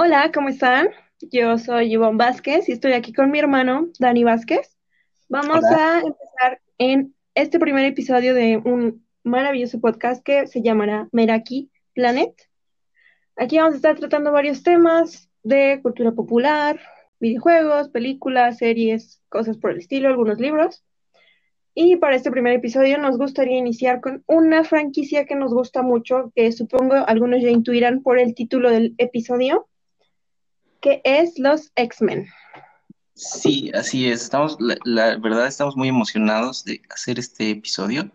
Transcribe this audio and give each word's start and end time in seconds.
Hola, 0.00 0.30
¿cómo 0.32 0.48
están? 0.48 0.90
Yo 1.20 1.58
soy 1.58 1.94
Ivonne 1.94 2.18
Vázquez 2.18 2.68
y 2.68 2.72
estoy 2.72 2.92
aquí 2.92 3.12
con 3.12 3.32
mi 3.32 3.40
hermano 3.40 3.88
Dani 3.98 4.22
Vázquez. 4.22 4.76
Vamos 5.28 5.64
a 5.64 5.98
empezar 5.98 6.60
en 6.78 7.16
este 7.34 7.58
primer 7.58 7.84
episodio 7.84 8.32
de 8.32 8.58
un 8.58 9.04
maravilloso 9.24 9.80
podcast 9.80 10.22
que 10.22 10.46
se 10.46 10.62
llamará 10.62 11.08
Meraki 11.10 11.72
Planet. 11.94 12.30
Aquí 13.34 13.58
vamos 13.58 13.72
a 13.72 13.76
estar 13.78 13.98
tratando 13.98 14.30
varios 14.30 14.62
temas 14.62 15.28
de 15.42 15.80
cultura 15.82 16.12
popular, 16.12 16.78
videojuegos, 17.18 17.88
películas, 17.88 18.58
series, 18.58 19.20
cosas 19.28 19.56
por 19.56 19.72
el 19.72 19.78
estilo, 19.78 20.10
algunos 20.10 20.38
libros. 20.38 20.84
Y 21.74 21.96
para 21.96 22.14
este 22.14 22.30
primer 22.30 22.52
episodio 22.52 22.98
nos 22.98 23.18
gustaría 23.18 23.58
iniciar 23.58 24.00
con 24.00 24.22
una 24.28 24.62
franquicia 24.62 25.26
que 25.26 25.34
nos 25.34 25.52
gusta 25.52 25.82
mucho, 25.82 26.30
que 26.36 26.52
supongo 26.52 26.94
algunos 26.94 27.42
ya 27.42 27.50
intuirán 27.50 28.04
por 28.04 28.20
el 28.20 28.36
título 28.36 28.70
del 28.70 28.94
episodio, 28.98 29.66
que 30.80 31.00
es 31.04 31.38
los 31.38 31.72
X-Men. 31.76 32.26
Sí, 33.14 33.70
así 33.74 34.08
es. 34.08 34.22
Estamos, 34.22 34.56
la, 34.60 35.16
verdad, 35.16 35.46
estamos 35.46 35.76
muy 35.76 35.88
emocionados 35.88 36.64
de 36.64 36.80
hacer 36.90 37.18
este 37.18 37.50
episodio. 37.50 38.10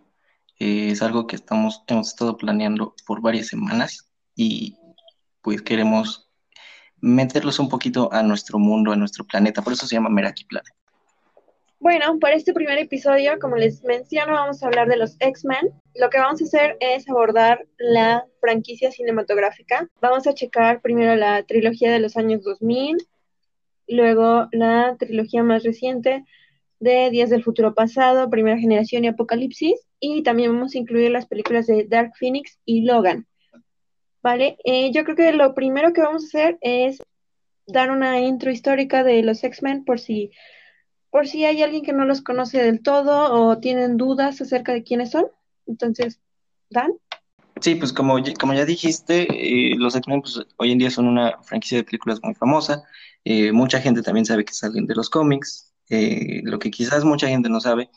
Eh, 0.59 0.91
es 0.91 1.02
algo 1.02 1.27
que 1.27 1.36
estamos, 1.36 1.84
hemos 1.88 2.08
estado 2.08 2.38
planeando 2.38 2.95
por 3.05 3.22
varias 3.22 3.48
semanas 3.48 4.09
y 4.36 4.77
pues 5.41 5.62
queremos 5.62 6.30
meterlos 7.02 7.59
un 7.59 7.67
poquito 7.67 8.12
a 8.13 8.23
nuestro 8.23 8.59
mundo, 8.59 8.94
a 8.94 8.95
nuestro 8.95 9.25
planeta. 9.25 9.61
Por 9.61 9.73
eso 9.73 9.86
se 9.86 9.95
llama 9.95 10.09
Meraki 10.09 10.45
Planet. 10.45 10.73
Bueno, 11.80 12.17
para 12.17 12.36
este 12.36 12.53
primer 12.53 12.77
episodio, 12.77 13.38
como 13.41 13.58
les 13.58 13.84
menciono, 13.84 14.31
vamos 14.31 14.64
a 14.64 14.67
hablar 14.67 14.88
de 14.88 14.95
los 14.95 15.17
X-Men. 15.20 15.70
Lo 15.95 16.09
que 16.09 16.17
vamos 16.17 16.41
a 16.41 16.45
hacer 16.45 16.77
es 16.79 17.07
abordar 17.07 17.67
la 17.77 18.25
franquicia 18.41 18.91
cinematográfica. 18.91 19.89
Vamos 20.02 20.25
a 20.25 20.33
checar 20.33 20.81
primero 20.81 21.16
la 21.16 21.43
trilogía 21.43 21.91
de 21.91 22.00
los 22.00 22.17
años 22.17 22.44
2000, 22.44 22.97
luego 23.88 24.47
la 24.52 24.95
trilogía 24.97 25.44
más 25.44 25.63
reciente 25.63 26.25
de 26.80 27.09
Días 27.11 27.30
del 27.30 27.44
Futuro 27.44 27.75
Pasado, 27.75 28.30
Primera 28.30 28.58
Generación 28.58 29.03
y 29.03 29.08
Apocalipsis, 29.08 29.80
y 30.00 30.23
también 30.23 30.53
vamos 30.53 30.73
a 30.73 30.80
incluir 30.80 31.11
las 31.11 31.27
películas 31.27 31.67
de 31.67 31.85
Dark 31.88 32.13
Phoenix 32.19 32.59
y 32.66 32.81
Logan. 32.81 33.28
Vale, 34.23 34.57
eh, 34.63 34.91
yo 34.91 35.03
creo 35.03 35.16
que 35.16 35.31
lo 35.33 35.53
primero 35.53 35.94
que 35.94 36.02
vamos 36.02 36.23
a 36.23 36.28
hacer 36.28 36.57
es 36.61 37.02
dar 37.67 37.91
una 37.91 38.19
intro 38.19 38.52
histórica 38.52 39.03
de 39.03 39.22
los 39.22 39.44
X-Men 39.44 39.85
por 39.85 40.00
si 40.00 40.31
por 41.09 41.28
si 41.28 41.45
hay 41.45 41.61
alguien 41.61 41.83
que 41.83 41.94
no 41.94 42.05
los 42.05 42.23
conoce 42.23 42.63
del 42.63 42.81
todo 42.81 43.31
o 43.31 43.59
tienen 43.59 43.97
dudas 43.97 44.41
acerca 44.41 44.73
de 44.73 44.81
quiénes 44.81 45.11
son. 45.11 45.28
Entonces, 45.66 46.19
Dan. 46.69 46.92
Sí, 47.61 47.75
pues 47.75 47.94
como, 47.94 48.17
como 48.39 48.53
ya 48.53 48.66
dijiste, 48.66 49.28
eh, 49.30 49.75
los 49.78 49.95
X-Men 49.95 50.22
pues, 50.22 50.39
hoy 50.58 50.72
en 50.72 50.80
día 50.80 50.89
son 50.89 51.08
una 51.08 51.42
franquicia 51.44 51.78
de 51.78 51.83
películas 51.83 52.19
muy 52.23 52.33
famosa. 52.33 52.83
Eh, 53.23 53.52
mucha 53.52 53.80
gente 53.80 54.02
también 54.02 54.25
sabe 54.25 54.44
que 54.44 54.53
salen 54.53 54.86
de 54.86 54.95
los 54.95 55.09
cómics. 55.09 55.72
Eh, 55.89 56.41
lo 56.44 56.59
que 56.59 56.72
quizás 56.72 57.06
mucha 57.06 57.28
gente 57.28 57.50
no 57.50 57.59
sabe 57.59 57.89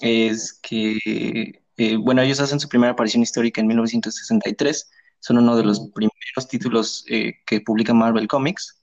es 0.00 0.58
que, 0.62 1.62
bueno, 1.98 2.22
ellos 2.22 2.40
hacen 2.40 2.60
su 2.60 2.68
primera 2.68 2.92
aparición 2.92 3.22
histórica 3.22 3.60
en 3.60 3.66
1963. 3.66 4.90
Son 5.20 5.38
uno 5.38 5.56
de 5.56 5.64
los 5.64 5.90
primeros 5.94 6.48
títulos 6.48 7.04
que 7.06 7.60
publica 7.62 7.94
Marvel 7.94 8.28
Comics 8.28 8.76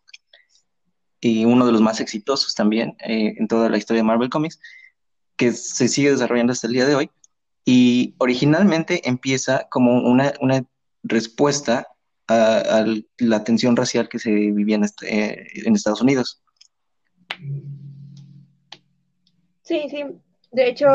y 1.23 1.45
uno 1.45 1.65
de 1.65 1.71
los 1.71 1.81
más 1.81 2.01
exitosos 2.01 2.53
también 2.53 2.97
eh, 2.99 3.35
en 3.37 3.47
toda 3.47 3.69
la 3.69 3.77
historia 3.77 4.01
de 4.01 4.07
Marvel 4.07 4.29
Comics, 4.29 4.59
que 5.37 5.53
se 5.53 5.87
sigue 5.87 6.11
desarrollando 6.11 6.51
hasta 6.51 6.67
el 6.67 6.73
día 6.73 6.85
de 6.85 6.95
hoy. 6.95 7.09
Y 7.65 8.15
originalmente 8.17 9.07
empieza 9.07 9.67
como 9.69 10.01
una, 10.01 10.33
una 10.41 10.65
respuesta 11.03 11.87
a, 12.27 12.85
la 13.17 13.43
tensión 13.43 13.75
racial 13.75 14.09
que 14.09 14.19
se 14.19 14.31
vivía 14.31 14.75
en, 14.75 14.83
este, 14.83 15.15
eh, 15.15 15.47
en 15.65 15.75
Estados 15.75 16.01
Unidos. 16.01 16.43
Sí, 19.61 19.87
sí. 19.89 20.03
De 20.51 20.67
hecho, 20.67 20.87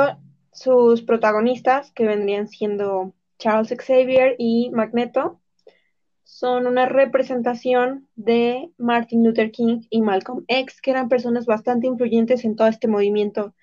sus 0.52 1.02
protagonistas, 1.02 1.90
que 1.92 2.06
vendrían 2.06 2.48
siendo 2.48 3.14
Charles 3.38 3.74
Xavier 3.76 4.36
y 4.38 4.70
Magneto, 4.70 5.40
son 6.24 6.66
una 6.66 6.86
representación 6.86 8.08
de 8.14 8.70
Martin 8.76 9.24
Luther 9.24 9.50
King 9.50 9.82
y 9.88 10.02
Malcolm 10.02 10.44
X, 10.46 10.80
que 10.82 10.90
eran 10.90 11.08
personas 11.08 11.46
bastante 11.46 11.86
influyentes 11.86 12.44
en 12.44 12.54
todo 12.54 12.68
este 12.68 12.86
movimiento 12.86 13.54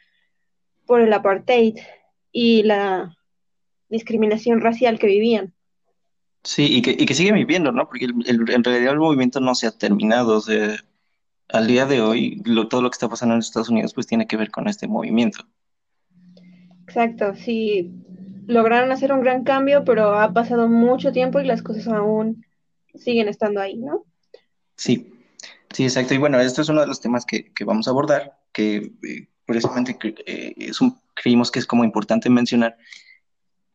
por 0.86 1.02
el 1.02 1.14
apartheid 1.14 1.78
y 2.38 2.64
la 2.64 3.16
discriminación 3.88 4.60
racial 4.60 5.00
que 5.00 5.08
vivían. 5.08 5.54
Sí, 6.44 6.68
y 6.70 6.82
que, 6.82 6.92
y 6.92 7.06
que 7.06 7.14
siguen 7.14 7.36
viviendo, 7.36 7.72
¿no? 7.72 7.88
Porque 7.88 8.08
en 8.08 8.64
realidad 8.64 8.92
el 8.92 9.00
movimiento 9.00 9.40
no 9.40 9.56
se 9.56 9.68
ha 9.68 9.72
terminado. 9.72 10.38
O 10.38 10.42
sea, 10.42 10.76
al 11.48 11.68
día 11.68 11.86
de 11.86 12.02
hoy, 12.02 12.44
todo 12.70 12.82
lo 12.82 12.90
que 12.90 12.96
está 12.96 13.08
pasando 13.08 13.36
en 13.36 13.40
Estados 13.40 13.70
Unidos, 13.70 13.94
pues 13.94 14.06
tiene 14.06 14.28
que 14.28 14.36
ver 14.36 14.52
con 14.52 14.68
este 14.68 14.86
movimiento. 14.86 15.46
Exacto, 16.86 17.34
sí. 17.36 17.94
Lograron 18.48 18.92
hacer 18.92 19.14
un 19.14 19.22
gran 19.22 19.46
cambio, 19.46 19.86
pero 19.86 20.20
ha 20.20 20.34
pasado 20.34 20.68
mucho 20.68 21.14
tiempo 21.14 21.40
y 21.40 21.46
las 21.46 21.64
cosas 21.64 21.88
aún 21.88 22.46
siguen 22.96 23.30
estando 23.30 23.62
ahí, 23.62 23.78
¿no? 23.78 24.04
Sí, 24.76 25.10
sí, 25.72 25.86
exacto. 25.86 26.14
Y 26.14 26.18
bueno, 26.18 26.38
esto 26.42 26.62
es 26.62 26.68
uno 26.68 26.82
de 26.82 26.88
los 26.88 27.00
temas 27.00 27.26
que, 27.26 27.50
vamos 27.66 27.88
a 27.88 27.92
abordar, 27.92 28.38
que 28.52 28.92
eh, 29.08 29.30
precisamente 29.46 29.98
eh, 30.26 30.54
es 30.58 30.82
un, 30.82 31.00
creímos 31.14 31.52
que 31.52 31.60
es 31.60 31.66
como 31.66 31.84
importante 31.84 32.30
mencionar 32.30 32.78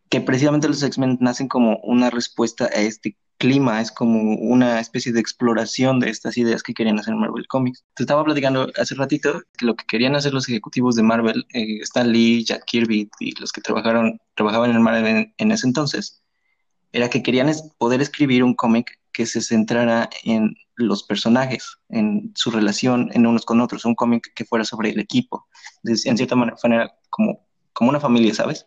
que 0.08 0.20
precisamente 0.20 0.68
los 0.68 0.82
X-Men 0.82 1.18
nacen 1.20 1.48
como 1.48 1.78
una 1.84 2.10
respuesta 2.10 2.64
a 2.66 2.80
este 2.80 3.16
clima, 3.40 3.80
es 3.80 3.90
como 3.90 4.34
una 4.34 4.80
especie 4.80 5.12
de 5.12 5.20
exploración 5.20 5.98
de 5.98 6.10
estas 6.10 6.36
ideas 6.36 6.62
que 6.62 6.74
querían 6.74 6.98
hacer 6.98 7.14
Marvel 7.14 7.46
Comics. 7.48 7.82
Te 7.94 8.02
estaba 8.02 8.22
platicando 8.22 8.70
hace 8.76 8.94
ratito 8.96 9.42
que 9.56 9.64
lo 9.64 9.74
que 9.76 9.86
querían 9.86 10.14
hacer 10.14 10.34
los 10.34 10.46
ejecutivos 10.48 10.94
de 10.94 11.02
Marvel, 11.02 11.46
eh, 11.54 11.78
Stan 11.80 12.12
Lee, 12.12 12.44
Jack 12.44 12.64
Kirby 12.66 13.08
y 13.18 13.40
los 13.40 13.50
que 13.50 13.62
trabajaron, 13.62 14.20
trabajaban 14.34 14.72
en 14.72 14.82
Marvel 14.82 15.32
en, 15.38 15.50
ese 15.50 15.66
entonces, 15.66 16.22
era 16.92 17.08
que 17.08 17.22
querían 17.22 17.50
poder 17.78 18.02
escribir 18.02 18.44
un 18.44 18.54
cómic 18.54 18.99
que 19.12 19.26
se 19.26 19.40
centrara 19.40 20.08
en 20.24 20.54
los 20.76 21.02
personajes, 21.02 21.78
en 21.88 22.32
su 22.34 22.50
relación 22.50 23.10
en 23.12 23.26
unos 23.26 23.44
con 23.44 23.60
otros, 23.60 23.84
un 23.84 23.94
cómic 23.94 24.32
que 24.34 24.44
fuera 24.44 24.64
sobre 24.64 24.90
el 24.90 25.00
equipo, 25.00 25.46
en 25.84 26.16
cierta 26.16 26.36
manera 26.36 26.94
como, 27.10 27.46
como 27.72 27.90
una 27.90 28.00
familia, 28.00 28.34
¿sabes? 28.34 28.66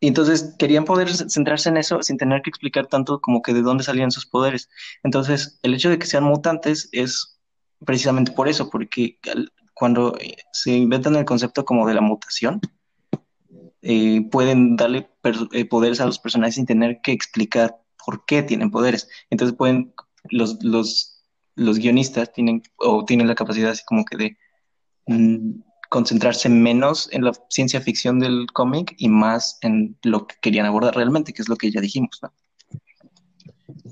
Y 0.00 0.08
entonces 0.08 0.54
querían 0.58 0.84
poder 0.84 1.08
centrarse 1.10 1.70
en 1.70 1.78
eso 1.78 2.02
sin 2.02 2.18
tener 2.18 2.42
que 2.42 2.50
explicar 2.50 2.86
tanto 2.86 3.20
como 3.20 3.40
que 3.40 3.54
de 3.54 3.62
dónde 3.62 3.84
salían 3.84 4.10
sus 4.10 4.26
poderes. 4.26 4.68
Entonces, 5.02 5.58
el 5.62 5.74
hecho 5.74 5.88
de 5.88 5.98
que 5.98 6.06
sean 6.06 6.24
mutantes 6.24 6.88
es 6.92 7.40
precisamente 7.84 8.32
por 8.32 8.48
eso, 8.48 8.68
porque 8.68 9.18
cuando 9.72 10.16
se 10.52 10.72
inventan 10.72 11.16
el 11.16 11.24
concepto 11.24 11.64
como 11.64 11.86
de 11.86 11.94
la 11.94 12.00
mutación, 12.00 12.60
eh, 13.82 14.26
pueden 14.30 14.76
darle 14.76 15.10
eh, 15.52 15.64
poderes 15.66 16.00
a 16.00 16.06
los 16.06 16.18
personajes 16.18 16.54
sin 16.54 16.66
tener 16.66 17.00
que 17.02 17.12
explicar 17.12 17.76
por 18.04 18.24
qué 18.24 18.42
tienen 18.42 18.70
poderes. 18.70 19.08
Entonces 19.30 19.56
pueden, 19.56 19.92
los, 20.30 20.62
los, 20.62 21.22
los 21.56 21.78
guionistas 21.78 22.32
tienen 22.32 22.62
o 22.76 23.04
tienen 23.04 23.28
la 23.28 23.34
capacidad 23.34 23.70
así 23.70 23.82
como 23.84 24.04
que 24.04 24.16
de 24.16 24.36
mm, 25.06 25.60
concentrarse 25.88 26.48
menos 26.48 27.08
en 27.12 27.24
la 27.24 27.32
ciencia 27.48 27.80
ficción 27.80 28.18
del 28.18 28.46
cómic 28.52 28.94
y 28.98 29.08
más 29.08 29.58
en 29.62 29.96
lo 30.02 30.26
que 30.26 30.36
querían 30.40 30.66
abordar 30.66 30.96
realmente, 30.96 31.32
que 31.32 31.42
es 31.42 31.48
lo 31.48 31.56
que 31.56 31.70
ya 31.70 31.80
dijimos, 31.80 32.18
¿no? 32.22 32.32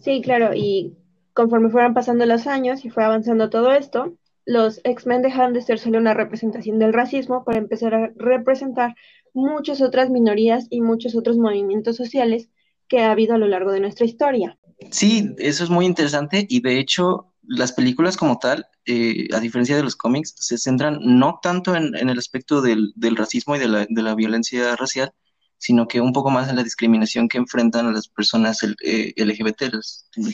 Sí, 0.02 0.20
claro, 0.20 0.50
y 0.54 0.96
conforme 1.32 1.70
fueron 1.70 1.94
pasando 1.94 2.26
los 2.26 2.46
años 2.46 2.84
y 2.84 2.90
fue 2.90 3.04
avanzando 3.04 3.50
todo 3.50 3.72
esto, 3.72 4.16
los 4.44 4.80
X-Men 4.82 5.22
dejaron 5.22 5.52
de 5.52 5.62
ser 5.62 5.78
solo 5.78 5.98
una 5.98 6.14
representación 6.14 6.78
del 6.78 6.92
racismo 6.92 7.44
para 7.44 7.58
empezar 7.58 7.94
a 7.94 8.12
representar 8.16 8.94
muchas 9.32 9.80
otras 9.80 10.10
minorías 10.10 10.66
y 10.70 10.80
muchos 10.80 11.14
otros 11.14 11.38
movimientos 11.38 11.96
sociales 11.96 12.50
que 12.88 13.00
ha 13.00 13.10
habido 13.10 13.34
a 13.34 13.38
lo 13.38 13.48
largo 13.48 13.72
de 13.72 13.80
nuestra 13.80 14.06
historia. 14.06 14.58
Sí, 14.90 15.34
eso 15.38 15.64
es 15.64 15.70
muy 15.70 15.86
interesante 15.86 16.46
y 16.48 16.60
de 16.60 16.78
hecho 16.78 17.32
las 17.42 17.72
películas 17.72 18.16
como 18.16 18.38
tal, 18.38 18.66
eh, 18.86 19.28
a 19.32 19.40
diferencia 19.40 19.76
de 19.76 19.82
los 19.82 19.96
cómics, 19.96 20.34
se 20.36 20.58
centran 20.58 20.98
no 21.00 21.38
tanto 21.42 21.74
en, 21.74 21.94
el 21.94 22.18
aspecto 22.18 22.62
del, 22.62 22.92
racismo 23.16 23.56
y 23.56 23.58
de 23.58 24.02
la, 24.02 24.14
violencia 24.14 24.76
racial, 24.76 25.12
sino 25.58 25.86
que 25.86 26.00
un 26.00 26.12
poco 26.12 26.30
más 26.30 26.48
en 26.48 26.56
la 26.56 26.64
discriminación 26.64 27.28
que 27.28 27.38
enfrentan 27.38 27.86
a 27.86 27.92
las 27.92 28.08
personas 28.08 28.60
eh, 28.84 29.12
LGBT, 29.16 29.74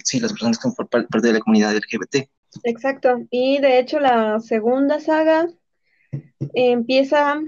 sí, 0.04 0.20
las 0.20 0.32
personas 0.32 0.58
que 0.58 0.62
son 0.62 0.74
parte 0.74 1.26
de 1.26 1.32
la 1.32 1.40
comunidad 1.40 1.74
LGBT. 1.74 2.28
Exacto, 2.64 3.26
y 3.30 3.58
de 3.58 3.78
hecho 3.78 4.00
la 4.00 4.40
segunda 4.40 5.00
saga 5.00 5.48
empieza 6.54 7.32
a 7.32 7.42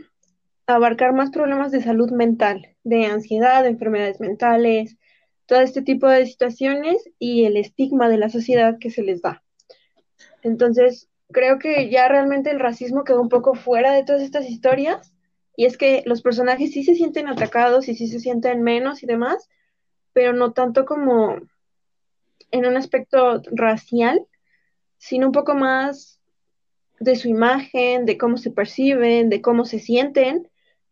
abarcar 0.67 1.13
más 1.13 1.31
problemas 1.31 1.73
de 1.73 1.83
salud 1.83 2.11
mental, 2.11 2.77
de 2.85 3.07
ansiedad, 3.07 3.63
de 3.63 3.71
enfermedades 3.71 4.21
mentales, 4.21 4.97
todo 5.47 5.61
este 5.61 5.83
tipo 5.83 6.09
de 6.09 6.27
situaciones 6.27 7.03
y 7.19 7.45
el 7.45 7.57
estigma 7.57 8.09
de 8.09 8.19
la 8.19 8.29
sociedad 8.29 8.79
que 8.79 8.91
se 8.91 9.03
les 9.03 9.23
da. 9.23 9.43
Entonces, 10.43 11.09
creo 11.33 11.59
que 11.59 11.91
ya 11.91 12.09
realmente 12.09 12.51
el 12.51 12.61
racismo 12.61 13.05
quedó 13.05 13.21
un 13.21 13.29
poco 13.29 13.55
fuera 13.55 13.93
de 13.93 14.05
todas 14.05 14.23
estas 14.23 14.49
historias 14.49 15.13
y 15.57 15.67
es 15.67 15.77
que 15.77 16.03
los 16.07 16.23
personajes 16.23 16.73
sí 16.73 16.85
se 16.85 16.95
sienten 16.95 17.29
atacados 17.29 17.89
y 17.89 17.95
sí 17.95 18.09
se 18.09 18.21
sienten 18.21 18.63
menos 18.63 19.03
y 19.03 19.07
demás, 19.07 19.49
pero 20.13 20.33
no 20.33 20.53
tanto 20.53 20.85
como 20.85 21.37
en 22.51 22.67
un 22.67 22.77
aspecto 22.77 23.43
racial, 23.53 24.27
sino 24.99 25.27
un 25.27 25.33
poco 25.33 25.55
más 25.55 26.21
de 26.99 27.17
su 27.17 27.29
imagen, 27.29 28.05
de 28.05 28.19
cómo 28.19 28.37
se 28.37 28.51
perciben, 28.51 29.31
de 29.31 29.41
cómo 29.41 29.65
se 29.65 29.79
sienten, 29.79 30.50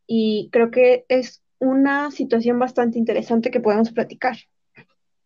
y 0.09 0.49
creo 0.51 0.73
que 0.73 1.05
es 1.09 1.43
una 1.61 2.11
situación 2.11 2.59
bastante 2.59 2.99
interesante 2.99 3.51
que 3.51 3.61
podemos 3.61 3.93
platicar. 3.93 4.37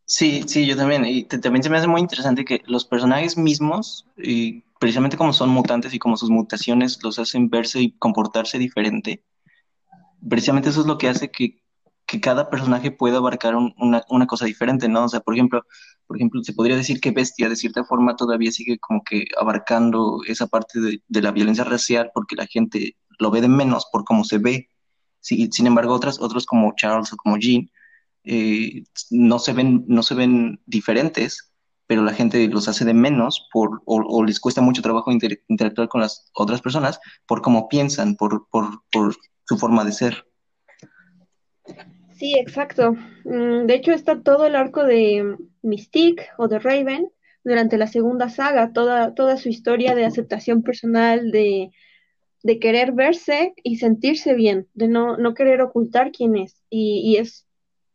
Sí, 0.04 0.42
sí, 0.46 0.66
yo 0.66 0.76
también. 0.76 1.04
Y 1.06 1.24
también 1.24 1.62
se 1.62 1.70
me 1.70 1.78
hace 1.78 1.86
muy 1.86 2.00
interesante 2.00 2.44
que 2.44 2.60
los 2.66 2.84
personajes 2.84 3.38
mismos, 3.38 4.06
y 4.16 4.64
precisamente 4.80 5.16
como 5.16 5.32
son 5.32 5.50
mutantes 5.50 5.94
y 5.94 5.98
como 5.98 6.16
sus 6.16 6.30
mutaciones 6.30 6.98
los 7.02 7.18
hacen 7.18 7.48
verse 7.48 7.80
y 7.80 7.92
comportarse 7.92 8.58
diferente, 8.58 9.22
precisamente 10.28 10.70
eso 10.70 10.80
es 10.80 10.86
lo 10.86 10.98
que 10.98 11.08
hace 11.08 11.30
que, 11.30 11.60
cada 12.20 12.50
personaje 12.50 12.90
pueda 12.90 13.16
abarcar 13.16 13.56
una, 13.56 14.04
una, 14.10 14.26
cosa 14.26 14.44
diferente, 14.44 14.86
¿no? 14.86 15.04
O 15.06 15.08
sea, 15.08 15.20
por 15.20 15.32
ejemplo, 15.32 15.62
por 16.06 16.18
ejemplo, 16.18 16.42
se 16.44 16.52
podría 16.52 16.76
decir 16.76 17.00
que 17.00 17.10
Bestia 17.10 17.48
de 17.48 17.56
cierta 17.56 17.84
forma 17.84 18.16
todavía 18.16 18.52
sigue 18.52 18.78
como 18.78 19.02
que 19.02 19.24
abarcando 19.40 20.20
esa 20.28 20.46
parte 20.46 20.78
de, 20.78 21.02
de 21.08 21.22
la 21.22 21.30
violencia 21.30 21.64
racial 21.64 22.10
porque 22.12 22.36
la 22.36 22.46
gente 22.46 22.96
lo 23.18 23.30
ve 23.30 23.40
de 23.40 23.48
menos 23.48 23.86
por 23.90 24.04
cómo 24.04 24.24
se 24.24 24.36
ve. 24.36 24.68
Sí, 25.22 25.48
sin 25.52 25.68
embargo, 25.68 25.94
otras, 25.94 26.20
otros 26.20 26.44
como 26.44 26.74
Charles 26.76 27.12
o 27.12 27.16
como 27.16 27.38
Jean 27.38 27.70
eh, 28.24 28.82
no, 29.10 29.38
se 29.38 29.52
ven, 29.52 29.84
no 29.86 30.02
se 30.02 30.14
ven 30.14 30.60
diferentes, 30.66 31.52
pero 31.86 32.02
la 32.02 32.12
gente 32.12 32.48
los 32.48 32.68
hace 32.68 32.84
de 32.84 32.92
menos 32.92 33.48
por, 33.52 33.82
o, 33.86 34.24
les 34.24 34.40
cuesta 34.40 34.60
mucho 34.60 34.82
trabajo 34.82 35.12
interactuar 35.12 35.88
con 35.88 36.00
las 36.00 36.30
otras 36.34 36.60
personas 36.60 37.00
por 37.26 37.40
cómo 37.40 37.68
piensan, 37.68 38.16
por, 38.16 38.48
por, 38.50 38.82
por 38.90 39.16
su 39.44 39.58
forma 39.58 39.84
de 39.84 39.92
ser. 39.92 40.26
Sí, 42.16 42.34
exacto. 42.36 42.96
Mm, 43.24 43.66
de 43.66 43.74
hecho, 43.74 43.92
está 43.92 44.20
todo 44.22 44.46
el 44.46 44.56
arco 44.56 44.84
de 44.84 45.36
Mystique 45.62 46.26
o 46.36 46.48
de 46.48 46.58
Raven 46.58 47.10
durante 47.44 47.78
la 47.78 47.86
segunda 47.86 48.28
saga, 48.28 48.72
toda, 48.72 49.14
toda 49.14 49.36
su 49.36 49.48
historia 49.48 49.94
de 49.94 50.04
aceptación 50.04 50.62
personal, 50.62 51.30
de, 51.30 51.70
de 52.42 52.58
querer 52.58 52.92
verse 52.92 53.54
y 53.62 53.76
sentirse 53.76 54.34
bien, 54.34 54.68
de 54.74 54.88
no, 54.88 55.16
no 55.16 55.34
querer 55.34 55.60
ocultar 55.60 56.10
quién 56.12 56.36
es. 56.36 56.62
Y, 56.70 57.00
y 57.04 57.16
es 57.16 57.46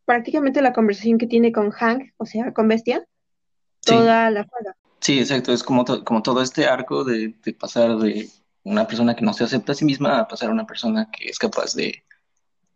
prácticamente 0.05 0.61
la 0.61 0.73
conversación 0.73 1.17
que 1.17 1.27
tiene 1.27 1.51
con 1.51 1.69
Hank, 1.69 2.13
o 2.15 2.25
sea, 2.25 2.53
con 2.53 2.69
Bestia, 2.69 3.05
toda 3.81 4.31
la 4.31 4.44
saga. 4.45 4.75
Sí, 4.99 5.19
exacto, 5.19 5.53
es 5.53 5.63
como, 5.63 5.85
como 6.03 6.21
todo 6.23 6.41
este 6.41 6.65
arco 6.65 7.03
de, 7.03 7.35
pasar 7.59 7.97
de 7.97 8.29
una 8.63 8.88
persona 8.88 9.15
que 9.15 9.25
no 9.25 9.33
se 9.33 9.44
acepta 9.44 9.73
a 9.73 9.75
sí 9.75 9.85
misma 9.85 10.19
a 10.19 10.27
pasar 10.27 10.49
a 10.49 10.53
una 10.53 10.65
persona 10.65 11.09
que 11.11 11.29
es 11.29 11.38
capaz 11.38 11.75
de 11.75 12.03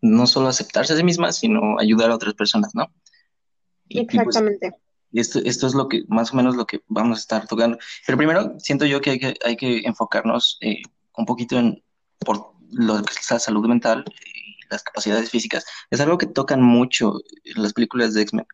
no 0.02 0.28
solo 0.28 0.48
aceptarse 0.48 0.94
a 0.94 0.98
sí 0.98 1.04
misma, 1.04 1.32
sino 1.32 1.80
ayudar 1.80 2.12
a 2.12 2.16
otras 2.16 2.34
personas, 2.34 2.76
¿no? 2.76 2.92
Pues, 3.90 4.04
Exactamente. 4.04 4.72
esto, 5.14 5.40
esto 5.44 5.68
es 5.68 5.74
lo 5.74 5.88
que, 5.88 6.04
más 6.08 6.34
o 6.34 6.36
menos 6.36 6.56
lo 6.56 6.66
que 6.66 6.82
vamos 6.88 7.18
a 7.18 7.22
estar 7.22 7.48
tocando. 7.48 7.78
Pero 8.06 8.18
primero, 8.18 8.60
siento 8.60 8.86
yo 8.86 9.00
que 9.00 9.12
hay 9.12 9.20
que, 9.20 9.34
hay 9.46 9.56
que 9.56 9.80
enfocarnos 9.86 10.58
eh, 10.62 10.82
un 11.18 11.26
poquito 11.26 11.58
en 11.58 11.84
por 12.20 12.54
lo 12.72 13.02
que 13.04 13.14
es 13.14 13.32
la 13.32 13.40
salud 13.40 13.68
mental 13.68 14.06
las 14.72 14.84
capacidades 14.84 15.30
físicas, 15.30 15.66
es 15.92 16.00
algo 16.00 16.18
que 16.18 16.26
tocan 16.26 16.62
mucho 16.62 17.20
en 17.44 17.62
las 17.62 17.74
películas 17.74 18.14
de 18.14 18.22
X-Men. 18.24 18.48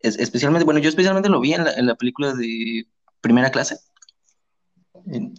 Es, 0.00 0.18
especialmente, 0.18 0.64
bueno, 0.64 0.80
yo 0.80 0.88
especialmente 0.88 1.28
lo 1.28 1.40
vi 1.40 1.54
en 1.54 1.64
la, 1.64 1.72
en 1.72 1.86
la 1.86 1.94
película 1.94 2.34
de 2.34 2.86
primera 3.20 3.50
clase. 3.50 3.78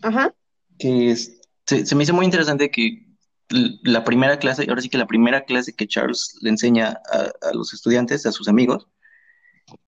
Ajá. 0.02 0.34
Que 0.80 1.16
se, 1.16 1.96
me 1.96 2.04
hizo 2.04 2.14
muy 2.14 2.25
interesante 2.25 2.72
que 2.72 3.08
la 3.50 4.04
primera 4.04 4.40
clase, 4.40 4.66
ahora 4.68 4.81
sí 4.81 4.90
que 4.90 4.98
la 4.98 5.08
primera 5.08 5.46
clase 5.46 5.74
que 5.74 5.88
Charles 5.88 6.36
le 6.42 6.50
enseña 6.50 7.00
a, 7.12 7.50
a 7.50 7.54
los 7.54 7.74
estudiantes, 7.74 8.26
a 8.26 8.31
sus 8.31 8.48
amigos, 8.48 8.88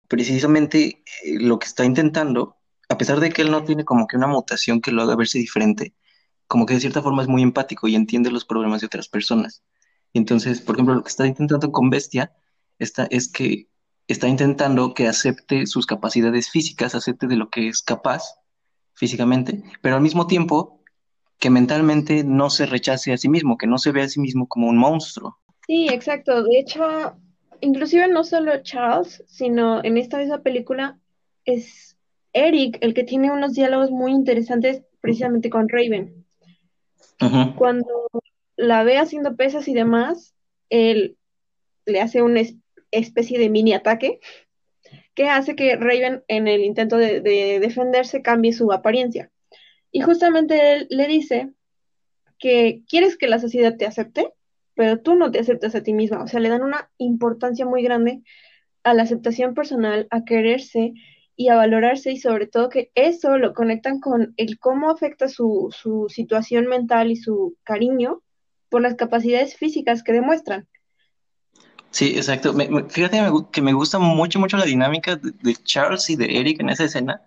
precisamente 0.08 1.04
eh, 1.24 1.40
lo 1.40 1.58
que 1.58 1.68
está 1.68 1.84
intentando, 1.84 2.58
a 2.90 2.98
pesar 2.98 3.20
de 3.20 3.32
que 3.32 3.42
él 3.42 3.52
no 3.52 3.64
tiene 3.64 3.84
como 3.84 4.08
que 4.08 4.18
una 4.18 4.28
mutación 4.28 4.82
que 4.82 4.92
lo 4.92 5.02
haga 5.02 5.16
verse 5.16 5.40
diferente, 5.40 5.96
como 6.48 6.66
que 6.66 6.76
de 6.76 6.80
cierta 6.80 7.02
forma 7.02 7.22
es 7.22 7.28
muy 7.28 7.42
empático 7.42 7.88
y 7.88 7.96
entiende 7.96 8.32
los 8.32 8.46
problemas 8.46 8.82
de 8.82 8.88
otras 8.88 9.08
personas. 9.08 9.64
Entonces, 10.14 10.62
por 10.62 10.76
ejemplo, 10.76 10.96
lo 10.96 11.04
que 11.04 11.10
está 11.10 11.28
intentando 11.28 11.72
con 11.72 11.90
Bestia 11.90 12.32
está, 12.80 13.08
es 13.10 13.28
que 13.28 13.68
está 14.08 14.28
intentando 14.28 14.94
que 14.94 15.08
acepte 15.08 15.66
sus 15.66 15.86
capacidades 15.86 16.50
físicas, 16.50 16.96
acepte 16.96 17.28
de 17.28 17.36
lo 17.36 17.50
que 17.50 17.68
es 17.68 17.82
capaz 17.82 18.24
físicamente, 18.94 19.64
pero 19.82 19.96
al 19.96 20.02
mismo 20.02 20.28
tiempo 20.28 20.82
que 21.40 21.50
mentalmente 21.50 22.24
no 22.24 22.50
se 22.50 22.66
rechace 22.66 23.12
a 23.12 23.18
sí 23.18 23.28
mismo, 23.28 23.58
que 23.58 23.68
no 23.68 23.78
se 23.78 23.92
ve 23.92 24.04
a 24.04 24.10
sí 24.10 24.20
mismo 24.20 24.48
como 24.48 24.68
un 24.68 24.78
monstruo. 24.78 25.38
Sí, 25.68 25.88
exacto. 25.90 26.44
De 26.44 26.60
hecho, 26.60 27.18
inclusive 27.62 28.08
no 28.08 28.24
solo 28.24 28.62
Charles, 28.62 29.24
sino 29.28 29.84
en 29.84 29.98
esta 29.98 30.18
misma 30.18 30.42
película 30.42 30.98
es 31.44 31.98
Eric 32.34 32.78
el 32.82 32.94
que 32.94 33.04
tiene 33.04 33.32
unos 33.32 33.54
diálogos 33.54 33.92
muy 33.92 34.12
interesantes 34.12 34.84
precisamente 35.02 35.50
con 35.50 35.68
Raven. 35.68 36.15
Cuando 37.56 38.10
la 38.56 38.84
ve 38.84 38.98
haciendo 38.98 39.36
pesas 39.36 39.68
y 39.68 39.74
demás, 39.74 40.36
él 40.70 41.18
le 41.86 42.02
hace 42.02 42.22
una 42.22 42.42
especie 42.92 43.40
de 43.40 43.50
mini 43.50 43.74
ataque 43.74 44.20
que 45.14 45.30
hace 45.30 45.56
que 45.56 45.78
Raven 45.78 46.24
en 46.28 46.48
el 46.48 46.64
intento 46.64 46.98
de, 46.98 47.22
defenderse 47.22 48.22
cambie 48.22 48.54
su 48.54 48.72
apariencia. 48.72 49.32
Y 49.92 50.02
justamente 50.02 50.74
él 50.74 50.88
le 50.90 51.08
dice 51.08 51.54
que 52.38 52.84
quieres 52.88 53.18
que 53.18 53.28
la 53.28 53.40
sociedad 53.40 53.78
te 53.78 53.86
acepte, 53.86 54.34
pero 54.74 55.00
tú 55.00 55.16
no 55.16 55.32
te 55.32 55.40
aceptas 55.40 55.74
a 55.74 55.84
ti 55.84 55.94
misma. 55.94 56.22
O 56.22 56.28
sea, 56.28 56.42
le 56.42 56.50
dan 56.50 56.64
una 56.64 56.92
importancia 56.98 57.66
muy 57.66 57.82
grande 57.82 58.22
a 58.84 58.94
la 58.94 59.04
aceptación 59.04 59.54
personal, 59.54 60.08
a 60.12 60.26
quererse 60.26 60.94
y 61.36 61.50
a 61.50 61.56
valorarse 61.56 62.12
y 62.12 62.18
sobre 62.18 62.48
todo 62.48 62.70
que 62.70 62.92
eso 62.96 63.38
lo 63.38 63.54
conectan 63.54 64.00
con 64.00 64.34
el 64.38 64.58
cómo 64.60 64.90
afecta 64.90 65.28
su, 65.28 65.74
su 65.78 66.08
situación 66.10 66.68
mental 66.68 67.12
y 67.12 67.18
su 67.18 67.58
cariño 67.64 68.22
por 68.70 68.82
las 68.82 68.96
capacidades 68.96 69.56
físicas 69.56 70.04
que 70.04 70.14
demuestran. 70.14 70.68
Sí, 71.96 72.14
exacto. 72.18 72.54
fíjate 72.90 73.22
que 73.54 73.62
me 73.62 73.72
gusta 73.72 74.00
mucho, 74.00 74.38
mucho 74.38 74.58
la 74.58 74.66
dinámica 74.66 75.16
de, 75.16 75.56
Charles 75.64 76.10
y 76.10 76.18
de 76.18 76.40
Eric 76.40 76.60
en 76.60 76.70
esa 76.70 76.84
escena, 76.84 77.22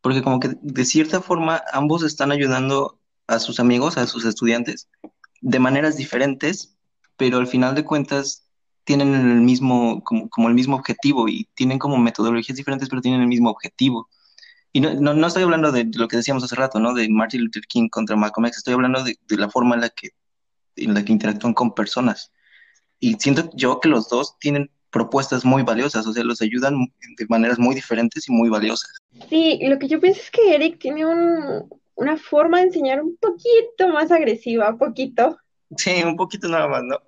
porque 0.00 0.22
como 0.22 0.40
que 0.40 0.56
de 0.62 0.84
cierta 0.86 1.20
forma 1.20 1.62
ambos 1.72 2.02
están 2.02 2.32
ayudando 2.32 2.98
a 3.26 3.38
sus 3.38 3.60
amigos, 3.60 3.98
a 3.98 4.06
sus 4.06 4.24
estudiantes, 4.24 4.88
de 5.42 5.58
maneras 5.58 5.98
diferentes, 5.98 6.74
pero 7.18 7.36
al 7.36 7.46
final 7.46 7.74
de 7.74 7.84
cuentas 7.84 8.43
tienen 8.84 9.14
el 9.14 9.40
mismo, 9.40 10.02
como, 10.04 10.28
como 10.28 10.48
el 10.48 10.54
mismo 10.54 10.76
objetivo 10.76 11.28
y 11.28 11.48
tienen 11.54 11.78
como 11.78 11.96
metodologías 11.98 12.56
diferentes, 12.56 12.88
pero 12.88 13.02
tienen 13.02 13.20
el 13.20 13.28
mismo 13.28 13.50
objetivo. 13.50 14.08
Y 14.72 14.80
no, 14.80 14.94
no, 14.94 15.26
estoy 15.26 15.44
hablando 15.44 15.70
de 15.70 15.88
lo 15.94 16.08
que 16.08 16.16
decíamos 16.16 16.42
hace 16.42 16.56
rato, 16.56 16.80
¿no? 16.80 16.94
De 16.94 17.08
Martin 17.08 17.42
Luther 17.42 17.62
King 17.66 17.88
contra 17.88 18.16
Malcolm 18.16 18.46
X, 18.46 18.58
estoy 18.58 18.74
hablando 18.74 19.04
de, 19.04 19.16
de 19.28 19.36
la 19.36 19.48
forma 19.48 19.76
en 19.76 19.82
la 19.82 19.88
que 19.88 20.10
en 20.76 20.94
la 20.94 21.04
que 21.04 21.12
interactúan 21.12 21.54
con 21.54 21.74
personas. 21.74 22.32
Y 22.98 23.14
siento 23.14 23.50
yo 23.54 23.80
que 23.80 23.88
los 23.88 24.08
dos 24.08 24.38
tienen 24.38 24.70
propuestas 24.90 25.44
muy 25.44 25.62
valiosas, 25.62 26.06
o 26.06 26.12
sea, 26.12 26.22
los 26.22 26.40
ayudan 26.40 26.74
de 27.16 27.26
maneras 27.28 27.58
muy 27.58 27.74
diferentes 27.74 28.28
y 28.28 28.32
muy 28.32 28.48
valiosas. 28.48 28.92
Sí, 29.28 29.58
lo 29.62 29.78
que 29.78 29.88
yo 29.88 30.00
pienso 30.00 30.20
es 30.20 30.30
que 30.30 30.54
Eric 30.54 30.78
tiene 30.78 31.04
una 31.96 32.16
forma 32.16 32.58
de 32.58 32.64
enseñar 32.64 33.02
un 33.02 33.16
poquito 33.16 33.88
más 33.88 34.10
agresiva, 34.10 34.70
un 34.70 34.78
poquito. 34.78 35.36
Sí, 35.76 36.02
un 36.04 36.16
poquito 36.16 36.48
nada 36.48 36.68
más, 36.68 36.82
¿no? 36.84 36.98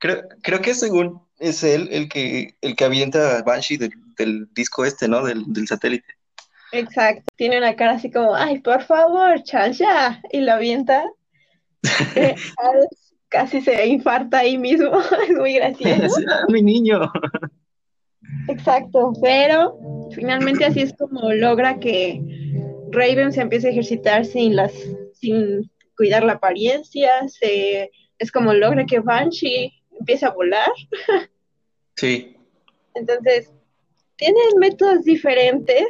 Creo, 0.00 0.22
creo 0.42 0.60
que 0.60 0.74
según 0.74 1.20
es 1.38 1.62
él 1.62 1.88
el 1.90 2.08
que, 2.08 2.56
el 2.60 2.76
que 2.76 2.84
avienta 2.84 3.42
Banshee 3.42 3.78
del, 3.78 4.48
disco 4.54 4.84
este, 4.84 5.08
¿no? 5.08 5.24
Del, 5.24 5.44
del, 5.52 5.66
satélite. 5.66 6.06
Exacto, 6.72 7.24
tiene 7.36 7.58
una 7.58 7.76
cara 7.76 7.92
así 7.92 8.10
como, 8.10 8.34
ay, 8.34 8.60
por 8.60 8.82
favor, 8.82 9.42
Charles, 9.44 9.78
ya, 9.78 10.20
y 10.32 10.40
lo 10.40 10.52
avienta. 10.52 11.04
Eh, 12.16 12.34
casi 13.28 13.60
se 13.60 13.86
infarta 13.86 14.38
ahí 14.38 14.56
mismo, 14.56 14.92
es 15.28 15.36
muy 15.36 15.54
gracioso. 15.54 16.20
Mi 16.48 16.62
niño. 16.62 17.00
Exacto, 18.48 19.12
pero 19.20 19.76
finalmente 20.14 20.64
así 20.64 20.80
es 20.80 20.94
como 20.96 21.32
logra 21.32 21.78
que 21.78 22.20
Raven 22.90 23.32
se 23.32 23.40
empiece 23.40 23.68
a 23.68 23.70
ejercitar 23.70 24.24
sin 24.24 24.56
las, 24.56 24.72
sin 25.14 25.70
cuidar 25.96 26.22
la 26.22 26.34
apariencia, 26.34 27.10
se, 27.28 27.90
es 28.18 28.30
como 28.30 28.52
logra 28.52 28.86
que 28.86 29.00
Banshee 29.00 29.72
empiece 29.98 30.26
a 30.26 30.30
volar. 30.30 30.70
Sí. 31.96 32.36
Entonces, 32.94 33.50
tienen 34.16 34.58
métodos 34.58 35.04
diferentes, 35.04 35.84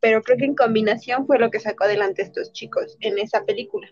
pero 0.00 0.22
creo 0.22 0.38
que 0.38 0.44
en 0.44 0.54
combinación 0.54 1.26
fue 1.26 1.38
lo 1.38 1.50
que 1.50 1.60
sacó 1.60 1.84
adelante 1.84 2.22
estos 2.22 2.52
chicos 2.52 2.96
en 3.00 3.18
esa 3.18 3.44
película. 3.44 3.88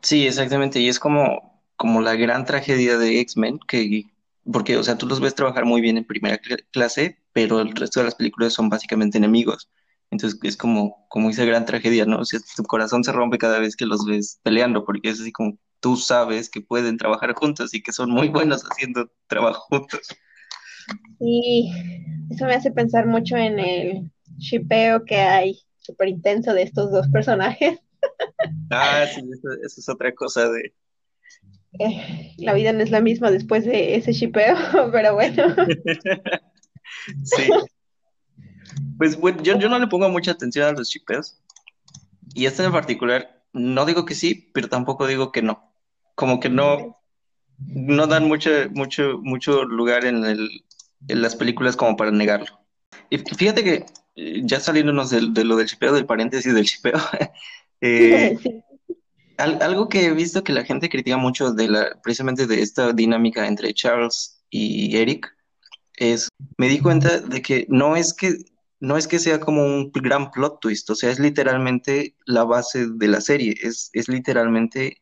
Sí, 0.00 0.26
exactamente, 0.26 0.80
y 0.80 0.88
es 0.88 0.98
como, 0.98 1.62
como 1.76 2.00
la 2.00 2.14
gran 2.14 2.44
tragedia 2.44 2.98
de 2.98 3.20
X-Men, 3.20 3.58
que, 3.66 4.04
porque, 4.50 4.76
o 4.76 4.82
sea, 4.82 4.96
tú 4.96 5.06
los 5.06 5.20
ves 5.20 5.34
trabajar 5.34 5.64
muy 5.64 5.80
bien 5.80 5.96
en 5.96 6.04
primera 6.04 6.38
clase, 6.70 7.18
pero 7.32 7.60
el 7.60 7.74
resto 7.74 8.00
de 8.00 8.04
las 8.04 8.14
películas 8.14 8.52
son 8.52 8.68
básicamente 8.68 9.18
enemigos. 9.18 9.70
Entonces 10.10 10.38
es 10.42 10.56
como, 10.56 11.06
como 11.08 11.30
esa 11.30 11.44
gran 11.44 11.66
tragedia, 11.66 12.06
¿no? 12.06 12.20
O 12.20 12.24
sea, 12.24 12.40
tu 12.56 12.62
corazón 12.62 13.04
se 13.04 13.12
rompe 13.12 13.38
cada 13.38 13.58
vez 13.58 13.76
que 13.76 13.84
los 13.84 14.06
ves 14.06 14.40
peleando, 14.42 14.84
porque 14.84 15.10
es 15.10 15.20
así 15.20 15.32
como 15.32 15.58
tú 15.80 15.96
sabes 15.96 16.48
que 16.50 16.60
pueden 16.60 16.96
trabajar 16.96 17.32
juntos 17.34 17.74
y 17.74 17.82
que 17.82 17.92
son 17.92 18.10
muy 18.10 18.28
buenos 18.28 18.62
haciendo 18.70 19.10
trabajo 19.26 19.60
juntos. 19.68 20.08
Y 21.20 21.70
eso 22.30 22.46
me 22.46 22.54
hace 22.54 22.70
pensar 22.70 23.06
mucho 23.06 23.36
en 23.36 23.58
el 23.58 24.10
shipeo 24.38 25.04
que 25.04 25.16
hay 25.16 25.60
súper 25.76 26.08
intenso 26.08 26.54
de 26.54 26.62
estos 26.62 26.90
dos 26.90 27.08
personajes. 27.08 27.80
Ah, 28.70 29.04
sí, 29.12 29.20
eso, 29.32 29.78
es 29.78 29.88
otra 29.88 30.14
cosa 30.14 30.48
de... 30.50 30.74
Eh, 31.80 32.34
la 32.38 32.54
vida 32.54 32.72
no 32.72 32.82
es 32.82 32.90
la 32.90 33.00
misma 33.00 33.30
después 33.30 33.64
de 33.64 33.96
ese 33.96 34.12
shipeo, 34.12 34.56
pero 34.92 35.14
bueno. 35.14 35.54
sí. 37.24 37.48
Pues 38.96 39.18
bueno, 39.18 39.42
yo, 39.42 39.58
yo 39.58 39.68
no 39.68 39.78
le 39.78 39.86
pongo 39.86 40.08
mucha 40.08 40.32
atención 40.32 40.66
a 40.66 40.72
los 40.72 40.88
shipeos. 40.88 41.40
Y 42.34 42.46
este 42.46 42.64
en 42.64 42.72
particular, 42.72 43.44
no 43.52 43.86
digo 43.86 44.04
que 44.04 44.14
sí, 44.14 44.50
pero 44.52 44.68
tampoco 44.68 45.06
digo 45.06 45.32
que 45.32 45.42
no. 45.42 45.67
Como 46.18 46.40
que 46.40 46.48
no, 46.48 47.00
no 47.58 48.08
dan 48.08 48.26
mucho, 48.26 48.50
mucho, 48.72 49.20
mucho 49.22 49.62
lugar 49.62 50.04
en, 50.04 50.24
el, 50.24 50.64
en 51.06 51.22
las 51.22 51.36
películas 51.36 51.76
como 51.76 51.96
para 51.96 52.10
negarlo. 52.10 52.58
Y 53.08 53.18
fíjate 53.18 53.62
que 53.62 53.86
eh, 54.16 54.40
ya 54.42 54.58
saliéndonos 54.58 55.10
de, 55.10 55.28
de 55.30 55.44
lo 55.44 55.54
del 55.54 55.68
chipeo, 55.68 55.92
del 55.92 56.06
paréntesis 56.06 56.52
del 56.52 56.66
chipeo, 56.66 56.98
eh, 57.82 58.36
algo 59.38 59.88
que 59.88 60.06
he 60.06 60.12
visto 60.12 60.42
que 60.42 60.52
la 60.52 60.64
gente 60.64 60.88
critica 60.88 61.16
mucho 61.16 61.52
de 61.52 61.68
la, 61.68 62.00
precisamente 62.02 62.48
de 62.48 62.62
esta 62.62 62.92
dinámica 62.92 63.46
entre 63.46 63.72
Charles 63.72 64.42
y 64.50 64.96
Eric, 64.96 65.32
es, 65.98 66.28
me 66.56 66.68
di 66.68 66.80
cuenta 66.80 67.20
de 67.20 67.42
que 67.42 67.64
no 67.68 67.94
es 67.94 68.12
que 68.12 68.38
no 68.80 68.96
es 68.96 69.06
que 69.06 69.20
sea 69.20 69.38
como 69.38 69.64
un 69.64 69.92
gran 69.92 70.32
plot 70.32 70.60
twist, 70.60 70.90
o 70.90 70.96
sea, 70.96 71.12
es 71.12 71.20
literalmente 71.20 72.16
la 72.26 72.42
base 72.42 72.88
de 72.88 73.06
la 73.06 73.20
serie, 73.20 73.54
es, 73.62 73.90
es 73.92 74.08
literalmente 74.08 75.00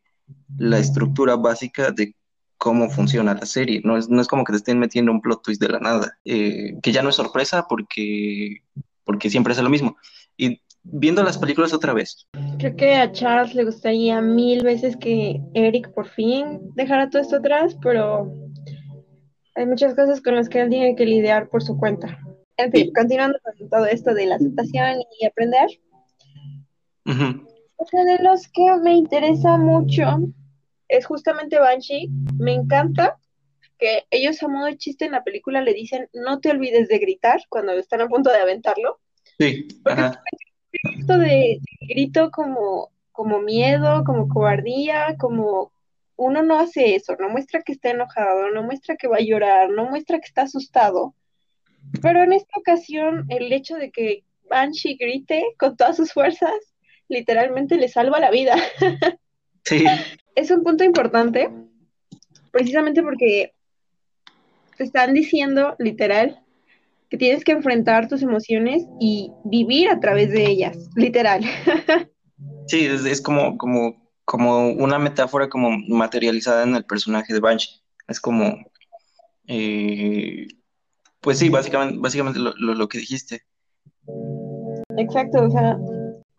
la 0.58 0.78
estructura 0.78 1.36
básica 1.36 1.90
de 1.90 2.14
cómo 2.58 2.88
funciona 2.88 3.34
la 3.34 3.46
serie. 3.46 3.80
No 3.84 3.96
es, 3.96 4.08
no 4.08 4.20
es 4.20 4.28
como 4.28 4.44
que 4.44 4.52
te 4.52 4.58
estén 4.58 4.78
metiendo 4.78 5.12
un 5.12 5.20
plot 5.20 5.42
twist 5.42 5.60
de 5.60 5.68
la 5.68 5.80
nada, 5.80 6.18
eh, 6.24 6.74
que 6.82 6.92
ya 6.92 7.02
no 7.02 7.10
es 7.10 7.16
sorpresa 7.16 7.66
porque, 7.68 8.62
porque 9.04 9.30
siempre 9.30 9.52
es 9.52 9.60
lo 9.60 9.70
mismo. 9.70 9.96
Y 10.36 10.60
viendo 10.82 11.22
las 11.22 11.38
películas 11.38 11.72
otra 11.72 11.92
vez. 11.92 12.26
Creo 12.58 12.76
que 12.76 12.94
a 12.94 13.12
Charles 13.12 13.54
le 13.54 13.64
gustaría 13.64 14.20
mil 14.20 14.62
veces 14.62 14.96
que 14.96 15.40
Eric 15.54 15.92
por 15.92 16.08
fin 16.08 16.60
dejara 16.74 17.10
todo 17.10 17.22
esto 17.22 17.36
atrás, 17.36 17.76
pero 17.82 18.32
hay 19.54 19.66
muchas 19.66 19.94
cosas 19.94 20.20
con 20.20 20.34
las 20.34 20.48
que 20.48 20.60
él 20.60 20.70
tiene 20.70 20.94
que 20.94 21.06
lidiar 21.06 21.48
por 21.48 21.62
su 21.62 21.76
cuenta. 21.76 22.18
En 22.58 22.72
fin, 22.72 22.90
continuando 22.94 23.38
con 23.42 23.68
todo 23.68 23.84
esto 23.86 24.14
de 24.14 24.26
la 24.26 24.36
aceptación 24.36 25.00
y 25.20 25.26
aprender. 25.26 25.68
Uno 27.78 28.04
de 28.04 28.22
los 28.22 28.48
que 28.48 28.76
me 28.82 28.94
interesa 28.94 29.56
mucho 29.56 30.04
es 30.88 31.06
justamente 31.06 31.58
Banshee. 31.58 32.08
Me 32.38 32.54
encanta 32.54 33.18
que 33.78 34.04
ellos 34.10 34.42
a 34.42 34.48
modo 34.48 34.66
de 34.66 34.78
chiste 34.78 35.04
en 35.04 35.12
la 35.12 35.24
película 35.24 35.60
le 35.60 35.74
dicen 35.74 36.08
no 36.14 36.40
te 36.40 36.50
olvides 36.50 36.88
de 36.88 36.98
gritar 36.98 37.40
cuando 37.48 37.72
están 37.72 38.00
a 38.00 38.08
punto 38.08 38.30
de 38.30 38.38
aventarlo. 38.38 39.00
Sí. 39.38 39.68
Ajá. 39.84 40.22
Esto 40.98 41.18
de, 41.18 41.60
grito 41.80 42.30
como, 42.30 42.90
como 43.12 43.40
miedo, 43.40 44.04
como 44.04 44.28
cobardía, 44.28 45.16
como 45.18 45.72
uno 46.16 46.42
no 46.42 46.58
hace 46.58 46.94
eso, 46.94 47.14
no 47.18 47.28
muestra 47.28 47.62
que 47.62 47.72
está 47.72 47.90
enojado, 47.90 48.50
no 48.50 48.62
muestra 48.62 48.96
que 48.96 49.08
va 49.08 49.16
a 49.16 49.24
llorar, 49.24 49.70
no 49.70 49.84
muestra 49.84 50.18
que 50.18 50.26
está 50.26 50.42
asustado. 50.42 51.14
Pero 52.02 52.22
en 52.22 52.32
esta 52.32 52.58
ocasión, 52.58 53.26
el 53.28 53.52
hecho 53.52 53.76
de 53.76 53.90
que 53.90 54.24
Banshee 54.48 54.96
grite 54.96 55.44
con 55.58 55.76
todas 55.76 55.96
sus 55.96 56.12
fuerzas, 56.12 56.54
literalmente 57.08 57.76
le 57.76 57.88
salva 57.88 58.20
la 58.20 58.30
vida. 58.30 58.56
Sí 59.64 59.84
es 60.36 60.50
un 60.50 60.62
punto 60.62 60.84
importante, 60.84 61.50
precisamente 62.52 63.02
porque 63.02 63.52
te 64.76 64.84
están 64.84 65.14
diciendo, 65.14 65.74
literal, 65.78 66.40
que 67.08 67.16
tienes 67.16 67.42
que 67.42 67.52
enfrentar 67.52 68.08
tus 68.08 68.22
emociones 68.22 68.84
y 69.00 69.32
vivir 69.44 69.88
a 69.88 69.98
través 69.98 70.30
de 70.30 70.46
ellas, 70.46 70.76
literal. 70.94 71.42
Sí, 72.68 72.84
es, 72.84 73.22
como, 73.22 73.56
como, 73.56 74.10
como 74.24 74.70
una 74.70 74.98
metáfora 74.98 75.48
como 75.48 75.70
materializada 75.88 76.64
en 76.64 76.74
el 76.74 76.84
personaje 76.84 77.32
de 77.32 77.38
Banshee. 77.38 77.80
Es 78.08 78.20
como, 78.20 78.56
eh, 79.46 80.48
pues 81.20 81.38
sí, 81.38 81.48
básicamente, 81.48 81.96
básicamente 82.00 82.40
lo, 82.40 82.52
lo 82.56 82.88
que 82.88 82.98
dijiste. 82.98 83.42
Exacto, 84.98 85.44
o 85.44 85.50
sea, 85.50 85.78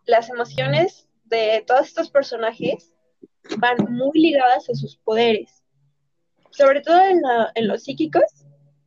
las 0.08 0.30
emociones 0.30 1.08
de 1.26 1.64
todos 1.68 1.88
estos 1.88 2.10
personajes 2.10 2.94
van 3.58 3.78
muy 3.90 4.20
ligadas 4.20 4.70
a 4.70 4.74
sus 4.74 4.98
poderes, 4.98 5.64
sobre 6.50 6.82
todo 6.82 7.00
en, 7.56 7.68
los 7.68 7.84
psíquicos, 7.84 8.24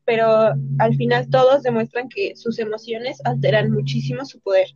pero 0.05 0.55
al 0.79 0.97
final 0.97 1.29
todos 1.31 1.63
demuestran 1.63 2.09
que 2.09 2.35
sus 2.37 2.59
emociones 2.59 3.21
alteran 3.25 3.71
muchísimo 3.71 4.25
su 4.25 4.41
poder. 4.41 4.69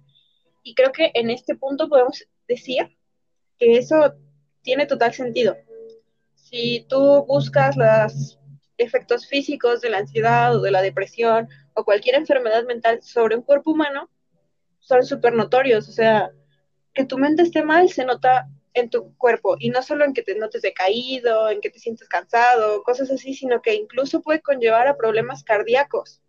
Y 0.62 0.74
creo 0.74 0.92
que 0.92 1.10
en 1.14 1.30
este 1.30 1.56
punto 1.56 1.88
podemos 1.88 2.22
decir 2.46 2.96
que 3.58 3.78
eso 3.78 4.14
tiene 4.62 4.86
total 4.86 5.12
sentido. 5.12 5.56
Si 6.34 6.86
tú 6.88 7.24
buscas 7.26 7.76
los 7.76 8.38
efectos 8.76 9.26
físicos 9.26 9.80
de 9.80 9.90
la 9.90 9.98
ansiedad 9.98 10.54
o 10.54 10.60
de 10.60 10.70
la 10.70 10.82
depresión 10.82 11.48
o 11.74 11.84
cualquier 11.84 12.16
enfermedad 12.16 12.64
mental 12.64 13.02
sobre 13.02 13.36
un 13.36 13.42
cuerpo 13.42 13.72
humano, 13.72 14.10
son 14.84 15.04
súper 15.04 15.34
notorios. 15.34 15.88
O 15.88 15.92
sea, 15.92 16.30
que 16.92 17.04
tu 17.04 17.18
mente 17.18 17.42
esté 17.42 17.62
mal 17.62 17.88
se 17.88 18.04
nota 18.04 18.48
en 18.74 18.90
tu 18.90 19.16
cuerpo 19.16 19.56
y 19.58 19.70
no 19.70 19.82
solo 19.82 20.04
en 20.04 20.12
que 20.12 20.22
te 20.22 20.34
notes 20.36 20.62
decaído, 20.62 21.48
en 21.48 21.60
que 21.60 21.70
te 21.70 21.78
sientes 21.78 22.08
cansado, 22.08 22.82
cosas 22.82 23.10
así, 23.10 23.34
sino 23.34 23.62
que 23.62 23.74
incluso 23.74 24.20
puede 24.20 24.42
conllevar 24.42 24.88
a 24.88 24.96
problemas 24.96 25.44
cardíacos. 25.44 26.20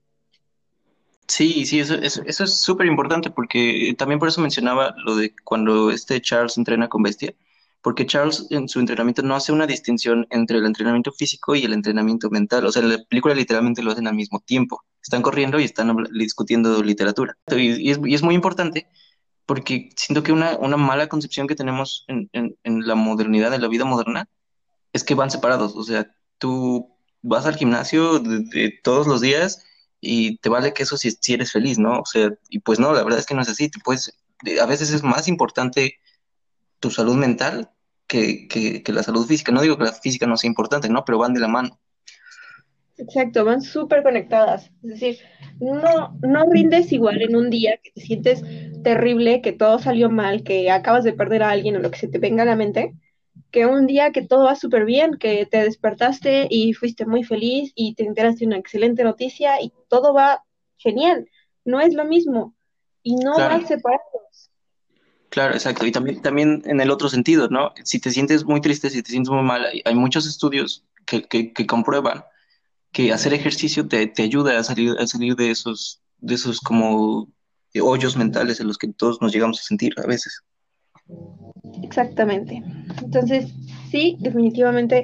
Sí, 1.27 1.65
sí, 1.65 1.79
eso, 1.79 1.95
eso, 1.95 2.21
es 2.43 2.59
súper 2.59 2.85
importante 2.85 3.31
porque 3.31 3.95
también 3.97 4.19
por 4.19 4.27
eso 4.27 4.41
mencionaba 4.41 4.93
lo 5.03 5.15
de 5.15 5.33
cuando 5.43 5.89
este 5.89 6.21
Charles 6.21 6.57
entrena 6.57 6.87
con 6.87 7.01
Bestia, 7.01 7.33
porque 7.85 8.07
Charles 8.07 8.47
en 8.49 8.67
su 8.67 8.79
entrenamiento 8.79 9.21
no 9.21 9.35
hace 9.35 9.51
una 9.51 9.67
distinción 9.67 10.25
entre 10.31 10.57
el 10.57 10.65
entrenamiento 10.65 11.11
físico 11.11 11.53
y 11.53 11.65
el 11.65 11.71
entrenamiento 11.71 12.31
mental, 12.31 12.65
o 12.65 12.71
sea, 12.71 12.81
en 12.81 12.89
la 12.89 12.97
película 13.07 13.35
literalmente 13.35 13.83
lo 13.83 13.91
hacen 13.91 14.07
al 14.07 14.15
mismo 14.15 14.39
tiempo, 14.39 14.83
están 15.03 15.21
corriendo 15.21 15.59
y 15.59 15.65
están 15.65 15.95
discutiendo 16.11 16.81
literatura. 16.81 17.37
Y, 17.55 17.91
es, 17.91 17.99
y 18.03 18.15
es 18.15 18.23
muy 18.23 18.33
importante 18.33 18.87
porque 19.45 19.91
siento 19.95 20.23
que 20.23 20.31
una, 20.31 20.57
una 20.57 20.77
mala 20.77 21.07
concepción 21.09 21.45
que 21.45 21.53
tenemos 21.53 22.05
en, 22.07 22.27
en, 22.33 22.87
la 22.87 22.95
modernidad, 22.95 23.53
en 23.53 23.61
la 23.61 23.67
vida 23.67 23.85
moderna, 23.85 24.27
es 24.91 25.03
que 25.03 25.13
van 25.13 25.29
separados. 25.29 25.75
O 25.75 25.83
sea, 25.83 26.11
tú 26.39 26.89
vas 27.21 27.45
al 27.45 27.55
gimnasio 27.55 28.17
de, 28.17 28.79
todos 28.81 29.05
los 29.05 29.21
días 29.21 29.63
y 30.01 30.37
te 30.39 30.49
vale 30.49 30.73
que 30.73 30.81
eso 30.81 30.97
si, 30.97 31.11
si, 31.11 31.35
eres 31.35 31.51
feliz, 31.51 31.77
¿no? 31.77 31.99
O 31.99 32.05
sea, 32.07 32.31
y 32.49 32.61
pues 32.61 32.79
no, 32.79 32.93
la 32.93 33.03
verdad 33.03 33.19
es 33.19 33.27
que 33.27 33.35
no 33.35 33.43
es 33.43 33.49
así. 33.49 33.69
Te 33.69 33.79
puedes, 33.79 34.11
a 34.59 34.65
veces 34.65 34.89
es 34.89 35.03
más 35.03 35.27
importante 35.27 35.99
tu 36.79 36.89
salud 36.89 37.15
mental 37.15 37.69
que, 38.07 38.47
que, 38.47 38.83
que 38.83 38.93
la 38.93 39.03
salud 39.03 39.25
física. 39.25 39.51
No 39.51 39.61
digo 39.61 39.77
que 39.77 39.85
la 39.85 39.93
física 39.93 40.27
no 40.27 40.37
sea 40.37 40.47
importante, 40.47 40.89
¿no? 40.89 41.03
Pero 41.05 41.19
van 41.19 41.33
de 41.33 41.39
la 41.39 41.47
mano. 41.47 41.79
Exacto, 42.97 43.43
van 43.43 43.61
súper 43.61 44.03
conectadas. 44.03 44.71
Es 44.83 44.89
decir, 44.89 45.19
no, 45.59 46.17
no 46.21 46.45
rindes 46.49 46.91
igual 46.93 47.21
en 47.21 47.35
un 47.35 47.49
día 47.49 47.77
que 47.83 47.91
te 47.91 48.01
sientes 48.01 48.41
terrible, 48.83 49.41
que 49.41 49.51
todo 49.51 49.79
salió 49.79 50.09
mal, 50.09 50.43
que 50.43 50.71
acabas 50.71 51.03
de 51.03 51.13
perder 51.13 51.43
a 51.43 51.49
alguien 51.49 51.75
o 51.75 51.79
lo 51.79 51.91
que 51.91 51.99
se 51.99 52.07
te 52.07 52.19
venga 52.19 52.43
a 52.43 52.45
la 52.45 52.55
mente, 52.55 52.95
que 53.51 53.65
un 53.65 53.85
día 53.85 54.11
que 54.11 54.21
todo 54.21 54.45
va 54.45 54.55
súper 54.55 54.85
bien, 54.85 55.17
que 55.17 55.45
te 55.45 55.63
despertaste 55.63 56.47
y 56.49 56.73
fuiste 56.73 57.05
muy 57.05 57.23
feliz 57.23 57.73
y 57.75 57.95
te 57.95 58.05
enteraste 58.05 58.39
de 58.39 58.47
una 58.47 58.57
excelente 58.57 59.03
noticia 59.03 59.61
y 59.61 59.73
todo 59.89 60.13
va 60.13 60.43
genial. 60.77 61.29
No 61.65 61.81
es 61.81 61.93
lo 61.93 62.05
mismo 62.05 62.55
y 63.03 63.15
no 63.15 63.35
van 63.35 63.67
separados. 63.67 64.03
Claro, 65.35 65.53
exacto. 65.53 65.85
Y 65.85 65.91
también, 65.91 66.21
también 66.21 66.63
en 66.63 66.79
el 66.79 66.89
otro 66.89 67.09
sentido, 67.09 67.49
¿no? 67.49 67.73
Si 67.83 67.99
te 67.99 68.09
sientes 68.09 68.45
muy 68.45 68.61
triste, 68.61 68.89
si 68.89 69.03
te 69.03 69.11
sientes 69.11 69.29
muy 69.29 69.43
mal, 69.43 69.65
hay 69.83 69.93
muchos 69.93 70.25
estudios 70.25 70.85
que, 71.05 71.23
que, 71.23 71.67
comprueban 71.67 72.23
que 72.93 73.11
hacer 73.11 73.33
ejercicio 73.33 73.85
te, 73.85 74.07
te 74.07 74.23
ayuda 74.23 74.57
a 74.57 74.63
salir, 74.63 74.95
a 74.97 75.05
salir 75.05 75.35
de 75.35 75.51
esos, 75.51 75.99
de 76.19 76.35
esos 76.35 76.61
como 76.61 77.27
hoyos 77.81 78.15
mentales 78.15 78.61
en 78.61 78.67
los 78.67 78.77
que 78.77 78.87
todos 78.87 79.21
nos 79.21 79.33
llegamos 79.33 79.59
a 79.59 79.63
sentir 79.63 79.93
a 79.97 80.07
veces. 80.07 80.41
Exactamente. 81.83 82.63
Entonces, 83.03 83.51
sí, 83.91 84.15
definitivamente, 84.21 85.03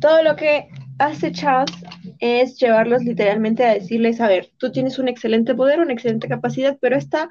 todo 0.00 0.22
lo 0.22 0.36
que 0.36 0.68
hace 1.00 1.32
Charles 1.32 1.74
es 2.20 2.56
llevarlos 2.56 3.02
literalmente 3.02 3.64
a 3.64 3.74
decirles, 3.74 4.20
a 4.20 4.28
ver, 4.28 4.48
tú 4.58 4.70
tienes 4.70 5.00
un 5.00 5.08
excelente 5.08 5.56
poder, 5.56 5.80
una 5.80 5.92
excelente 5.92 6.28
capacidad, 6.28 6.78
pero 6.80 6.96
esta 6.96 7.28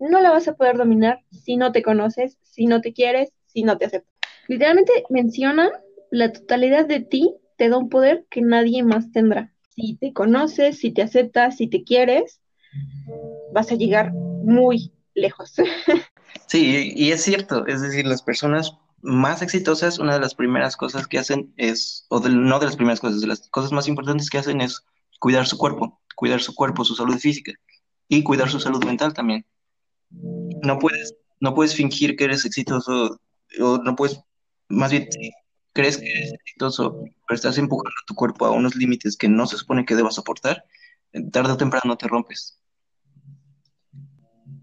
no 0.00 0.20
la 0.20 0.30
vas 0.30 0.48
a 0.48 0.54
poder 0.54 0.76
dominar 0.76 1.20
si 1.30 1.56
no 1.56 1.72
te 1.72 1.82
conoces, 1.82 2.38
si 2.42 2.66
no 2.66 2.80
te 2.80 2.92
quieres, 2.92 3.32
si 3.46 3.62
no 3.62 3.78
te 3.78 3.86
aceptas. 3.86 4.14
Literalmente 4.46 4.92
mencionan 5.10 5.70
la 6.10 6.32
totalidad 6.32 6.86
de 6.86 7.00
ti 7.00 7.34
te 7.56 7.68
da 7.68 7.76
un 7.76 7.88
poder 7.88 8.26
que 8.30 8.40
nadie 8.40 8.82
más 8.82 9.10
tendrá. 9.12 9.52
Si 9.74 9.96
te 9.96 10.12
conoces, 10.12 10.78
si 10.78 10.92
te 10.92 11.02
aceptas, 11.02 11.56
si 11.56 11.68
te 11.68 11.84
quieres, 11.84 12.40
vas 13.52 13.70
a 13.72 13.74
llegar 13.74 14.12
muy 14.12 14.92
lejos. 15.14 15.54
Sí, 16.46 16.92
y 16.94 17.10
es 17.10 17.22
cierto, 17.22 17.66
es 17.66 17.82
decir, 17.82 18.06
las 18.06 18.22
personas 18.22 18.72
más 19.02 19.42
exitosas, 19.42 19.98
una 19.98 20.14
de 20.14 20.20
las 20.20 20.34
primeras 20.34 20.76
cosas 20.76 21.06
que 21.06 21.18
hacen 21.18 21.52
es, 21.56 22.06
o 22.08 22.20
no 22.20 22.58
de 22.58 22.66
las 22.66 22.76
primeras 22.76 23.00
cosas, 23.00 23.20
de 23.20 23.26
las 23.26 23.48
cosas 23.48 23.72
más 23.72 23.86
importantes 23.86 24.30
que 24.30 24.38
hacen 24.38 24.60
es 24.60 24.82
cuidar 25.20 25.46
su 25.46 25.58
cuerpo, 25.58 26.00
cuidar 26.16 26.40
su 26.40 26.54
cuerpo, 26.54 26.84
su 26.84 26.94
salud 26.94 27.18
física 27.18 27.52
y 28.08 28.22
cuidar 28.22 28.50
su 28.50 28.60
salud 28.60 28.82
mental 28.84 29.12
también. 29.12 29.44
No 30.10 30.78
puedes, 30.78 31.14
no 31.40 31.54
puedes 31.54 31.74
fingir 31.74 32.16
que 32.16 32.24
eres 32.24 32.44
exitoso, 32.44 33.20
o 33.60 33.78
no 33.78 33.96
puedes, 33.96 34.20
más 34.68 34.90
bien, 34.90 35.08
si 35.10 35.30
crees 35.72 35.98
que 35.98 36.10
eres 36.10 36.32
exitoso, 36.32 37.00
pero 37.00 37.36
estás 37.36 37.58
empujando 37.58 37.94
tu 38.06 38.14
cuerpo 38.14 38.46
a 38.46 38.50
unos 38.50 38.74
límites 38.74 39.16
que 39.16 39.28
no 39.28 39.46
se 39.46 39.56
supone 39.56 39.84
que 39.84 39.94
debas 39.94 40.16
soportar, 40.16 40.64
tarde 41.32 41.52
o 41.52 41.56
temprano 41.56 41.96
te 41.96 42.08
rompes. 42.08 42.60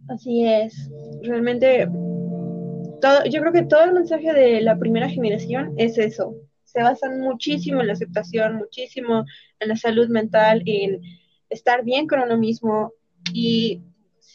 Así 0.08 0.46
es. 0.46 0.90
Realmente, 1.24 1.88
todo, 3.02 3.26
yo 3.26 3.42
creo 3.42 3.54
que 3.54 3.64
todo 3.64 3.84
el 3.86 3.94
mensaje 3.94 4.34
de 4.34 4.62
la 4.62 4.78
primera 4.78 5.10
generación 5.10 5.74
es 5.78 5.98
eso. 5.98 6.36
Se 6.64 6.82
basan 6.82 7.22
muchísimo 7.22 7.82
en 7.82 7.88
la 7.88 7.94
aceptación, 7.94 8.58
muchísimo 8.58 9.26
en 9.60 9.70
la 9.70 9.76
salud 9.76 10.10
mental, 10.10 10.62
en 10.66 11.02
estar 11.50 11.84
bien 11.84 12.08
con 12.08 12.20
uno 12.20 12.38
mismo. 12.38 12.94
Y 13.34 13.82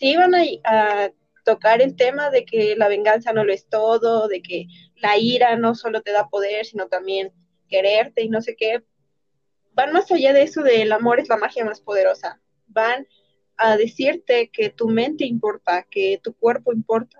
sí 0.00 0.16
van 0.16 0.34
a, 0.34 0.42
a 0.64 1.10
tocar 1.44 1.82
el 1.82 1.94
tema 1.94 2.30
de 2.30 2.46
que 2.46 2.74
la 2.74 2.88
venganza 2.88 3.32
no 3.32 3.44
lo 3.44 3.52
es 3.52 3.68
todo, 3.68 4.28
de 4.28 4.40
que 4.40 4.66
la 4.96 5.18
ira 5.18 5.56
no 5.56 5.74
solo 5.74 6.00
te 6.00 6.10
da 6.10 6.28
poder, 6.28 6.64
sino 6.64 6.88
también 6.88 7.32
quererte 7.68 8.22
y 8.22 8.30
no 8.30 8.40
sé 8.40 8.56
qué. 8.56 8.82
Van 9.72 9.92
más 9.92 10.10
allá 10.10 10.32
de 10.32 10.42
eso 10.42 10.62
del 10.62 10.90
amor 10.92 11.20
es 11.20 11.28
la 11.28 11.36
magia 11.36 11.64
más 11.66 11.80
poderosa. 11.80 12.40
Van 12.66 13.06
a 13.56 13.76
decirte 13.76 14.50
que 14.50 14.70
tu 14.70 14.88
mente 14.88 15.26
importa, 15.26 15.86
que 15.90 16.18
tu 16.22 16.34
cuerpo 16.34 16.72
importa. 16.72 17.19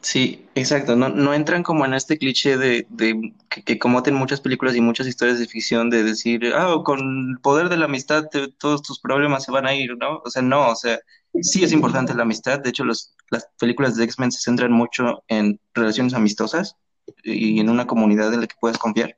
Sí, 0.00 0.48
exacto. 0.54 0.96
No, 0.96 1.08
no 1.08 1.34
entran 1.34 1.62
como 1.62 1.84
en 1.84 1.94
este 1.94 2.18
cliché 2.18 2.56
de, 2.56 2.86
de 2.90 3.32
que, 3.48 3.62
que 3.62 3.78
comoten 3.78 4.14
muchas 4.14 4.40
películas 4.40 4.76
y 4.76 4.80
muchas 4.80 5.06
historias 5.06 5.38
de 5.38 5.46
ficción 5.46 5.90
de 5.90 6.02
decir, 6.02 6.52
ah, 6.54 6.76
con 6.84 7.30
el 7.30 7.40
poder 7.40 7.68
de 7.68 7.76
la 7.76 7.86
amistad 7.86 8.24
todos 8.58 8.82
tus 8.82 9.00
problemas 9.00 9.44
se 9.44 9.52
van 9.52 9.66
a 9.66 9.74
ir, 9.74 9.96
¿no? 9.96 10.22
O 10.24 10.30
sea, 10.30 10.42
no, 10.42 10.68
o 10.70 10.76
sea, 10.76 10.98
sí 11.40 11.64
es 11.64 11.72
importante 11.72 12.14
la 12.14 12.22
amistad. 12.22 12.60
De 12.60 12.70
hecho, 12.70 12.84
las 12.84 13.14
películas 13.58 13.96
de 13.96 14.04
X-Men 14.04 14.32
se 14.32 14.40
centran 14.40 14.72
mucho 14.72 15.22
en 15.28 15.60
relaciones 15.74 16.14
amistosas 16.14 16.76
y 17.22 17.60
en 17.60 17.70
una 17.70 17.86
comunidad 17.86 18.32
en 18.34 18.40
la 18.40 18.46
que 18.46 18.56
puedas 18.60 18.78
confiar. 18.78 19.16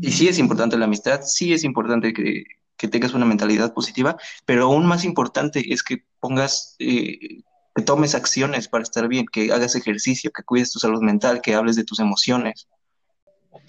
Y 0.00 0.12
sí 0.12 0.28
es 0.28 0.38
importante 0.38 0.78
la 0.78 0.84
amistad, 0.84 1.22
sí 1.22 1.52
es 1.52 1.64
importante 1.64 2.12
que, 2.12 2.44
que 2.76 2.88
tengas 2.88 3.14
una 3.14 3.26
mentalidad 3.26 3.74
positiva, 3.74 4.16
pero 4.44 4.64
aún 4.64 4.86
más 4.86 5.04
importante 5.04 5.72
es 5.72 5.82
que 5.82 6.04
pongas, 6.20 6.76
eh, 6.78 7.42
que 7.74 7.82
tomes 7.82 8.14
acciones 8.14 8.68
para 8.68 8.82
estar 8.82 9.08
bien, 9.08 9.26
que 9.26 9.52
hagas 9.52 9.74
ejercicio, 9.74 10.30
que 10.30 10.44
cuides 10.44 10.70
tu 10.70 10.78
salud 10.78 11.02
mental, 11.02 11.40
que 11.40 11.54
hables 11.54 11.76
de 11.76 11.84
tus 11.84 11.98
emociones. 11.98 12.68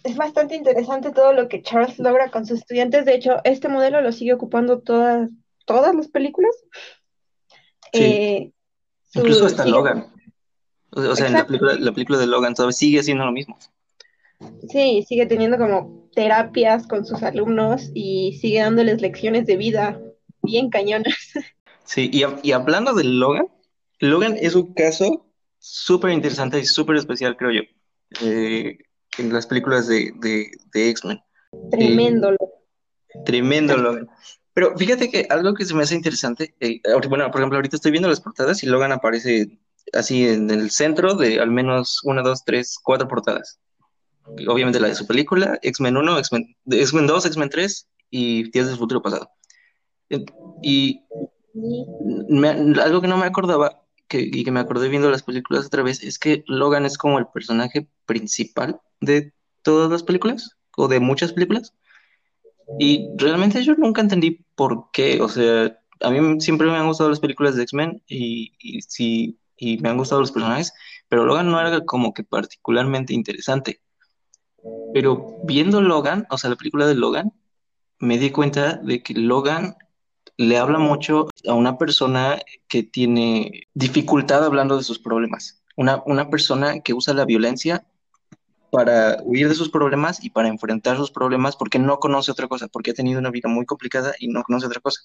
Es 0.04 0.16
bastante 0.16 0.56
interesante 0.56 1.12
todo 1.12 1.34
lo 1.34 1.48
que 1.48 1.64
Charles 1.64 1.98
logra 1.98 2.30
con 2.30 2.46
sus 2.46 2.60
estudiantes. 2.60 3.06
De 3.06 3.16
hecho, 3.16 3.38
este 3.44 3.68
modelo 3.68 4.02
lo 4.02 4.12
sigue 4.12 4.34
ocupando 4.34 4.80
todas, 4.80 5.30
todas 5.66 5.96
las 5.96 6.08
películas. 6.08 6.54
Sí. 7.92 8.04
Eh, 8.04 8.52
Incluso 9.16 9.48
hasta 9.48 9.64
sigue... 9.64 9.76
Logan. 9.76 10.12
O 10.92 11.16
sea, 11.16 11.28
en 11.28 11.34
la 11.34 11.48
película, 11.48 11.76
la 11.76 11.92
película 11.92 12.20
de 12.20 12.28
Logan 12.28 12.54
todavía 12.54 12.74
sigue 12.74 13.00
haciendo 13.00 13.26
lo 13.26 13.32
mismo. 13.32 13.58
Sí, 14.70 15.04
sigue 15.08 15.26
teniendo 15.26 15.58
como 15.58 16.10
terapias 16.14 16.88
con 16.88 17.06
sus 17.06 17.24
alumnos 17.24 17.90
y 17.94 18.38
sigue 18.40 18.60
dándoles 18.60 19.02
lecciones 19.02 19.46
de 19.46 19.58
vida 19.58 20.00
bien 20.42 20.70
cañonas. 20.70 21.16
Sí, 21.88 22.10
y, 22.12 22.24
y 22.42 22.52
hablando 22.52 22.96
de 22.96 23.04
Logan, 23.04 23.46
Logan 24.00 24.38
es 24.40 24.56
un 24.56 24.74
caso 24.74 25.28
súper 25.60 26.12
interesante 26.12 26.60
y 26.60 26.66
súper 26.66 26.98
especial, 26.98 27.38
creo 27.38 27.52
yo, 27.52 27.62
eh, 28.22 28.78
en 29.18 29.34
las 29.34 29.48
películas 29.48 29.88
de, 29.88 30.12
de, 30.18 30.52
de 30.74 30.90
X-Men. 30.90 31.20
Tremendo, 31.72 32.32
eh, 32.32 32.38
Tremendo, 33.26 33.78
Logan. 33.78 34.10
Pero 34.54 34.78
fíjate 34.78 35.10
que 35.10 35.28
algo 35.30 35.54
que 35.54 35.66
se 35.66 35.74
me 35.74 35.84
hace 35.84 35.96
interesante, 35.96 36.56
eh, 36.60 36.82
bueno, 37.10 37.30
por 37.32 37.42
ejemplo, 37.42 37.58
ahorita 37.58 37.76
estoy 37.76 37.92
viendo 37.92 38.10
las 38.10 38.22
portadas 38.22 38.64
y 38.64 38.68
Logan 38.68 38.92
aparece 38.92 39.60
así 39.94 40.28
en 40.28 40.50
el 40.50 40.72
centro 40.72 41.16
de 41.16 41.40
al 41.40 41.52
menos 41.52 42.02
una, 42.04 42.22
dos, 42.22 42.44
tres, 42.46 42.78
cuatro 42.82 43.08
portadas 43.08 43.60
obviamente 44.48 44.80
la 44.80 44.88
de 44.88 44.96
su 44.96 45.06
película, 45.06 45.60
X-Men 45.62 45.98
1, 45.98 46.20
X-Men 46.20 46.56
X 46.70 46.92
2, 46.92 47.26
X-Men 47.26 47.50
3 47.50 47.90
y 48.10 48.52
Días 48.52 48.68
del 48.68 48.78
Futuro 48.78 49.02
Pasado. 49.02 49.30
Y 50.62 51.02
me, 52.30 52.50
algo 52.50 53.02
que 53.02 53.08
no 53.08 53.18
me 53.18 53.26
acordaba 53.26 53.85
que, 54.08 54.20
y 54.20 54.44
que 54.44 54.52
me 54.52 54.60
acordé 54.60 54.90
viendo 54.90 55.10
las 55.10 55.24
películas 55.24 55.66
otra 55.66 55.84
vez 55.84 56.04
es 56.04 56.20
que 56.20 56.44
Logan 56.48 56.86
es 56.86 56.98
como 56.98 57.20
el 57.20 57.28
personaje 57.28 57.88
principal 58.06 58.80
de 59.02 59.34
todas 59.62 59.90
las 59.90 60.04
películas 60.04 60.58
o 60.78 60.88
de 60.88 61.00
muchas 61.00 61.34
películas. 61.34 61.74
Y 62.80 63.10
realmente 63.18 63.64
yo 63.64 63.76
nunca 63.76 64.02
entendí 64.02 64.46
por 64.56 64.90
qué, 64.92 65.22
o 65.22 65.30
sea, 65.30 65.78
a 66.02 66.10
mí 66.10 66.42
siempre 66.42 66.68
me 66.68 66.78
han 66.78 66.88
gustado 66.88 67.10
las 67.10 67.20
películas 67.20 67.56
de 67.56 67.64
X-Men 67.64 68.02
y, 68.08 68.54
y, 68.60 68.82
sí, 68.82 69.40
y 69.58 69.78
me 69.78 69.90
han 69.90 69.98
gustado 69.98 70.22
los 70.22 70.32
personajes, 70.32 70.74
pero 71.08 71.26
Logan 71.26 71.50
no 71.50 71.60
era 71.60 71.82
como 71.86 72.14
que 72.14 72.24
particularmente 72.24 73.14
interesante. 73.14 73.82
Pero 74.94 75.38
viendo 75.44 75.82
Logan, 75.82 76.26
o 76.30 76.38
sea, 76.38 76.50
la 76.50 76.56
película 76.56 76.88
de 76.88 76.96
Logan, 76.96 77.32
me 78.00 78.18
di 78.18 78.32
cuenta 78.32 78.78
de 78.78 79.04
que 79.04 79.14
Logan 79.14 79.76
le 80.38 80.58
habla 80.58 80.80
mucho 80.80 81.30
a 81.48 81.54
una 81.54 81.78
persona 81.78 82.40
que 82.68 82.84
tiene 82.84 83.68
dificultad 83.74 84.44
hablando 84.44 84.78
de 84.78 84.84
sus 84.84 85.00
problemas. 85.00 85.64
Una, 85.76 86.02
una 86.06 86.30
persona 86.30 86.80
que 86.80 86.94
usa 86.94 87.14
la 87.14 87.26
violencia 87.26 87.86
para 88.72 89.20
huir 89.24 89.48
de 89.48 89.56
sus 89.56 89.70
problemas 89.70 90.24
y 90.24 90.30
para 90.30 90.50
enfrentar 90.50 90.98
sus 90.98 91.12
problemas 91.12 91.56
porque 91.56 91.80
no 91.80 92.00
conoce 92.00 92.32
otra 92.32 92.48
cosa, 92.48 92.68
porque 92.68 92.92
ha 92.92 92.94
tenido 92.94 93.20
una 93.20 93.32
vida 93.32 93.48
muy 93.48 93.66
complicada 93.66 94.14
y 94.20 94.28
no 94.28 94.44
conoce 94.44 94.68
otra 94.68 94.82
cosa. 94.82 95.02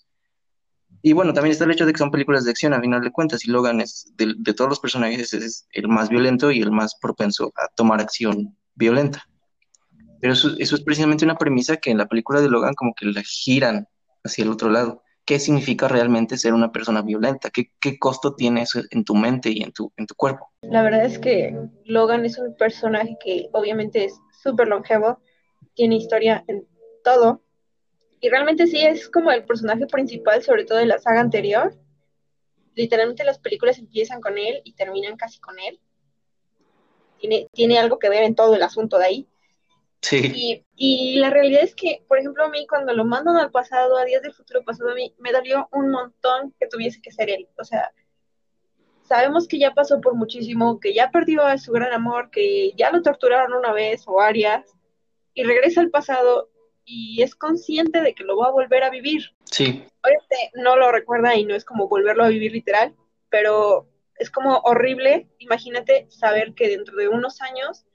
Y 1.02 1.12
bueno, 1.12 1.32
también 1.32 1.52
está 1.52 1.64
el 1.64 1.70
hecho 1.70 1.86
de 1.86 1.92
que 1.92 1.98
son 1.98 2.10
películas 2.10 2.44
de 2.44 2.50
acción, 2.50 2.74
a 2.74 2.80
final 2.80 3.00
de 3.00 3.10
cuentas, 3.10 3.44
y 3.44 3.50
Logan 3.50 3.80
es, 3.80 4.12
de, 4.16 4.34
de 4.36 4.54
todos 4.54 4.68
los 4.68 4.80
personajes, 4.80 5.32
es 5.32 5.66
el 5.72 5.88
más 5.88 6.08
violento 6.08 6.50
y 6.50 6.60
el 6.60 6.70
más 6.70 6.94
propenso 6.96 7.52
a 7.56 7.68
tomar 7.74 8.00
acción 8.00 8.56
violenta. 8.74 9.26
Pero 10.20 10.34
eso, 10.34 10.50
eso, 10.58 10.74
es 10.74 10.82
precisamente 10.82 11.24
una 11.24 11.38
premisa 11.38 11.78
que 11.78 11.90
en 11.90 11.98
la 11.98 12.06
película 12.06 12.40
de 12.40 12.50
Logan 12.50 12.74
como 12.74 12.92
que 12.94 13.06
la 13.06 13.22
giran 13.22 13.88
hacia 14.22 14.44
el 14.44 14.50
otro 14.50 14.68
lado. 14.68 15.02
¿Qué 15.24 15.38
significa 15.38 15.87
realmente 15.87 16.37
ser 16.37 16.54
una 16.54 16.72
persona 16.72 17.02
violenta? 17.02 17.50
¿Qué, 17.50 17.98
costo 17.98 18.35
tiene 18.35 18.62
eso 18.62 18.80
en 18.90 19.04
tu 19.04 19.14
mente 19.14 19.50
y 19.50 19.62
en 19.62 19.72
tu, 19.72 19.92
en 19.96 20.06
tu 20.06 20.14
cuerpo? 20.14 20.50
La 20.62 20.83
verdad 20.83 21.04
es 21.04 21.18
que 21.18 21.56
Logan 21.85 22.24
es 22.24 22.38
un 22.38 22.56
personaje 22.56 23.16
que 23.22 23.48
obviamente 23.52 24.04
es 24.04 24.18
súper 24.42 24.68
longevo, 24.68 25.20
tiene 25.74 25.96
historia 25.96 26.44
en 26.48 26.66
todo, 27.04 27.42
y 28.20 28.28
realmente 28.28 28.66
sí 28.66 28.78
es 28.80 29.09
como 29.09 29.33
el 29.33 29.44
personaje 29.44 29.87
principal, 29.87 30.42
sobre 30.42 30.64
todo 30.64 30.78
de 30.78 30.87
la 30.87 30.98
saga 30.98 31.20
anterior. 31.20 31.74
Literalmente 32.74 33.24
las 33.24 33.38
películas 33.38 33.78
empiezan 33.78 34.20
con 34.20 34.37
él 34.37 34.61
y 34.64 34.74
terminan 34.74 35.16
casi 35.16 35.40
con 35.40 35.59
él. 35.59 35.80
Tiene, 37.18 37.48
tiene 37.52 37.78
algo 37.78 37.98
que 37.98 38.11
ver 38.11 38.24
en 38.24 38.35
todo 38.35 38.54
el 38.54 38.62
asunto 38.62 38.98
de 38.98 39.04
ahí. 39.06 39.28
Sí. 40.02 40.32
Y, 40.34 40.64
y, 40.76 41.18
la 41.18 41.30
realidad 41.30 41.62
es 41.62 41.74
que, 41.74 42.02
por 42.08 42.18
ejemplo, 42.18 42.44
a 42.44 42.48
mí 42.48 42.66
cuando 42.66 42.92
lo 42.94 43.04
mandan 43.04 43.36
al 43.36 43.50
pasado, 43.50 43.98
a 43.98 44.04
días 44.04 44.22
del 44.22 44.32
futuro 44.32 44.64
pasado, 44.64 44.90
a 44.90 44.94
mí 44.94 45.14
me 45.18 45.30
dolió 45.30 45.68
un 45.72 45.90
montón 45.90 46.54
que 46.58 46.66
tuviese 46.66 47.02
que 47.02 47.12
ser 47.12 47.28
él. 47.28 47.48
O 47.58 47.64
sea, 47.64 47.92
sabemos 49.02 49.46
que 49.46 49.58
ya 49.58 49.74
pasó 49.74 50.00
por 50.00 50.14
muchísimo, 50.14 50.80
que 50.80 50.94
ya 50.94 51.10
perdió 51.10 51.44
a 51.44 51.58
su 51.58 51.72
gran 51.72 51.92
amor, 51.92 52.30
que 52.30 52.72
ya 52.76 52.90
lo 52.90 53.02
torturaron 53.02 53.52
una 53.52 53.72
vez 53.72 54.04
o 54.06 54.14
varias, 54.14 54.64
y 55.34 55.42
regresa 55.42 55.80
al 55.80 55.90
pasado 55.90 56.48
y 56.84 57.22
es 57.22 57.34
consciente 57.34 58.00
de 58.00 58.14
que 58.14 58.24
lo 58.24 58.36
va 58.36 58.46
a 58.46 58.52
volver 58.52 58.84
a 58.84 58.90
vivir. 58.90 59.22
Sí. 59.44 59.84
Obviamente 60.02 60.50
no 60.54 60.76
lo 60.76 60.92
recuerda 60.92 61.34
y 61.36 61.44
no 61.44 61.54
es 61.54 61.64
como 61.64 61.88
volverlo 61.88 62.24
a 62.24 62.28
vivir 62.28 62.52
literal, 62.52 62.94
pero 63.28 63.88
es 64.16 64.30
como 64.30 64.58
horrible, 64.58 65.28
imagínate 65.38 66.06
saber 66.10 66.54
que 66.54 66.68
dentro 66.68 66.96
de 66.96 67.08
unos 67.08 67.40
años 67.40 67.86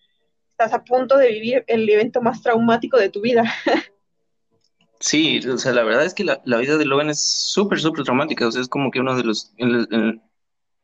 estás 0.58 0.72
a 0.72 0.86
punto 0.86 1.18
de 1.18 1.28
vivir 1.34 1.66
el 1.68 1.88
evento 1.90 2.22
más 2.22 2.42
traumático 2.42 2.98
de 2.98 3.10
tu 3.10 3.20
vida. 3.22 3.44
Sí, 5.02 5.40
o 5.46 5.58
sea, 5.58 5.74
la 5.74 5.84
verdad 5.84 6.06
es 6.06 6.14
que 6.14 6.24
la, 6.24 6.42
la 6.46 6.58
vida 6.58 6.78
de 6.78 6.86
Logan 6.86 7.10
es 7.10 7.20
súper, 7.20 7.80
súper 7.82 8.06
traumática. 8.06 8.48
O 8.48 8.52
sea, 8.52 8.62
es 8.62 8.70
como 8.70 8.90
que 8.90 9.02
uno 9.02 9.16
de 9.16 9.24
los. 9.24 9.54
En, 9.58 10.22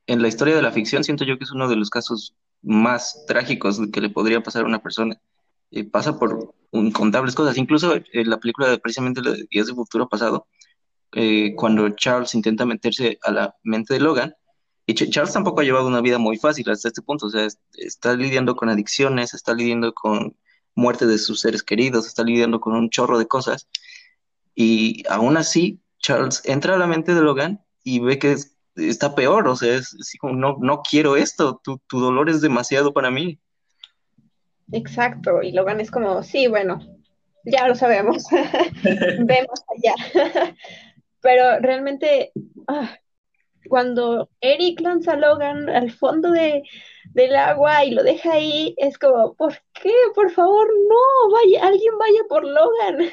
la 0.05 0.27
historia 0.27 0.53
de 0.53 0.61
la 0.61 0.73
ficción, 0.73 1.05
siento 1.05 1.23
yo 1.23 1.37
que 1.37 1.45
es 1.45 1.51
uno 1.51 1.69
de 1.69 1.77
los 1.77 1.89
casos 1.89 2.35
más 2.61 3.23
trágicos 3.25 3.79
que 3.93 4.01
le 4.01 4.09
podría 4.09 4.43
pasar 4.43 4.63
a 4.63 4.67
una 4.67 4.83
persona. 4.83 5.19
Eh, 5.71 5.85
pasa 5.85 6.19
por 6.19 6.53
incontables 6.71 7.33
cosas. 7.33 7.57
Incluso 7.57 7.95
en 7.95 8.29
la 8.29 8.37
película 8.37 8.69
de 8.69 8.77
precisamente 8.77 9.21
Días 9.49 9.67
de 9.67 9.73
Futuro 9.73 10.09
Pasado, 10.09 10.47
eh, 11.13 11.55
cuando 11.55 11.89
Charles 11.91 12.35
intenta 12.35 12.65
meterse 12.65 13.17
a 13.23 13.31
la 13.31 13.55
mente 13.63 13.93
de 13.93 14.01
Logan, 14.01 14.35
y 14.91 15.09
Charles 15.09 15.33
tampoco 15.33 15.61
ha 15.61 15.63
llevado 15.63 15.87
una 15.87 16.01
vida 16.01 16.17
muy 16.17 16.37
fácil 16.37 16.69
hasta 16.69 16.87
este 16.87 17.01
punto, 17.01 17.27
o 17.27 17.29
sea, 17.29 17.47
está 17.73 18.15
lidiando 18.15 18.55
con 18.55 18.69
adicciones, 18.69 19.33
está 19.33 19.53
lidiando 19.53 19.93
con 19.93 20.35
muerte 20.75 21.05
de 21.05 21.17
sus 21.17 21.41
seres 21.41 21.63
queridos, 21.63 22.07
está 22.07 22.23
lidiando 22.23 22.59
con 22.59 22.73
un 22.73 22.89
chorro 22.89 23.17
de 23.19 23.27
cosas. 23.27 23.67
Y 24.55 25.03
aún 25.09 25.37
así, 25.37 25.81
Charles 25.99 26.41
entra 26.45 26.75
a 26.75 26.77
la 26.77 26.87
mente 26.87 27.13
de 27.13 27.21
Logan 27.21 27.63
y 27.83 27.99
ve 27.99 28.19
que 28.19 28.33
es, 28.33 28.57
está 28.75 29.15
peor, 29.15 29.47
o 29.47 29.55
sea, 29.55 29.75
es, 29.75 29.95
como, 30.19 30.33
no, 30.33 30.81
quiero 30.81 31.15
esto, 31.15 31.59
tu, 31.63 31.79
tu 31.87 31.99
dolor 31.99 32.29
es 32.29 32.41
demasiado 32.41 32.93
para 32.93 33.11
mí. 33.11 33.39
Exacto, 34.71 35.41
y 35.41 35.51
Logan 35.51 35.81
es 35.81 35.91
como, 35.91 36.23
sí, 36.23 36.47
bueno, 36.47 36.79
ya 37.45 37.67
lo 37.67 37.75
sabemos, 37.75 38.25
vemos 39.19 39.63
allá. 39.75 40.55
Pero 41.21 41.59
realmente, 41.59 42.31
ah, 42.67 42.97
cuando 43.69 44.29
Eric 44.41 44.79
lanza 44.81 45.13
a 45.13 45.17
Logan 45.17 45.69
al 45.69 45.91
fondo 45.91 46.31
de, 46.31 46.63
del 47.13 47.35
agua 47.35 47.83
y 47.85 47.91
lo 47.91 48.03
deja 48.03 48.33
ahí, 48.33 48.73
es 48.77 48.97
como, 48.97 49.33
¿por 49.35 49.53
qué? 49.73 49.93
Por 50.15 50.31
favor, 50.31 50.67
no, 50.67 51.31
vaya, 51.31 51.67
alguien 51.67 51.97
vaya 51.97 52.19
por 52.29 52.43
Logan. 52.43 53.11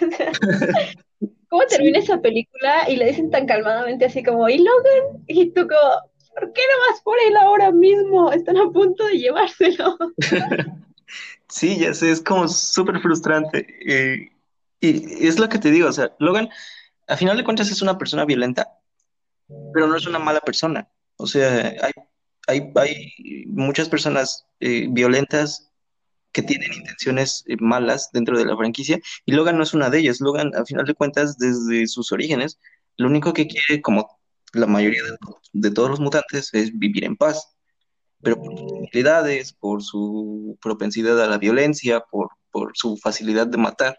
¿Cómo 1.48 1.64
termina 1.66 1.98
esa 1.98 2.20
película? 2.20 2.88
Y 2.88 2.96
le 2.96 3.06
dicen 3.06 3.30
tan 3.30 3.46
calmadamente 3.46 4.04
así 4.04 4.22
como, 4.22 4.48
¿y 4.48 4.58
Logan? 4.58 5.24
Y 5.26 5.50
tú 5.52 5.66
como, 5.66 6.02
¿por 6.34 6.52
qué 6.52 6.62
no 6.70 6.92
vas 6.92 7.00
por 7.02 7.16
él 7.26 7.36
ahora 7.36 7.72
mismo? 7.72 8.30
Están 8.32 8.58
a 8.58 8.70
punto 8.70 9.06
de 9.06 9.18
llevárselo. 9.18 9.96
sí, 11.48 11.78
ya 11.78 11.94
sé, 11.94 12.10
es 12.10 12.20
como 12.20 12.48
súper 12.48 13.00
frustrante. 13.00 13.66
Eh, 13.86 14.30
y 14.80 15.26
es 15.26 15.38
lo 15.38 15.48
que 15.48 15.58
te 15.58 15.70
digo, 15.70 15.88
o 15.88 15.92
sea, 15.92 16.14
Logan, 16.18 16.48
a 17.08 17.16
final 17.16 17.36
de 17.36 17.44
cuentas 17.44 17.70
es 17.70 17.82
una 17.82 17.98
persona 17.98 18.24
violenta, 18.24 18.77
pero 19.72 19.86
no 19.86 19.96
es 19.96 20.06
una 20.06 20.18
mala 20.18 20.40
persona. 20.40 20.88
O 21.16 21.26
sea, 21.26 21.74
hay, 21.82 21.92
hay, 22.46 22.72
hay 22.76 23.44
muchas 23.46 23.88
personas 23.88 24.46
eh, 24.60 24.86
violentas 24.90 25.70
que 26.32 26.42
tienen 26.42 26.72
intenciones 26.72 27.44
eh, 27.46 27.56
malas 27.58 28.10
dentro 28.12 28.38
de 28.38 28.44
la 28.44 28.56
franquicia 28.56 29.00
y 29.24 29.32
Logan 29.32 29.56
no 29.56 29.62
es 29.62 29.74
una 29.74 29.90
de 29.90 29.98
ellas. 29.98 30.20
Logan, 30.20 30.54
a 30.54 30.64
final 30.64 30.84
de 30.84 30.94
cuentas, 30.94 31.38
desde 31.38 31.86
sus 31.86 32.12
orígenes, 32.12 32.58
lo 32.96 33.08
único 33.08 33.32
que 33.32 33.46
quiere, 33.46 33.80
como 33.82 34.08
la 34.52 34.66
mayoría 34.66 35.02
de, 35.52 35.70
todos 35.70 35.90
los 35.90 36.00
mutantes, 36.00 36.52
es 36.52 36.76
vivir 36.78 37.04
en 37.04 37.16
paz. 37.16 37.56
Pero 38.20 38.36
por 38.36 38.58
sus 38.58 38.72
habilidades, 38.72 39.52
por 39.52 39.82
su 39.82 40.58
propensidad 40.60 41.22
a 41.22 41.28
la 41.28 41.38
violencia, 41.38 42.00
por, 42.00 42.30
por 42.50 42.72
su 42.74 42.96
facilidad 42.96 43.46
de 43.46 43.58
matar, 43.58 43.96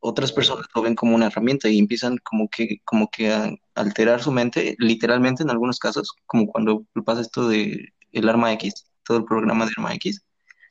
otras 0.00 0.32
personas 0.32 0.66
lo 0.74 0.82
ven 0.82 0.94
como 0.94 1.14
una 1.14 1.26
herramienta 1.26 1.68
y 1.68 1.78
empiezan 1.78 2.16
como 2.18 2.48
que, 2.48 2.80
como 2.84 3.08
que 3.10 3.32
a 3.32 3.54
alterar 3.74 4.22
su 4.22 4.32
mente, 4.32 4.74
literalmente 4.78 5.42
en 5.42 5.50
algunos 5.50 5.78
casos, 5.78 6.12
como 6.26 6.46
cuando 6.46 6.84
pasa 7.04 7.20
esto 7.20 7.48
de 7.48 7.90
el 8.12 8.28
arma 8.28 8.52
X, 8.54 8.86
todo 9.04 9.18
el 9.18 9.24
programa 9.24 9.66
de 9.66 9.72
arma 9.76 9.94
X, 9.94 10.22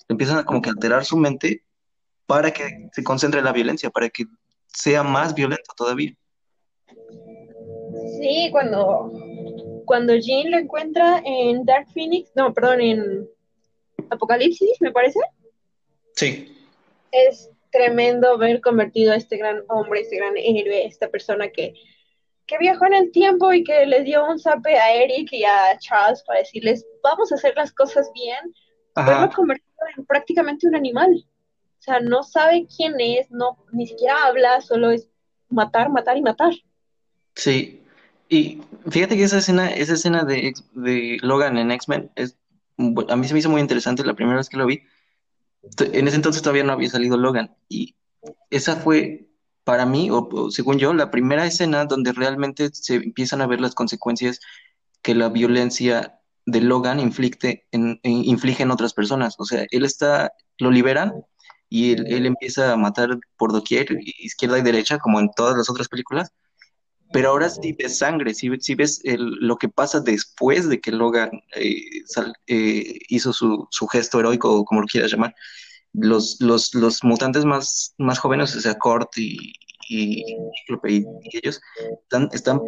empiezan 0.07 0.39
a 0.39 0.43
como 0.43 0.61
que 0.61 0.69
alterar 0.69 1.05
su 1.05 1.15
mente 1.15 1.63
para 2.25 2.51
que 2.51 2.89
se 2.91 3.03
concentre 3.03 3.39
en 3.39 3.45
la 3.45 3.53
violencia, 3.53 3.89
para 3.89 4.09
que 4.09 4.25
sea 4.67 5.03
más 5.03 5.33
violento 5.33 5.71
todavía. 5.75 6.13
Sí, 8.19 8.49
cuando, 8.51 9.11
cuando 9.85 10.15
Jean 10.15 10.51
lo 10.51 10.57
encuentra 10.57 11.21
en 11.25 11.65
Dark 11.65 11.87
Phoenix, 11.93 12.31
no, 12.35 12.53
perdón, 12.53 12.81
en 12.81 13.29
Apocalipsis, 14.09 14.77
me 14.79 14.91
parece. 14.91 15.19
Sí. 16.15 16.55
Es 17.11 17.49
tremendo 17.71 18.37
ver 18.37 18.61
convertido 18.61 19.13
a 19.13 19.15
este 19.15 19.37
gran 19.37 19.63
hombre, 19.69 20.01
este 20.01 20.17
gran 20.17 20.33
héroe, 20.37 20.85
esta 20.85 21.09
persona 21.09 21.49
que, 21.49 21.73
que 22.45 22.57
viajó 22.57 22.85
en 22.85 22.93
el 22.93 23.11
tiempo 23.11 23.53
y 23.53 23.63
que 23.63 23.85
le 23.85 24.03
dio 24.03 24.25
un 24.25 24.39
zape 24.39 24.77
a 24.77 24.93
Eric 24.93 25.29
y 25.31 25.43
a 25.43 25.77
Charles 25.79 26.23
para 26.23 26.39
decirles, 26.39 26.85
vamos 27.03 27.31
a 27.31 27.35
hacer 27.35 27.53
las 27.55 27.71
cosas 27.71 28.09
bien, 28.13 28.53
verlo 28.95 29.29
convertido 29.29 29.69
en 29.97 30.05
prácticamente 30.05 30.67
un 30.67 30.75
animal. 30.75 31.25
O 31.79 31.81
sea, 31.81 31.99
no 32.01 32.23
sabe 32.23 32.67
quién 32.75 32.99
es, 32.99 33.31
no, 33.31 33.57
ni 33.71 33.87
siquiera 33.87 34.25
habla, 34.25 34.59
solo 34.61 34.91
es 34.91 35.09
matar, 35.49 35.89
matar 35.89 36.17
y 36.17 36.21
matar. 36.21 36.53
Sí, 37.35 37.81
y 38.27 38.61
fíjate 38.89 39.15
que 39.15 39.23
esa 39.23 39.39
escena, 39.39 39.69
esa 39.71 39.93
escena 39.93 40.23
de, 40.23 40.53
de 40.73 41.17
Logan 41.21 41.57
en 41.57 41.71
X-Men, 41.71 42.11
es, 42.15 42.37
a 42.77 43.15
mí 43.15 43.27
se 43.27 43.33
me 43.33 43.39
hizo 43.39 43.49
muy 43.49 43.61
interesante 43.61 44.03
la 44.03 44.13
primera 44.13 44.37
vez 44.37 44.49
que 44.49 44.57
lo 44.57 44.65
vi, 44.65 44.83
en 45.61 46.07
ese 46.07 46.15
entonces 46.15 46.41
todavía 46.41 46.63
no 46.63 46.73
había 46.73 46.89
salido 46.89 47.17
Logan 47.17 47.55
y 47.67 47.95
esa 48.49 48.75
fue 48.77 49.29
para 49.63 49.85
mí, 49.85 50.09
o, 50.11 50.49
según 50.49 50.79
yo, 50.79 50.93
la 50.93 51.11
primera 51.11 51.45
escena 51.45 51.85
donde 51.85 52.11
realmente 52.11 52.69
se 52.73 52.95
empiezan 52.95 53.41
a 53.41 53.47
ver 53.47 53.61
las 53.61 53.75
consecuencias 53.75 54.39
que 55.01 55.13
la 55.13 55.29
violencia 55.29 56.19
de 56.45 56.61
Logan 56.61 56.99
inflige 56.99 57.67
en, 57.71 57.99
en 58.01 58.71
otras 58.71 58.93
personas. 58.93 59.35
O 59.37 59.45
sea, 59.45 59.67
él 59.69 59.85
está, 59.85 60.31
lo 60.57 60.71
liberan 60.71 61.23
y 61.69 61.91
él, 61.91 62.25
empieza 62.25 62.73
a 62.73 62.77
matar 62.77 63.19
por 63.37 63.51
doquier, 63.51 63.87
izquierda 64.17 64.57
y 64.57 64.63
derecha, 64.63 64.97
como 64.97 65.19
en 65.19 65.29
todas 65.35 65.55
las 65.55 65.69
otras 65.69 65.87
películas. 65.87 66.33
Pero 67.11 67.29
ahora 67.29 67.49
sí 67.49 67.73
ves 67.73 67.97
sangre, 67.97 68.33
sí, 68.33 68.49
ves 68.75 69.01
lo 69.03 69.57
que 69.57 69.67
pasa 69.67 69.99
después 69.99 70.69
de 70.69 70.79
que 70.79 70.91
Logan 70.91 71.31
eh, 71.55 71.81
eh, 72.47 72.99
hizo 73.09 73.33
su, 73.33 73.67
su, 73.71 73.87
gesto 73.87 74.19
heroico, 74.19 74.53
o 74.53 74.65
como 74.65 74.81
lo 74.81 74.87
quieras 74.87 75.11
llamar. 75.11 75.33
Los, 75.93 76.37
los, 76.39 76.75
los 76.75 77.03
mutantes 77.03 77.45
más, 77.45 77.95
más 77.97 78.19
jóvenes, 78.19 78.55
o 78.55 78.61
sea, 78.61 78.77
Kurt 78.77 79.17
y, 79.17 79.53
y, 79.89 80.23
y, 80.87 81.05
ellos, 81.33 81.59
están, 82.03 82.29
están, 82.31 82.61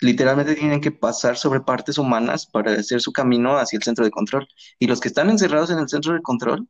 literalmente 0.00 0.54
tienen 0.54 0.82
que 0.82 0.92
pasar 0.92 1.38
sobre 1.38 1.60
partes 1.60 1.96
humanas 1.96 2.46
para 2.46 2.72
hacer 2.72 3.00
su 3.00 3.12
camino 3.12 3.56
hacia 3.56 3.78
el 3.78 3.82
centro 3.82 4.04
de 4.04 4.10
control. 4.10 4.46
Y 4.78 4.88
los 4.88 5.00
que 5.00 5.08
están 5.08 5.30
encerrados 5.30 5.70
en 5.70 5.78
el 5.78 5.88
centro 5.88 6.12
de 6.12 6.20
control, 6.20 6.68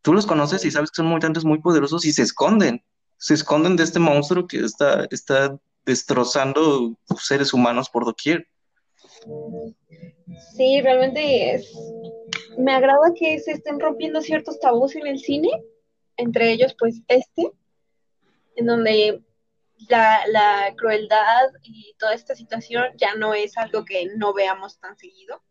tú 0.00 0.14
los 0.14 0.26
conoces 0.26 0.64
y 0.64 0.70
sabes 0.70 0.90
que 0.90 0.96
son 0.96 1.06
mutantes 1.06 1.44
muy 1.44 1.60
poderosos 1.60 2.06
y 2.06 2.12
se 2.12 2.22
esconden. 2.22 2.82
Se 3.18 3.34
esconden 3.34 3.76
de 3.76 3.84
este 3.84 3.98
monstruo 3.98 4.46
que 4.46 4.60
está, 4.60 5.06
está 5.10 5.58
destrozando 5.84 6.96
seres 7.20 7.52
humanos 7.52 7.88
por 7.90 8.04
doquier. 8.04 8.46
Sí, 10.56 10.80
realmente 10.80 11.54
es. 11.54 11.72
Me 12.58 12.72
agrada 12.72 13.12
que 13.18 13.38
se 13.38 13.52
estén 13.52 13.80
rompiendo 13.80 14.20
ciertos 14.20 14.60
tabús 14.60 14.94
en 14.96 15.06
el 15.06 15.18
cine, 15.18 15.50
entre 16.16 16.52
ellos, 16.52 16.74
pues, 16.78 17.00
este, 17.08 17.50
en 18.56 18.66
donde 18.66 19.22
la, 19.88 20.20
la 20.28 20.74
crueldad 20.76 21.48
y 21.62 21.94
toda 21.98 22.14
esta 22.14 22.34
situación 22.34 22.84
ya 22.96 23.14
no 23.14 23.34
es 23.34 23.56
algo 23.56 23.84
que 23.84 24.06
no 24.16 24.32
veamos 24.32 24.78
tan 24.78 24.96
seguido, 24.96 25.42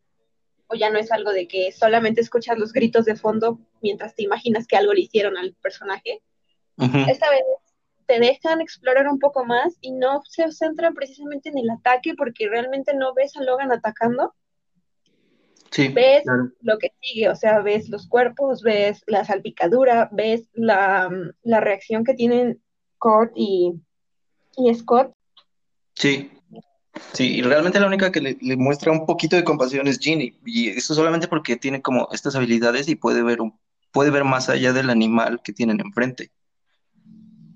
o 0.67 0.76
ya 0.76 0.89
no 0.89 1.00
es 1.00 1.12
algo 1.12 1.32
de 1.32 1.48
que 1.48 1.72
solamente 1.72 2.22
escuchas 2.22 2.58
los 2.58 2.72
gritos 2.72 3.06
de 3.06 3.15
fondo 3.15 3.60
mientras 3.82 4.15
te 4.15 4.24
imaginas 4.24 4.67
que 4.67 4.78
algo 4.78 4.94
le 4.94 5.02
hicieron 5.02 5.38
al 5.38 5.56
personaje. 5.62 6.22
Esta 6.78 7.30
vez 7.30 7.44
te 8.06 8.20
dejan 8.20 8.62
explorar 8.62 9.08
un 9.08 9.20
poco 9.20 9.46
más 9.46 9.78
y 9.82 9.92
no 9.92 10.22
se 10.26 10.52
centran 10.52 10.94
precisamente 10.94 11.50
en 11.50 11.58
el 11.58 11.70
ataque 11.70 12.14
porque 12.18 12.50
realmente 12.50 12.94
no 12.94 13.14
ves 13.14 13.36
a 13.38 13.44
Logan 13.44 13.72
atacando. 13.72 14.34
Sí, 15.72 15.88
ves 15.88 16.24
lo 16.62 16.78
que 16.78 16.92
sigue, 17.02 17.30
o 17.30 17.36
sea, 17.36 17.62
ves 17.62 17.88
los 17.88 18.06
cuerpos, 18.08 18.62
ves 18.62 19.04
la 19.08 19.24
salpicadura, 19.24 20.10
ves 20.12 20.50
la, 20.54 21.10
reacción 21.46 22.04
que 22.04 22.14
tienen 22.14 22.62
Kurt 22.98 23.32
y, 23.36 23.74
Scott. 24.74 25.14
Sí, 25.96 26.30
sí, 27.14 27.38
y 27.38 27.42
realmente 27.42 27.80
la 27.80 27.88
única 27.88 28.12
que 28.12 28.20
le, 28.20 28.58
muestra 28.58 28.92
un 28.92 29.06
poquito 29.06 29.38
de 29.38 29.46
compasión 29.46 29.88
es 29.88 29.98
Ginny, 30.00 30.38
y 30.46 30.70
eso 30.72 30.94
solamente 30.94 31.30
porque 31.30 31.56
tiene 31.56 31.82
como 31.82 32.10
estas 32.12 32.36
habilidades 32.36 32.90
y 32.90 32.96
puede 32.96 33.24
ver, 33.24 33.40
un, 33.40 33.58
puede 33.94 34.12
ver 34.12 34.26
más 34.26 34.50
allá 34.50 34.74
del 34.74 34.90
animal 34.90 35.40
que 35.42 35.54
tienen 35.54 35.80
enfrente. 35.80 36.32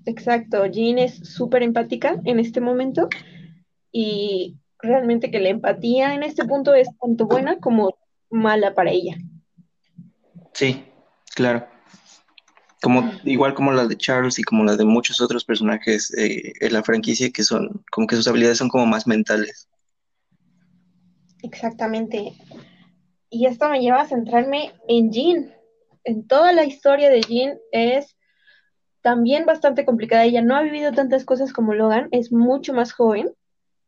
Exacto, 0.06 0.64
Jean 0.66 0.98
es 0.98 1.16
súper 1.16 1.62
empática 1.64 2.20
en 2.24 2.38
este 2.38 2.60
momento 2.60 3.08
y 3.90 4.56
realmente 4.78 5.30
que 5.30 5.40
la 5.40 5.48
empatía 5.48 6.14
en 6.14 6.22
este 6.22 6.44
punto 6.44 6.74
es 6.74 6.88
tanto 7.00 7.26
buena 7.26 7.58
como 7.58 7.98
mala 8.30 8.72
para 8.72 8.92
ella. 8.92 9.16
Sí, 10.52 10.84
claro. 11.34 11.66
Como, 12.82 13.10
igual 13.24 13.54
como 13.54 13.72
la 13.72 13.86
de 13.86 13.96
Charles 13.96 14.38
y 14.38 14.44
como 14.44 14.64
la 14.64 14.76
de 14.76 14.84
muchos 14.84 15.20
otros 15.20 15.44
personajes 15.44 16.14
eh, 16.16 16.52
en 16.60 16.72
la 16.72 16.84
franquicia 16.84 17.30
que 17.30 17.42
son, 17.42 17.84
como 17.90 18.06
que 18.06 18.14
sus 18.16 18.28
habilidades 18.28 18.58
son 18.58 18.68
como 18.68 18.86
más 18.86 19.08
mentales. 19.08 19.68
Exactamente. 21.42 22.32
Y 23.28 23.46
esto 23.46 23.68
me 23.68 23.80
lleva 23.80 24.02
a 24.02 24.08
centrarme 24.08 24.72
en 24.88 25.10
Jean. 25.10 25.54
En 26.04 26.28
toda 26.28 26.52
la 26.52 26.64
historia 26.64 27.10
de 27.10 27.22
Jean 27.22 27.58
es 27.72 28.15
también 29.06 29.46
bastante 29.46 29.84
complicada. 29.84 30.24
Ella 30.24 30.42
no 30.42 30.56
ha 30.56 30.62
vivido 30.62 30.90
tantas 30.90 31.24
cosas 31.24 31.52
como 31.52 31.74
Logan, 31.74 32.08
es 32.10 32.32
mucho 32.32 32.74
más 32.74 32.92
joven, 32.92 33.30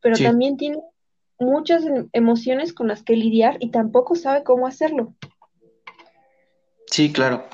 pero 0.01 0.17
también 0.17 0.57
tiene 0.57 0.79
muchas 1.41 1.85
em, 1.85 2.09
emociones 2.13 2.73
con 2.73 2.87
las 2.87 3.03
que 3.03 3.17
lidiar 3.17 3.57
y 3.59 3.73
tampoco 3.73 4.15
sabe 4.15 4.45
cómo 4.45 4.69
hacerlo. 4.69 5.17
Sí, 6.87 7.13
claro. 7.13 7.45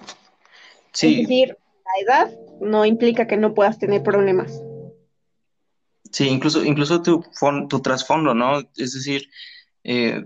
Sí. 0.92 1.22
Es 1.22 1.26
decir, 1.26 1.56
la 1.86 2.02
edad 2.02 2.38
no 2.60 2.84
implica 2.84 3.26
que 3.26 3.38
no 3.38 3.54
puedas 3.54 3.78
tener 3.78 4.02
problemas. 4.02 4.60
Sí, 6.12 6.28
incluso, 6.28 6.62
incluso 6.62 7.00
tu, 7.00 7.24
tu 7.70 7.80
trasfondo, 7.80 8.34
¿no? 8.34 8.58
Es 8.76 8.92
decir, 8.92 9.30
eh, 9.84 10.22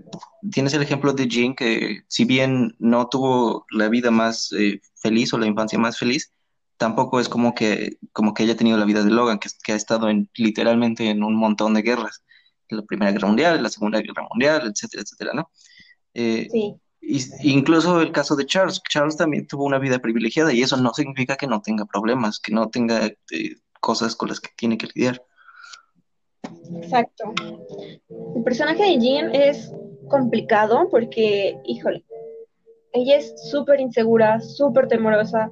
tienes 0.51 0.73
el 0.73 0.81
ejemplo 0.81 1.13
de 1.13 1.29
Jean, 1.29 1.55
que 1.55 2.01
si 2.09 2.25
bien 2.25 2.75
no 2.79 3.07
tuvo 3.07 3.65
la 3.71 3.87
vida 3.87 4.11
más 4.11 4.51
eh, 4.51 4.81
feliz 4.95 5.31
o 5.33 5.37
la 5.37 5.47
infancia 5.47 5.79
más 5.79 5.97
feliz, 5.97 6.33
tampoco 6.79 7.19
es 7.19 7.27
como 7.27 7.53
que, 7.53 7.97
como 8.13 8.33
que 8.33 8.43
haya 8.43 8.55
tenido 8.55 8.77
la 8.77 8.85
vida 8.85 9.03
de 9.03 9.11
Logan, 9.11 9.37
que, 9.37 9.49
que 9.63 9.73
ha 9.73 9.75
estado 9.75 10.09
en, 10.09 10.29
literalmente 10.35 11.09
en 11.09 11.23
un 11.23 11.35
montón 11.35 11.73
de 11.73 11.81
guerras. 11.81 12.23
La 12.69 12.83
Primera 12.83 13.11
Guerra 13.11 13.27
Mundial, 13.27 13.61
la 13.61 13.69
Segunda 13.69 13.99
Guerra 13.99 14.27
Mundial, 14.29 14.71
etcétera, 14.71 15.03
etcétera, 15.03 15.31
¿no? 15.33 15.51
Eh, 16.13 16.47
sí. 16.51 16.75
incluso 17.41 18.01
el 18.01 18.11
caso 18.11 18.35
de 18.35 18.45
Charles. 18.45 18.81
Charles 18.89 19.17
también 19.17 19.45
tuvo 19.45 19.65
una 19.65 19.77
vida 19.77 19.99
privilegiada 19.99 20.53
y 20.53 20.61
eso 20.61 20.77
no 20.77 20.93
significa 20.93 21.35
que 21.35 21.47
no 21.47 21.61
tenga 21.61 21.85
problemas, 21.85 22.39
que 22.39 22.53
no 22.53 22.69
tenga 22.69 23.07
eh, 23.07 23.17
cosas 23.81 24.15
con 24.15 24.29
las 24.29 24.39
que 24.39 24.49
tiene 24.55 24.77
que 24.77 24.87
lidiar. 24.93 25.21
Exacto. 26.81 27.33
El 28.35 28.43
personaje 28.43 28.83
de 28.83 28.99
Jean 28.99 29.35
es 29.35 29.69
complicado 30.07 30.87
porque, 30.89 31.57
híjole, 31.65 32.05
ella 32.93 33.17
es 33.17 33.33
súper 33.51 33.81
insegura, 33.81 34.39
súper 34.39 34.87
temorosa. 34.87 35.51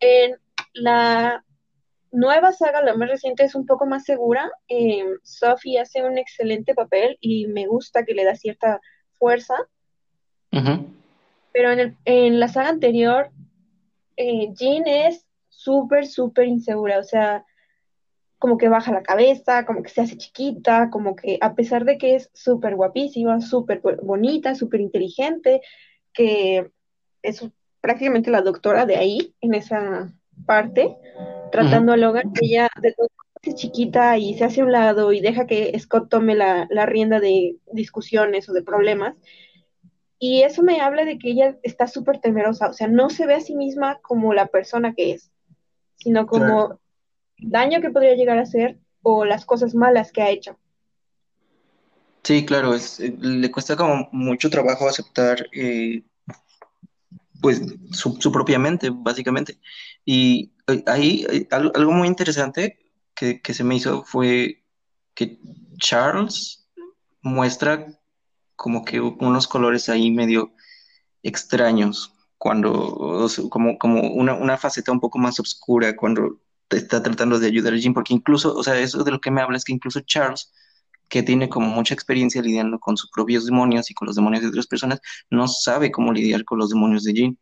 En 0.00 0.41
la 0.74 1.44
nueva 2.12 2.52
saga, 2.52 2.82
la 2.82 2.94
más 2.94 3.08
reciente, 3.08 3.44
es 3.44 3.54
un 3.54 3.66
poco 3.66 3.86
más 3.86 4.04
segura. 4.04 4.50
Eh, 4.68 5.04
Sophie 5.22 5.80
hace 5.80 6.04
un 6.04 6.18
excelente 6.18 6.74
papel 6.74 7.16
y 7.20 7.46
me 7.46 7.66
gusta 7.66 8.04
que 8.04 8.14
le 8.14 8.24
da 8.24 8.36
cierta 8.36 8.80
fuerza. 9.12 9.54
Pero 11.52 11.70
en, 11.70 11.96
en, 12.04 12.40
la 12.40 12.48
saga 12.48 12.68
anterior, 12.68 13.30
eh, 14.16 14.52
Jean 14.54 14.86
es 14.86 15.26
súper, 15.48 16.06
súper 16.06 16.46
insegura. 16.46 16.98
O 16.98 17.04
sea, 17.04 17.44
como 18.38 18.58
que 18.58 18.68
baja 18.68 18.92
la 18.92 19.02
cabeza, 19.02 19.64
como 19.64 19.82
que 19.82 19.88
se 19.88 20.02
hace 20.02 20.18
chiquita, 20.18 20.90
como 20.90 21.16
que 21.16 21.38
a 21.40 21.54
pesar 21.54 21.84
de 21.84 21.96
que 21.96 22.16
es 22.16 22.30
súper 22.34 22.74
guapísima, 22.74 23.40
súper 23.40 23.80
bonita, 24.02 24.54
súper 24.54 24.80
inteligente, 24.80 25.62
que 26.12 26.70
es 27.22 27.48
prácticamente 27.80 28.30
la 28.30 28.42
doctora 28.42 28.84
de 28.84 28.96
ahí, 28.96 29.34
en 29.40 29.54
esa 29.54 30.12
parte, 30.44 30.96
tratando 31.50 31.92
a 31.92 31.96
Logan, 31.96 32.32
ella 32.40 32.68
de 32.80 32.92
todo 32.92 33.08
es 33.42 33.54
chiquita 33.56 34.18
y 34.18 34.34
se 34.34 34.44
hace 34.44 34.60
a 34.60 34.64
un 34.64 34.72
lado 34.72 35.12
y 35.12 35.20
deja 35.20 35.46
que 35.46 35.76
Scott 35.78 36.08
tome 36.08 36.34
la, 36.34 36.68
la 36.70 36.86
rienda 36.86 37.18
de 37.18 37.56
discusiones 37.72 38.48
o 38.48 38.52
de 38.52 38.62
problemas. 38.62 39.16
Y 40.18 40.42
eso 40.42 40.62
me 40.62 40.80
habla 40.80 41.04
de 41.04 41.18
que 41.18 41.30
ella 41.30 41.58
está 41.64 41.88
súper 41.88 42.20
temerosa, 42.20 42.68
o 42.68 42.72
sea, 42.72 42.86
no 42.86 43.10
se 43.10 43.26
ve 43.26 43.34
a 43.34 43.40
sí 43.40 43.56
misma 43.56 43.98
como 44.02 44.32
la 44.32 44.46
persona 44.46 44.94
que 44.94 45.12
es, 45.12 45.32
sino 45.96 46.26
como 46.26 46.78
daño 47.38 47.80
que 47.80 47.90
podría 47.90 48.14
llegar 48.14 48.38
a 48.38 48.42
hacer 48.42 48.78
o 49.02 49.24
las 49.24 49.44
cosas 49.44 49.74
malas 49.74 50.12
que 50.12 50.22
ha 50.22 50.30
hecho. 50.30 50.56
Sí, 52.22 52.46
claro, 52.46 52.72
es, 52.72 53.00
le 53.00 53.50
cuesta 53.50 53.76
como 53.76 54.08
mucho 54.12 54.48
trabajo 54.48 54.88
aceptar 54.88 55.44
eh, 55.52 56.02
pues 57.40 57.60
su, 57.90 58.30
propia 58.30 58.58
mente, 58.58 58.90
básicamente. 58.90 59.58
Y 60.04 60.52
eh, 60.68 60.82
ahí 60.86 61.26
algo 61.50 61.92
muy 61.92 62.08
interesante 62.08 62.78
que, 63.14 63.40
se 63.54 63.64
me 63.64 63.76
hizo 63.76 64.04
fue 64.04 64.64
que 65.14 65.38
Charles 65.78 66.68
muestra 67.20 67.86
como 68.56 68.84
que 68.84 69.00
unos 69.00 69.46
colores 69.46 69.88
ahí 69.88 70.10
medio 70.10 70.52
extraños, 71.22 72.12
cuando, 72.38 73.28
como, 73.50 73.78
como 73.78 74.00
una, 74.12 74.34
una 74.34 74.58
faceta 74.58 74.90
un 74.90 74.98
poco 74.98 75.18
más 75.18 75.38
oscura, 75.38 75.94
cuando 75.94 76.40
está 76.70 77.02
tratando 77.02 77.38
de 77.38 77.46
ayudar 77.46 77.74
a 77.74 77.78
Jim, 77.78 77.94
porque 77.94 78.14
incluso, 78.14 78.54
o 78.54 78.62
sea, 78.62 78.78
eso 78.78 79.04
de 79.04 79.12
lo 79.12 79.20
que 79.20 79.30
me 79.30 79.40
habla 79.40 79.56
es 79.56 79.64
que 79.64 79.72
incluso 79.72 80.00
Charles, 80.00 80.52
que 81.08 81.22
tiene 81.22 81.48
como 81.48 81.68
mucha 81.68 81.94
experiencia 81.94 82.42
lidiando 82.42 82.78
con 82.80 82.96
sus 82.96 83.10
propios 83.10 83.44
demonios 83.44 83.90
y 83.90 83.94
con 83.94 84.06
los 84.06 84.16
demonios 84.16 84.42
de 84.42 84.48
otras 84.48 84.66
personas, 84.66 85.00
no 85.30 85.46
sabe 85.46 85.92
cómo 85.92 86.12
lidiar 86.12 86.44
con 86.44 86.58
los 86.58 86.70
demonios 86.70 87.04
de 87.04 87.12
Jim. 87.12 87.36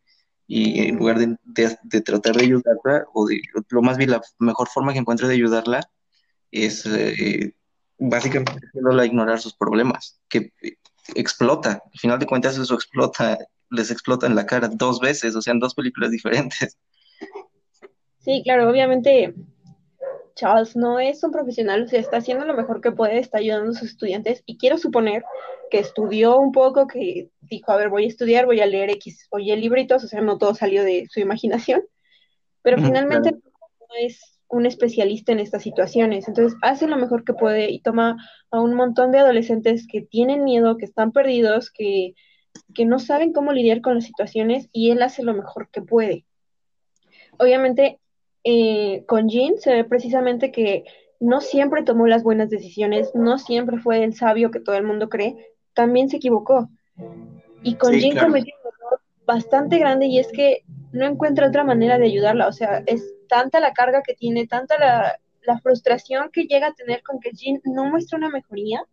Y 0.52 0.88
en 0.88 0.96
lugar 0.96 1.16
de, 1.20 1.36
de, 1.84 2.00
tratar 2.00 2.34
de 2.34 2.42
ayudarla, 2.42 3.06
o 3.14 3.24
de, 3.24 3.40
lo 3.68 3.82
más 3.82 3.96
bien 3.96 4.10
la 4.10 4.20
mejor 4.40 4.66
forma 4.66 4.92
que 4.92 4.98
encuentra 4.98 5.28
de 5.28 5.34
ayudarla 5.34 5.88
es 6.50 6.84
eh, 6.86 7.54
básicamente 8.00 8.66
haciéndola 8.66 9.06
ignorar 9.06 9.38
sus 9.38 9.54
problemas, 9.54 10.20
que 10.28 10.52
explota, 11.14 11.80
al 11.84 12.00
final 12.00 12.18
de 12.18 12.26
cuentas 12.26 12.58
eso 12.58 12.74
explota, 12.74 13.38
les 13.70 13.92
explota 13.92 14.26
en 14.26 14.34
la 14.34 14.44
cara 14.44 14.66
dos 14.66 14.98
veces, 14.98 15.36
o 15.36 15.40
sea, 15.40 15.52
en 15.52 15.60
dos 15.60 15.74
películas 15.74 16.10
diferentes. 16.10 16.76
Sí, 18.18 18.42
claro, 18.42 18.68
obviamente 18.68 19.32
Charles 20.40 20.74
no 20.74 20.98
es 20.98 21.22
un 21.22 21.32
profesional, 21.32 21.82
o 21.82 21.86
sea, 21.86 22.00
está 22.00 22.16
haciendo 22.16 22.46
lo 22.46 22.54
mejor 22.54 22.80
que 22.80 22.92
puede, 22.92 23.18
está 23.18 23.38
ayudando 23.38 23.72
a 23.72 23.74
sus 23.74 23.90
estudiantes 23.90 24.42
y 24.46 24.56
quiero 24.56 24.78
suponer 24.78 25.22
que 25.70 25.78
estudió 25.78 26.38
un 26.38 26.50
poco, 26.50 26.86
que 26.86 27.28
dijo, 27.42 27.70
a 27.70 27.76
ver, 27.76 27.90
voy 27.90 28.04
a 28.04 28.08
estudiar, 28.08 28.46
voy 28.46 28.60
a 28.60 28.66
leer 28.66 28.88
X, 28.88 29.28
oye 29.30 29.54
libritos, 29.58 30.02
o 30.02 30.08
sea, 30.08 30.22
no 30.22 30.38
todo 30.38 30.54
salió 30.54 30.82
de 30.82 31.06
su 31.10 31.20
imaginación, 31.20 31.82
pero 32.62 32.78
finalmente 32.78 33.32
no 33.32 33.94
es 34.00 34.40
un 34.48 34.64
especialista 34.64 35.32
en 35.32 35.40
estas 35.40 35.62
situaciones, 35.62 36.26
entonces 36.26 36.58
hace 36.62 36.86
lo 36.86 36.96
mejor 36.96 37.22
que 37.22 37.34
puede 37.34 37.70
y 37.70 37.82
toma 37.82 38.16
a 38.50 38.60
un 38.62 38.72
montón 38.72 39.12
de 39.12 39.18
adolescentes 39.18 39.86
que 39.86 40.00
tienen 40.00 40.42
miedo, 40.42 40.78
que 40.78 40.86
están 40.86 41.12
perdidos, 41.12 41.70
que, 41.70 42.14
que 42.74 42.86
no 42.86 42.98
saben 42.98 43.34
cómo 43.34 43.52
lidiar 43.52 43.82
con 43.82 43.94
las 43.94 44.04
situaciones 44.04 44.70
y 44.72 44.90
él 44.90 45.02
hace 45.02 45.22
lo 45.22 45.34
mejor 45.34 45.68
que 45.70 45.82
puede. 45.82 46.24
Obviamente 47.38 48.00
eh, 48.44 49.04
con 49.06 49.28
Jean 49.28 49.58
se 49.58 49.74
ve 49.74 49.84
precisamente 49.84 50.50
que 50.50 50.84
no 51.18 51.40
siempre 51.40 51.82
tomó 51.82 52.06
las 52.06 52.22
buenas 52.22 52.48
decisiones, 52.48 53.14
no 53.14 53.38
siempre 53.38 53.78
fue 53.78 54.02
el 54.02 54.14
sabio 54.14 54.50
que 54.50 54.60
todo 54.60 54.76
el 54.76 54.84
mundo 54.84 55.08
cree, 55.08 55.54
también 55.74 56.08
se 56.08 56.16
equivocó. 56.16 56.68
Y 57.62 57.74
con 57.74 57.92
Jean 57.92 58.18
cometió 58.18 58.54
un 58.64 58.72
error 58.72 59.00
bastante 59.26 59.78
grande 59.78 60.06
y 60.06 60.18
es 60.18 60.28
que 60.28 60.64
no 60.92 61.06
encuentra 61.06 61.48
otra 61.48 61.62
manera 61.62 61.98
de 61.98 62.06
ayudarla, 62.06 62.48
o 62.48 62.52
sea, 62.52 62.82
es 62.86 63.14
tanta 63.28 63.60
la 63.60 63.72
carga 63.74 64.02
que 64.02 64.14
tiene, 64.14 64.46
tanta 64.46 64.78
la, 64.78 65.16
frustración 65.62 66.30
que 66.32 66.44
llega 66.44 66.68
a 66.68 66.74
tener 66.74 67.02
con 67.02 67.18
que 67.18 67.32
Jean 67.32 67.60
no 67.64 67.84
muestra 67.84 68.16
una 68.16 68.28
mejoría, 68.28 68.84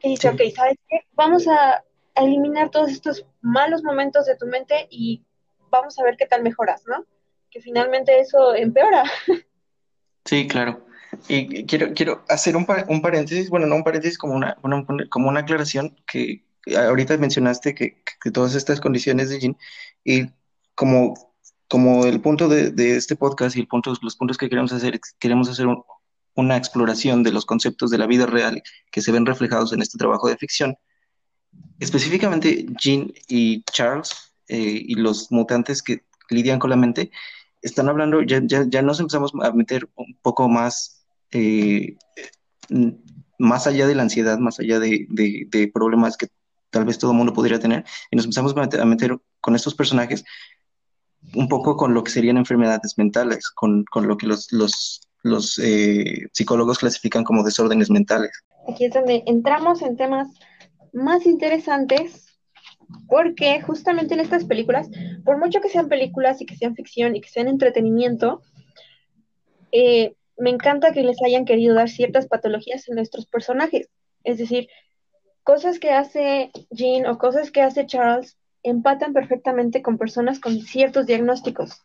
que 0.00 0.08
dice, 0.08 0.30
ok, 0.30 0.40
¿sabes 0.56 0.78
qué? 0.88 1.00
Vamos 1.12 1.46
a 1.46 1.84
eliminar 2.14 2.70
todos 2.70 2.90
estos 2.90 3.26
malos 3.42 3.82
momentos 3.82 4.24
de 4.24 4.36
tu 4.36 4.46
mente 4.46 4.86
y 4.88 5.22
vamos 5.68 5.98
a 5.98 6.02
ver 6.02 6.16
qué 6.16 6.24
tal 6.24 6.42
mejoras, 6.42 6.82
¿no? 6.86 7.04
Que 7.50 7.60
finalmente 7.60 8.18
eso 8.20 8.54
empeora. 8.54 9.04
Sí, 10.24 10.46
claro. 10.46 10.84
Y 11.26 11.64
quiero, 11.64 11.94
quiero 11.94 12.24
hacer 12.28 12.54
un, 12.54 12.66
un 12.88 13.00
paréntesis, 13.00 13.48
bueno, 13.48 13.66
no 13.66 13.76
un 13.76 13.84
paréntesis, 13.84 14.18
como 14.18 14.34
una, 14.34 14.56
como 15.08 15.28
una 15.28 15.40
aclaración 15.40 15.96
que 16.06 16.44
ahorita 16.76 17.16
mencionaste 17.16 17.74
que, 17.74 18.02
que 18.22 18.30
todas 18.30 18.54
estas 18.54 18.80
condiciones 18.80 19.30
de 19.30 19.40
Jean 19.40 19.56
y 20.04 20.26
como, 20.74 21.32
como 21.68 22.04
el 22.04 22.20
punto 22.20 22.48
de, 22.48 22.70
de, 22.70 22.96
este 22.96 23.16
podcast 23.16 23.56
y 23.56 23.60
el 23.60 23.68
punto, 23.68 23.94
los 24.02 24.16
puntos 24.16 24.36
que 24.36 24.48
queremos 24.48 24.72
hacer, 24.72 25.00
queremos 25.18 25.48
hacer 25.48 25.66
una 26.34 26.56
exploración 26.56 27.22
de 27.22 27.32
los 27.32 27.46
conceptos 27.46 27.90
de 27.90 27.98
la 27.98 28.06
vida 28.06 28.26
real 28.26 28.62
que 28.90 29.00
se 29.00 29.12
ven 29.12 29.26
reflejados 29.26 29.72
en 29.72 29.82
este 29.82 29.98
trabajo 29.98 30.28
de 30.28 30.36
ficción. 30.36 30.76
Específicamente 31.80 32.66
Jean 32.78 33.12
y 33.28 33.62
Charles 33.64 34.34
eh, 34.48 34.82
y 34.86 34.94
los 34.94 35.32
mutantes 35.32 35.82
que 35.82 36.04
lidian 36.30 36.58
con 36.58 36.70
la 36.70 36.76
mente, 36.76 37.10
están 37.68 37.88
hablando, 37.88 38.22
ya, 38.22 38.40
ya, 38.44 38.64
ya 38.68 38.82
nos 38.82 39.00
empezamos 39.00 39.32
a 39.42 39.52
meter 39.52 39.88
un 39.96 40.16
poco 40.22 40.48
más, 40.48 41.06
eh, 41.30 41.96
más 43.38 43.66
allá 43.66 43.86
de 43.86 43.94
la 43.94 44.02
ansiedad, 44.02 44.38
más 44.38 44.58
allá 44.60 44.78
de, 44.78 45.06
de, 45.08 45.70
problemas 45.72 46.16
que 46.16 46.28
tal 46.70 46.84
vez 46.84 46.98
todo 46.98 47.12
mundo 47.12 47.32
podría 47.32 47.58
tener, 47.58 47.84
y 48.10 48.16
nos 48.16 48.24
empezamos 48.24 48.54
a 48.56 48.84
meter, 48.84 49.18
con 49.40 49.54
estos 49.54 49.74
personajes 49.74 50.24
un 51.34 51.48
poco 51.48 51.76
con 51.76 51.94
lo 51.94 52.02
que 52.04 52.10
serían 52.10 52.36
enfermedades 52.36 52.94
mentales, 52.96 53.50
con, 53.50 53.84
con 53.90 54.08
lo 54.08 54.16
que 54.16 54.26
los, 54.26 54.52
los, 54.52 55.00
los 55.22 55.58
eh, 55.58 56.28
psicólogos 56.32 56.78
clasifican 56.78 57.24
como 57.24 57.42
desórdenes 57.42 57.90
mentales. 57.90 58.30
Aquí 58.68 58.86
es 58.86 58.94
donde 58.94 59.22
entramos 59.26 59.82
en 59.82 59.96
temas 59.96 60.28
más 60.92 61.26
interesantes 61.26 62.27
porque 63.08 63.60
justamente 63.60 64.14
en 64.14 64.20
estas 64.20 64.44
películas, 64.44 64.88
por 65.24 65.38
mucho 65.38 65.60
que 65.60 65.68
sean 65.68 65.88
películas 65.88 66.40
y 66.40 66.46
que 66.46 66.56
sean 66.56 66.74
ficción 66.74 67.16
y 67.16 67.20
que 67.20 67.28
sean 67.28 67.48
entretenimiento, 67.48 68.42
eh, 69.72 70.14
me 70.36 70.50
encanta 70.50 70.92
que 70.92 71.02
les 71.02 71.20
hayan 71.22 71.44
querido 71.44 71.74
dar 71.74 71.88
ciertas 71.88 72.26
patologías 72.26 72.88
en 72.88 72.96
nuestros 72.96 73.26
personajes. 73.26 73.88
Es 74.24 74.38
decir, 74.38 74.68
cosas 75.42 75.78
que 75.78 75.90
hace 75.90 76.50
Jean 76.70 77.06
o 77.06 77.18
cosas 77.18 77.50
que 77.50 77.62
hace 77.62 77.86
Charles 77.86 78.36
empatan 78.62 79.12
perfectamente 79.12 79.82
con 79.82 79.98
personas 79.98 80.40
con 80.40 80.60
ciertos 80.60 81.06
diagnósticos. 81.06 81.82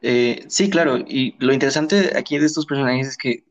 Eh, 0.00 0.44
sí, 0.48 0.68
claro, 0.68 0.98
y 0.98 1.36
lo 1.38 1.52
interesante 1.52 2.12
aquí 2.16 2.38
de 2.38 2.46
estos 2.46 2.66
personajes 2.66 3.06
es 3.06 3.16
que 3.16 3.44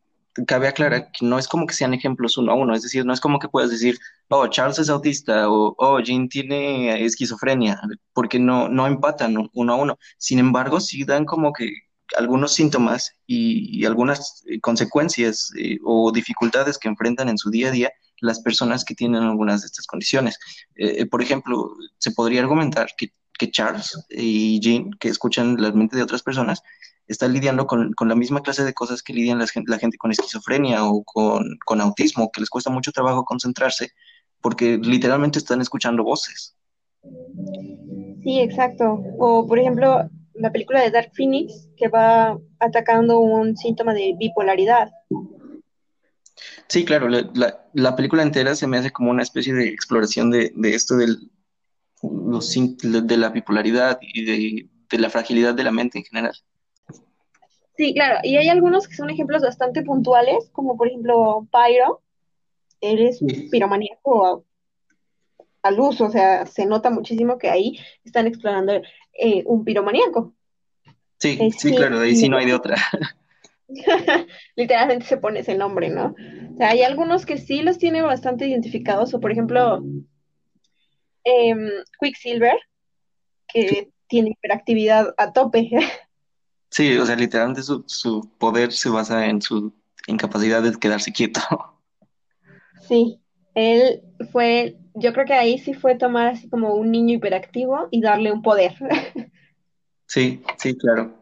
cabe 0.48 0.68
aclarar 0.68 1.12
que 1.12 1.26
no 1.26 1.38
es 1.38 1.48
como 1.48 1.68
que 1.68 1.74
sean 1.74 1.94
ejemplos 1.94 2.38
uno 2.38 2.52
a 2.52 2.56
uno, 2.56 2.74
es 2.74 2.82
decir, 2.82 3.06
no 3.06 3.14
es 3.14 3.20
como 3.20 3.40
que 3.40 3.50
puedas 3.50 3.70
decir, 3.70 4.00
oh, 4.30 4.48
Charles 4.48 4.80
es 4.80 4.90
autista 4.90 5.50
o 5.50 5.76
oh, 5.78 6.00
Jean 6.00 6.30
tiene 6.30 7.04
esquizofrenia, 7.06 7.82
porque 8.14 8.40
no, 8.40 8.70
no 8.70 8.88
empatan 8.88 9.50
uno 9.54 9.74
a 9.74 9.76
uno. 9.76 10.00
Sin 10.18 10.40
embargo, 10.40 10.80
sí 10.80 11.04
dan 11.04 11.26
como 11.26 11.54
que 11.54 11.72
algunos 12.18 12.54
síntomas 12.54 13.16
y, 13.26 13.86
algunas 13.86 14.44
eh, 14.48 14.60
consecuencias 14.60 15.52
eh, 15.58 15.78
o 15.84 16.12
dificultades 16.12 16.78
que 16.78 16.90
enfrentan 16.90 17.30
en 17.30 17.38
su 17.38 17.50
día 17.50 17.70
a 17.70 17.72
día 17.72 17.92
las 18.20 18.42
personas 18.42 18.86
que 18.86 18.96
tienen 18.96 19.24
algunas 19.24 19.62
de 19.62 19.68
estas 19.68 19.88
condiciones. 19.88 20.38
Eh, 20.76 21.06
por 21.08 21.22
ejemplo, 21.22 21.72
se 21.98 22.12
podría 22.12 22.42
argumentar 22.42 22.90
que, 22.96 23.14
que 23.42 23.50
Charles 23.50 24.06
y 24.08 24.60
Jean, 24.60 24.92
que 25.00 25.10
escuchan 25.10 25.60
la 25.60 25.72
mente 25.72 25.98
de 25.98 26.04
otras 26.04 26.22
personas, 26.22 26.62
está 27.08 27.28
lidiando 27.28 27.66
con, 27.66 27.92
la 28.00 28.16
misma 28.16 28.44
clase 28.44 28.64
de 28.64 28.76
cosas 28.76 29.02
que 29.02 29.14
lidian 29.14 29.40
la 29.40 29.48
gente, 29.80 29.98
con 29.98 30.12
esquizofrenia 30.12 30.86
o 30.86 31.04
con, 31.04 31.82
autismo, 31.82 32.30
que 32.32 32.42
les 32.42 32.52
cuesta 32.52 32.70
mucho 32.70 32.92
trabajo 32.92 33.26
concentrarse 33.26 33.94
porque 34.42 34.78
literalmente 34.78 35.40
están 35.40 35.60
escuchando 35.60 36.04
voces. 36.04 36.56
Sí, 38.22 38.40
exacto. 38.40 39.02
O 39.18 39.48
por 39.48 39.58
ejemplo, 39.58 40.08
la 40.36 40.52
película 40.52 40.82
de 40.82 40.92
Dark 40.92 41.12
Phoenix, 41.16 41.68
que 41.76 41.88
va 41.88 42.38
atacando 42.60 43.20
un 43.22 43.58
síntoma 43.58 43.96
de 43.96 44.14
bipolaridad. 44.20 44.92
Sí, 46.68 46.86
claro, 46.86 47.10
la, 47.10 47.66
la, 47.74 47.96
película 47.96 48.22
entera 48.22 48.54
se 48.54 48.68
me 48.68 48.78
hace 48.78 48.92
como 48.92 49.10
una 49.10 49.24
especie 49.24 49.54
de 49.54 49.68
exploración 49.68 50.30
de, 50.30 50.52
de 50.56 50.76
esto 50.76 50.96
del, 50.96 51.32
los, 52.02 52.54
de 52.54 53.18
la 53.18 53.30
bipolaridad 53.30 54.00
y 54.02 54.26
de, 54.26 54.70
de 54.90 54.98
la 54.98 55.10
fragilidad 55.10 55.54
de 55.54 55.64
la 55.64 55.72
mente 55.72 56.00
en 56.00 56.06
general. 56.06 56.34
Sí, 57.78 57.94
claro, 57.94 58.20
y 58.24 58.36
hay 58.38 58.50
algunos 58.50 58.88
que 58.88 58.96
son 58.96 59.10
ejemplos 59.10 59.42
bastante 59.42 59.82
puntuales, 59.82 60.50
como 60.52 60.78
por 60.78 60.88
ejemplo 60.88 61.48
Pyro, 61.52 62.02
él 62.82 63.00
es 63.00 63.22
un 63.22 63.50
piromaníaco 63.50 64.46
a, 65.64 65.72
luz, 65.72 66.02
o 66.02 66.10
sea, 66.10 66.46
se 66.46 66.66
nota 66.66 66.90
muchísimo 66.90 67.38
que 67.38 67.50
ahí 67.50 67.80
están 68.04 68.28
explorando 68.28 68.74
eh, 69.14 69.44
un 69.46 69.64
piromaníaco. 69.64 70.34
Sí, 71.18 71.38
sí, 71.58 71.76
claro, 71.76 72.00
ahí 72.00 72.16
sí 72.16 72.28
no 72.28 72.38
hay 72.38 72.48
de 72.48 72.56
otra. 72.56 72.76
Literalmente 74.56 75.06
se 75.06 75.18
pone 75.18 75.40
ese 75.40 75.56
nombre, 75.56 75.90
¿no? 75.90 76.16
O 76.54 76.58
sea, 76.58 76.70
hay 76.70 76.82
algunos 76.82 77.26
que 77.26 77.38
sí 77.38 77.62
los 77.62 77.78
tiene 77.78 78.02
bastante 78.02 78.48
identificados, 78.48 79.14
o 79.14 79.20
por 79.20 79.32
ejemplo, 79.32 79.84
em, 81.24 81.70
Quicksilver, 82.00 82.58
que 83.48 83.92
tiene 84.08 84.32
hiperactividad 84.32 85.14
a 85.18 85.32
tope. 85.34 85.70
Sí, 86.74 86.98
o 86.98 87.06
sea, 87.06 87.18
literalmente 87.18 87.64
su, 87.64 87.84
su 87.86 88.32
poder 88.38 88.72
se 88.72 88.88
basa 88.88 89.26
en 89.26 89.42
su 89.42 89.74
incapacidad 90.08 90.64
de 90.64 90.72
quedarse 90.80 91.12
quieto. 91.12 91.42
Sí, 92.88 93.22
él 93.56 94.02
fue, 94.32 94.78
yo 94.96 95.14
creo 95.14 95.26
que 95.26 95.34
ahí 95.34 95.60
sí 95.60 95.74
fue 95.74 95.96
tomar 95.96 96.28
así 96.28 96.50
como 96.50 96.74
un 96.74 96.92
niño 96.92 97.16
hiperactivo 97.16 97.88
y 97.92 98.02
darle 98.02 98.32
un 98.32 98.42
poder. 98.42 98.76
Sí, 100.08 100.44
sí, 100.58 100.78
claro. 100.78 101.14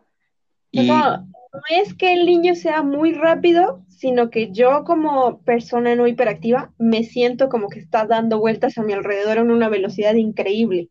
No 1.53 1.62
es 1.69 1.93
que 1.93 2.13
el 2.13 2.25
niño 2.25 2.55
sea 2.55 2.83
muy 2.83 3.13
rápido, 3.13 3.83
sino 3.88 4.29
que 4.29 4.51
yo 4.51 4.83
como 4.85 5.41
persona 5.41 5.95
no 5.95 6.07
hiperactiva 6.07 6.71
me 6.77 7.03
siento 7.03 7.49
como 7.49 7.69
que 7.69 7.79
está 7.79 8.05
dando 8.05 8.39
vueltas 8.39 8.77
a 8.77 8.83
mi 8.83 8.93
alrededor 8.93 9.39
en 9.39 9.51
una 9.51 9.69
velocidad 9.69 10.13
increíble. 10.15 10.89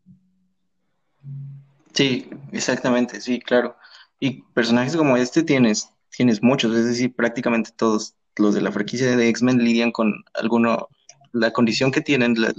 Sí, 1.93 2.29
exactamente, 2.51 3.19
sí, 3.21 3.39
claro. 3.39 3.75
Y 4.19 4.43
personajes 4.53 4.95
como 4.95 5.17
este 5.17 5.43
tienes, 5.43 5.89
tienes 6.15 6.43
muchos, 6.43 6.75
es 6.75 6.85
decir, 6.85 7.15
prácticamente 7.15 7.71
todos 7.75 8.15
los 8.35 8.53
de 8.53 8.61
la 8.61 8.71
franquicia 8.71 9.15
de 9.15 9.29
X-Men 9.29 9.63
lidian 9.63 9.91
con 9.91 10.13
alguno, 10.33 10.87
la 11.31 11.51
condición 11.51 11.91
que 11.91 12.01
tienen, 12.01 12.35
la, 12.39 12.53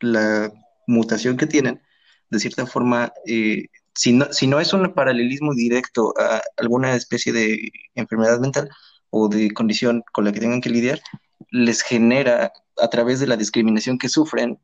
la, 0.00 0.52
mutación 0.88 1.36
que 1.36 1.46
tienen, 1.46 1.82
de 2.30 2.38
cierta 2.38 2.64
forma, 2.64 3.12
eh, 3.26 3.66
si, 3.96 4.12
no, 4.12 4.60
es 4.60 4.72
un 4.74 4.92
paralelismo 4.92 5.54
directo 5.54 6.12
a 6.18 6.42
alguna 6.58 6.94
especie 6.94 7.32
de 7.32 7.72
enfermedad 7.94 8.38
mental 8.38 8.68
o 9.10 9.28
de 9.28 9.50
condición 9.52 10.04
con 10.12 10.24
la 10.24 10.32
que 10.32 10.40
tengan 10.40 10.60
que 10.60 10.68
lidiar, 10.68 11.00
les 11.50 11.80
genera 11.80 12.52
a 12.78 12.88
través 12.88 13.20
de 13.20 13.26
la 13.26 13.38
discriminación 13.38 13.98
que 13.98 14.10
sufren 14.10 14.58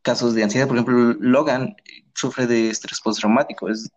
casos 0.00 0.34
de 0.34 0.42
ansiedad. 0.42 0.66
Por 0.66 0.76
ejemplo, 0.76 1.16
Logan 1.20 1.76
sufre 2.14 2.46
de 2.46 2.70
estrés 2.70 3.00
postraumático, 3.02 3.68
es 3.68 3.90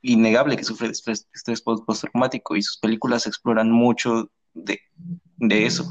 innegable 0.00 0.56
que 0.56 0.64
sufre 0.64 0.86
de 0.86 0.92
estrés, 0.92 1.28
estrés 1.34 1.60
postraumático 1.60 2.56
y 2.56 2.62
sus 2.62 2.78
películas 2.78 3.26
exploran 3.26 3.70
mucho 3.70 4.30
de, 4.54 4.80
eso. 5.66 5.90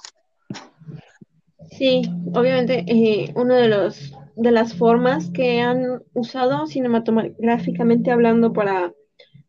Sí, 1.77 2.01
obviamente 2.33 2.85
eh, 2.87 3.31
uno 3.35 3.53
de 3.55 3.67
los 3.67 4.16
de 4.37 4.51
las 4.51 4.75
formas 4.75 5.31
que 5.31 5.61
han 5.61 6.03
usado 6.13 6.67
cinematográficamente 6.67 8.11
hablando 8.11 8.53
para 8.53 8.93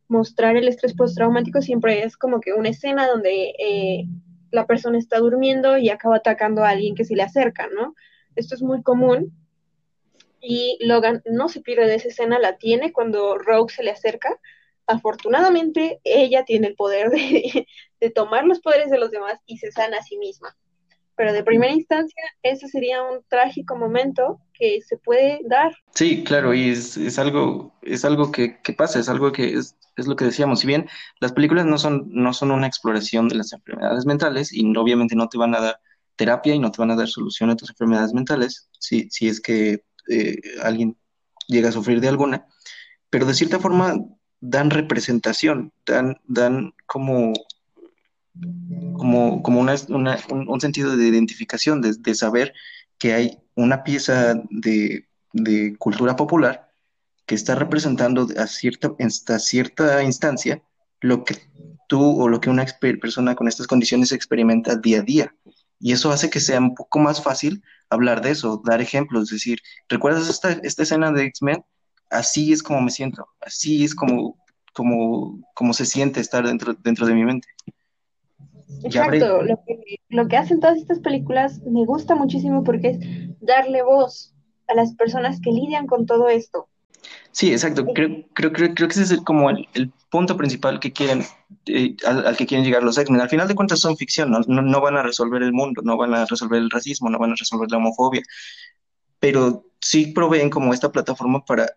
mostrar 0.08 0.56
el 0.56 0.66
estrés 0.66 0.94
postraumático 0.94 1.60
siempre 1.60 2.04
es 2.04 2.16
como 2.16 2.40
que 2.40 2.54
una 2.54 2.70
escena 2.70 3.06
donde 3.06 3.52
eh, 3.58 4.04
la 4.50 4.66
persona 4.66 4.96
está 4.96 5.18
durmiendo 5.18 5.76
y 5.76 5.90
acaba 5.90 6.16
atacando 6.16 6.64
a 6.64 6.70
alguien 6.70 6.94
que 6.94 7.04
se 7.04 7.14
le 7.14 7.22
acerca, 7.22 7.68
¿no? 7.68 7.94
Esto 8.34 8.54
es 8.54 8.62
muy 8.62 8.82
común 8.82 9.30
y 10.40 10.78
Logan 10.80 11.22
no 11.26 11.50
se 11.50 11.60
pierde 11.60 11.86
de 11.86 11.96
esa 11.96 12.08
escena, 12.08 12.38
la 12.38 12.56
tiene 12.56 12.90
cuando 12.90 13.36
Rogue 13.36 13.74
se 13.74 13.82
le 13.82 13.90
acerca. 13.90 14.40
Afortunadamente, 14.86 16.00
ella 16.02 16.46
tiene 16.46 16.68
el 16.68 16.76
poder 16.76 17.10
de, 17.10 17.66
de 18.00 18.10
tomar 18.10 18.46
los 18.46 18.60
poderes 18.60 18.90
de 18.90 18.98
los 18.98 19.10
demás 19.10 19.38
y 19.44 19.58
se 19.58 19.70
sana 19.70 19.98
a 19.98 20.02
sí 20.02 20.16
misma. 20.16 20.56
Pero 21.18 21.32
de 21.32 21.42
primera 21.42 21.72
instancia, 21.72 22.22
ese 22.44 22.68
sería 22.68 23.02
un 23.02 23.24
trágico 23.28 23.74
momento 23.74 24.40
que 24.54 24.80
se 24.86 24.96
puede 24.96 25.40
dar. 25.48 25.72
Sí, 25.92 26.22
claro, 26.22 26.54
y 26.54 26.70
es, 26.70 26.96
es 26.96 27.18
algo, 27.18 27.74
es 27.82 28.04
algo 28.04 28.30
que, 28.30 28.60
que, 28.62 28.72
pasa, 28.72 29.00
es 29.00 29.08
algo 29.08 29.32
que 29.32 29.54
es, 29.54 29.76
es, 29.96 30.06
lo 30.06 30.14
que 30.14 30.26
decíamos. 30.26 30.60
Si 30.60 30.68
bien 30.68 30.88
las 31.18 31.32
películas 31.32 31.66
no 31.66 31.76
son, 31.76 32.06
no 32.08 32.32
son 32.32 32.52
una 32.52 32.68
exploración 32.68 33.28
de 33.28 33.34
las 33.34 33.52
enfermedades 33.52 34.06
mentales 34.06 34.52
y 34.52 34.64
obviamente 34.76 35.16
no 35.16 35.28
te 35.28 35.38
van 35.38 35.56
a 35.56 35.60
dar 35.60 35.80
terapia 36.14 36.54
y 36.54 36.60
no 36.60 36.70
te 36.70 36.80
van 36.80 36.92
a 36.92 36.96
dar 36.96 37.08
solución 37.08 37.50
a 37.50 37.56
tus 37.56 37.70
enfermedades 37.70 38.14
mentales, 38.14 38.68
si, 38.78 39.10
si 39.10 39.26
es 39.26 39.40
que 39.40 39.82
eh, 40.08 40.36
alguien 40.62 40.96
llega 41.48 41.70
a 41.70 41.72
sufrir 41.72 42.00
de 42.00 42.08
alguna, 42.08 42.46
pero 43.10 43.26
de 43.26 43.34
cierta 43.34 43.58
forma 43.58 43.96
dan 44.40 44.70
representación, 44.70 45.72
dan, 45.84 46.20
dan 46.28 46.74
como 46.86 47.32
como, 48.94 49.42
como 49.42 49.60
una, 49.60 49.76
un, 50.30 50.60
sentido 50.60 50.96
de 50.96 51.06
identificación, 51.06 51.80
de, 51.80 52.14
saber 52.14 52.52
que 52.98 53.14
hay 53.14 53.38
una 53.54 53.84
pieza 53.84 54.34
de, 54.50 55.06
cultura 55.78 56.16
popular 56.16 56.68
que 57.26 57.34
está 57.34 57.54
representando 57.54 58.26
a 58.36 58.46
cierta, 58.46 58.90
hasta 58.98 59.38
cierta 59.38 60.02
instancia 60.02 60.62
lo 61.00 61.24
que 61.24 61.36
tú 61.88 62.20
o 62.20 62.28
lo 62.28 62.40
que 62.40 62.50
una 62.50 62.66
persona 63.00 63.34
con 63.34 63.46
estas 63.48 63.66
condiciones 63.66 64.12
experimenta 64.12 64.76
día 64.76 65.00
a 65.00 65.02
día. 65.02 65.34
Y 65.80 65.92
eso 65.92 66.10
hace 66.10 66.30
que 66.30 66.40
sea 66.40 66.58
un 66.58 66.74
poco 66.74 66.98
más 66.98 67.22
fácil 67.22 67.62
hablar 67.90 68.20
de 68.20 68.30
eso, 68.30 68.62
dar 68.64 68.80
ejemplos, 68.80 69.30
decir, 69.30 69.60
¿recuerdas 69.88 70.28
esta, 70.28 70.52
esta 70.62 70.82
escena 70.82 71.12
de 71.12 71.24
X-Men? 71.24 71.64
Así 72.10 72.52
es 72.52 72.62
como 72.62 72.80
me 72.80 72.90
siento, 72.90 73.28
así 73.40 73.84
es 73.84 73.94
como, 73.94 74.36
como, 74.72 75.40
como 75.54 75.72
se 75.72 75.86
siente 75.86 76.20
estar 76.20 76.46
dentro, 76.46 76.74
dentro 76.74 77.06
de 77.06 77.14
mi 77.14 77.24
mente. 77.24 77.48
Exacto, 78.84 79.42
lo 79.42 79.60
que, 79.66 80.00
lo 80.08 80.28
que 80.28 80.36
hacen 80.36 80.60
todas 80.60 80.78
estas 80.78 81.00
películas 81.00 81.60
me 81.62 81.84
gusta 81.84 82.14
muchísimo 82.14 82.64
porque 82.64 82.88
es 82.90 82.98
darle 83.40 83.82
voz 83.82 84.34
a 84.66 84.74
las 84.74 84.94
personas 84.94 85.40
que 85.40 85.50
lidian 85.50 85.86
con 85.86 86.06
todo 86.06 86.28
esto. 86.28 86.68
Sí, 87.32 87.52
exacto. 87.52 87.86
Creo, 87.94 88.24
creo, 88.34 88.52
creo, 88.52 88.74
creo 88.74 88.88
que 88.88 89.00
ese 89.00 89.14
es 89.14 89.20
como 89.20 89.50
el, 89.50 89.68
el 89.74 89.92
punto 90.10 90.36
principal 90.36 90.80
que 90.80 90.92
quieren, 90.92 91.22
eh, 91.66 91.96
al, 92.06 92.36
que 92.36 92.46
quieren 92.46 92.64
llegar 92.64 92.82
los 92.82 92.98
X-Men. 92.98 93.20
Al 93.20 93.28
final 93.28 93.48
de 93.48 93.54
cuentas 93.54 93.80
son 93.80 93.96
ficción, 93.96 94.30
¿no? 94.30 94.40
No, 94.46 94.62
no, 94.62 94.80
van 94.80 94.96
a 94.96 95.02
resolver 95.02 95.42
el 95.42 95.52
mundo, 95.52 95.82
no 95.84 95.96
van 95.96 96.14
a 96.14 96.26
resolver 96.26 96.60
el 96.60 96.70
racismo, 96.70 97.10
no 97.10 97.18
van 97.18 97.32
a 97.32 97.36
resolver 97.36 97.70
la 97.70 97.78
homofobia, 97.78 98.22
pero 99.20 99.64
sí 99.80 100.06
proveen 100.06 100.50
como 100.50 100.74
esta 100.74 100.90
plataforma 100.90 101.44
para 101.44 101.70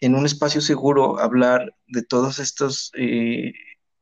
en 0.00 0.14
un 0.14 0.26
espacio 0.26 0.60
seguro 0.60 1.18
hablar 1.18 1.74
de 1.88 2.02
todos 2.02 2.38
estos 2.38 2.92
eh, 2.96 3.52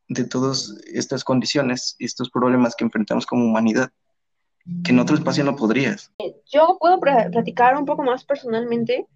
de 0.08 0.24
todas 0.24 0.74
estas 0.92 1.24
condiciones 1.24 1.96
y 1.98 2.04
estos 2.04 2.30
problemas 2.30 2.74
que 2.76 2.84
enfrentamos 2.84 3.26
como 3.26 3.44
humanidad, 3.44 3.90
que 4.84 4.92
en 4.92 4.98
otro 4.98 5.16
espacio 5.16 5.44
no 5.44 5.56
podrías. 5.56 6.12
Yo 6.52 6.76
puedo 6.80 7.00
platicar 7.00 7.76
un 7.76 7.84
poco 7.84 8.02
más 8.02 8.24
personalmente 8.24 9.06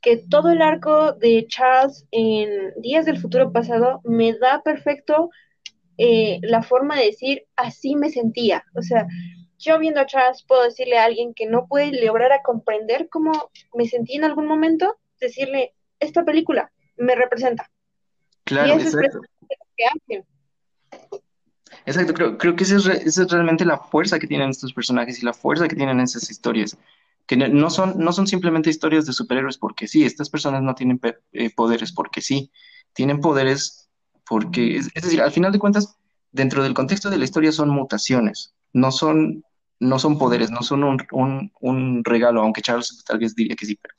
que 0.00 0.16
todo 0.16 0.50
el 0.50 0.62
arco 0.62 1.12
de 1.12 1.46
Charles 1.48 2.06
en 2.10 2.72
Días 2.80 3.06
del 3.06 3.20
Futuro 3.20 3.52
Pasado 3.52 4.00
me 4.04 4.36
da 4.36 4.62
perfecto 4.62 5.30
eh, 5.96 6.40
la 6.42 6.62
forma 6.62 6.96
de 6.96 7.06
decir 7.06 7.46
así 7.54 7.94
me 7.94 8.10
sentía. 8.10 8.64
O 8.74 8.82
sea, 8.82 9.06
yo 9.58 9.78
viendo 9.78 10.00
a 10.00 10.06
Charles 10.06 10.44
puedo 10.46 10.64
decirle 10.64 10.98
a 10.98 11.04
alguien 11.04 11.34
que 11.34 11.46
no 11.46 11.66
puede 11.68 12.04
lograr 12.04 12.32
a 12.32 12.42
comprender 12.42 13.08
cómo 13.08 13.50
me 13.74 13.86
sentí 13.86 14.16
en 14.16 14.24
algún 14.24 14.46
momento, 14.46 14.96
decirle, 15.20 15.74
esta 16.00 16.24
película 16.24 16.72
me 16.96 17.14
representa. 17.14 17.70
Claro, 18.44 18.74
y 18.74 18.82
eso 18.82 19.00
es 19.00 19.14
lo 19.14 19.20
que 19.76 19.84
hacen. 19.84 20.31
Exacto, 21.84 22.14
creo, 22.14 22.38
creo 22.38 22.54
que 22.54 22.64
esa 22.64 22.76
es, 22.76 22.86
esa 22.86 23.22
es, 23.22 23.30
realmente 23.30 23.64
la 23.64 23.78
fuerza 23.78 24.18
que 24.18 24.26
tienen 24.26 24.50
estos 24.50 24.72
personajes 24.72 25.20
y 25.20 25.24
la 25.24 25.32
fuerza 25.32 25.68
que 25.68 25.76
tienen 25.76 26.00
esas 26.00 26.30
historias. 26.30 26.76
Que 27.26 27.36
no 27.36 27.70
son, 27.70 27.94
no 27.98 28.12
son 28.12 28.26
simplemente 28.26 28.70
historias 28.70 29.06
de 29.06 29.12
superhéroes 29.12 29.56
porque 29.56 29.86
sí, 29.86 30.04
estas 30.04 30.28
personas 30.28 30.62
no 30.62 30.74
tienen 30.74 31.00
eh, 31.32 31.50
poderes 31.54 31.92
porque 31.92 32.20
sí, 32.20 32.50
tienen 32.92 33.20
poderes 33.20 33.88
porque, 34.26 34.76
es, 34.76 34.90
es, 34.94 35.02
decir, 35.02 35.20
al 35.20 35.32
final 35.32 35.52
de 35.52 35.58
cuentas, 35.58 35.96
dentro 36.30 36.62
del 36.62 36.74
contexto 36.74 37.10
de 37.10 37.18
la 37.18 37.24
historia 37.24 37.52
son 37.52 37.68
mutaciones, 37.68 38.54
no 38.72 38.90
son, 38.90 39.44
no 39.78 39.98
son 39.98 40.18
poderes, 40.18 40.50
no 40.50 40.62
son 40.62 40.84
un, 40.84 40.98
un, 41.12 41.52
un 41.60 42.04
regalo, 42.04 42.42
aunque 42.42 42.62
Charles 42.62 43.04
tal 43.06 43.18
vez 43.18 43.34
diría 43.34 43.56
que 43.56 43.66
sí, 43.66 43.78
pero 43.80 43.94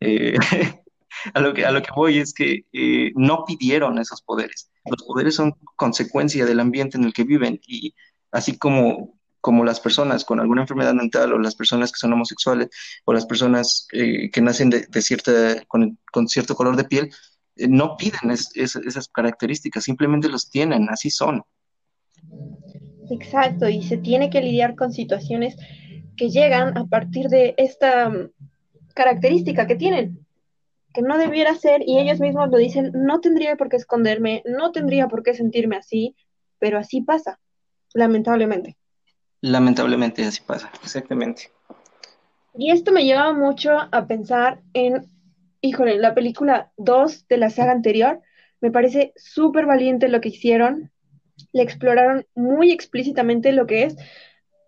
eh, 0.00 0.36
a, 1.34 1.40
lo 1.40 1.54
que, 1.54 1.64
a 1.64 1.72
lo 1.72 1.82
que 1.82 1.90
voy 1.94 2.18
es 2.18 2.32
que 2.32 2.66
eh, 2.72 3.12
no 3.14 3.44
pidieron 3.44 3.98
esos 3.98 4.22
poderes 4.22 4.71
los 4.84 5.02
poderes 5.04 5.34
son 5.34 5.54
consecuencia 5.76 6.44
del 6.44 6.60
ambiente 6.60 6.96
en 6.96 7.04
el 7.04 7.12
que 7.12 7.24
viven 7.24 7.60
y 7.66 7.94
así 8.30 8.58
como, 8.58 9.18
como 9.40 9.64
las 9.64 9.80
personas 9.80 10.24
con 10.24 10.40
alguna 10.40 10.62
enfermedad 10.62 10.94
mental 10.94 11.32
o 11.32 11.38
las 11.38 11.54
personas 11.54 11.92
que 11.92 11.98
son 11.98 12.12
homosexuales 12.12 12.68
o 13.04 13.12
las 13.12 13.26
personas 13.26 13.86
eh, 13.92 14.30
que 14.30 14.40
nacen 14.40 14.70
de, 14.70 15.02
cierta, 15.02 15.62
con, 15.68 15.98
cierto 16.28 16.54
color 16.54 16.76
de 16.76 16.84
piel, 16.84 17.10
eh, 17.56 17.68
no 17.68 17.96
piden 17.96 18.30
esas 18.30 19.08
características, 19.08 19.84
simplemente 19.84 20.28
los 20.28 20.50
tienen, 20.50 20.88
así 20.88 21.10
son. 21.10 21.42
Exacto, 23.10 23.68
y 23.68 23.82
se 23.82 23.98
tiene 23.98 24.30
que 24.30 24.40
lidiar 24.40 24.74
con 24.74 24.92
situaciones 24.92 25.56
que 26.16 26.30
llegan 26.30 26.76
a 26.76 26.86
partir 26.86 27.28
de 27.28 27.54
esta 27.56 28.08
mm, 28.08 28.30
característica 28.94 29.66
que 29.66 29.76
tienen, 29.76 30.26
que 30.92 31.02
no 31.02 31.18
debiera 31.18 31.54
ser, 31.54 31.82
y 31.86 31.98
ellos 31.98 32.20
mismos 32.20 32.50
lo 32.50 32.58
dicen, 32.58 32.92
no 32.94 33.20
tendría 33.20 33.56
por 33.56 33.68
qué 33.68 33.76
esconderme, 33.76 34.42
no 34.44 34.72
tendría 34.72 35.08
por 35.08 35.22
qué 35.22 35.34
sentirme 35.34 35.76
así, 35.76 36.14
pero 36.58 36.78
así 36.78 37.00
pasa, 37.00 37.40
lamentablemente. 37.94 38.76
Lamentablemente 39.40 40.24
así 40.24 40.40
pasa, 40.46 40.70
exactamente. 40.82 41.50
Y 42.54 42.70
esto 42.70 42.92
me 42.92 43.04
lleva 43.04 43.32
mucho 43.32 43.72
a 43.90 44.06
pensar 44.06 44.60
en, 44.74 45.06
híjole, 45.60 45.98
la 45.98 46.14
película 46.14 46.70
2 46.76 47.26
de 47.28 47.36
la 47.38 47.50
saga 47.50 47.72
anterior, 47.72 48.20
me 48.60 48.70
parece 48.70 49.12
súper 49.16 49.66
valiente 49.66 50.08
lo 50.08 50.20
que 50.20 50.28
hicieron, 50.28 50.92
le 51.52 51.62
exploraron 51.62 52.26
muy 52.34 52.70
explícitamente 52.70 53.52
lo 53.52 53.66
que 53.66 53.84
es 53.84 53.96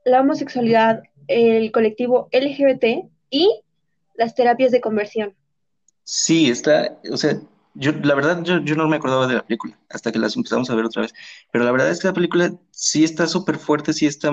la 0.05 0.21
homosexualidad, 0.21 1.03
el 1.29 1.71
colectivo 1.73 2.29
LGBT 2.33 3.09
y 3.31 3.63
las 4.15 4.35
terapias 4.35 4.73
de 4.73 4.81
conversión. 4.81 5.35
Sí, 6.05 6.51
está, 6.51 6.99
o 7.11 7.17
sea, 7.17 7.41
yo 7.75 7.93
la 7.93 8.15
verdad 8.15 8.43
yo, 8.45 8.59
yo 8.59 8.77
no 8.77 8.89
me 8.89 8.97
acordaba 8.97 9.27
de 9.27 9.35
la 9.35 9.47
película 9.47 9.79
hasta 9.91 10.13
que 10.13 10.19
las 10.19 10.37
empezamos 10.37 10.71
a 10.71 10.75
ver 10.75 10.85
otra 10.85 11.03
vez, 11.03 11.15
pero 11.51 11.65
la 11.65 11.73
verdad 11.73 11.91
es 11.91 12.01
que 12.01 12.09
la 12.09 12.15
película 12.15 12.55
sí 12.71 13.05
está 13.05 13.27
súper 13.27 13.59
fuerte, 13.59 13.93
sí 13.93 14.07
está, 14.07 14.31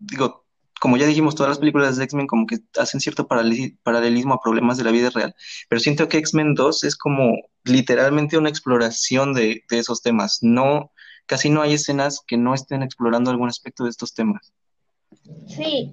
digo, 0.00 0.44
como 0.80 0.96
ya 0.96 1.06
dijimos, 1.06 1.36
todas 1.36 1.50
las 1.50 1.58
películas 1.58 1.96
de 1.96 2.04
X-Men 2.04 2.26
como 2.26 2.46
que 2.46 2.58
hacen 2.76 3.00
cierto 3.00 3.28
paralelismo 3.28 4.34
a 4.34 4.40
problemas 4.40 4.78
de 4.78 4.84
la 4.84 4.90
vida 4.90 5.10
real, 5.10 5.34
pero 5.68 5.80
siento 5.80 6.08
que 6.08 6.18
X-Men 6.18 6.54
2 6.54 6.84
es 6.84 6.96
como 6.96 7.36
literalmente 7.64 8.36
una 8.36 8.48
exploración 8.48 9.32
de, 9.32 9.62
de 9.70 9.78
esos 9.78 10.02
temas, 10.02 10.40
no, 10.42 10.90
casi 11.26 11.50
no 11.50 11.62
hay 11.62 11.74
escenas 11.74 12.20
que 12.26 12.36
no 12.36 12.52
estén 12.52 12.82
explorando 12.82 13.30
algún 13.30 13.48
aspecto 13.48 13.84
de 13.84 13.90
estos 13.90 14.12
temas. 14.12 14.52
Sí, 15.46 15.90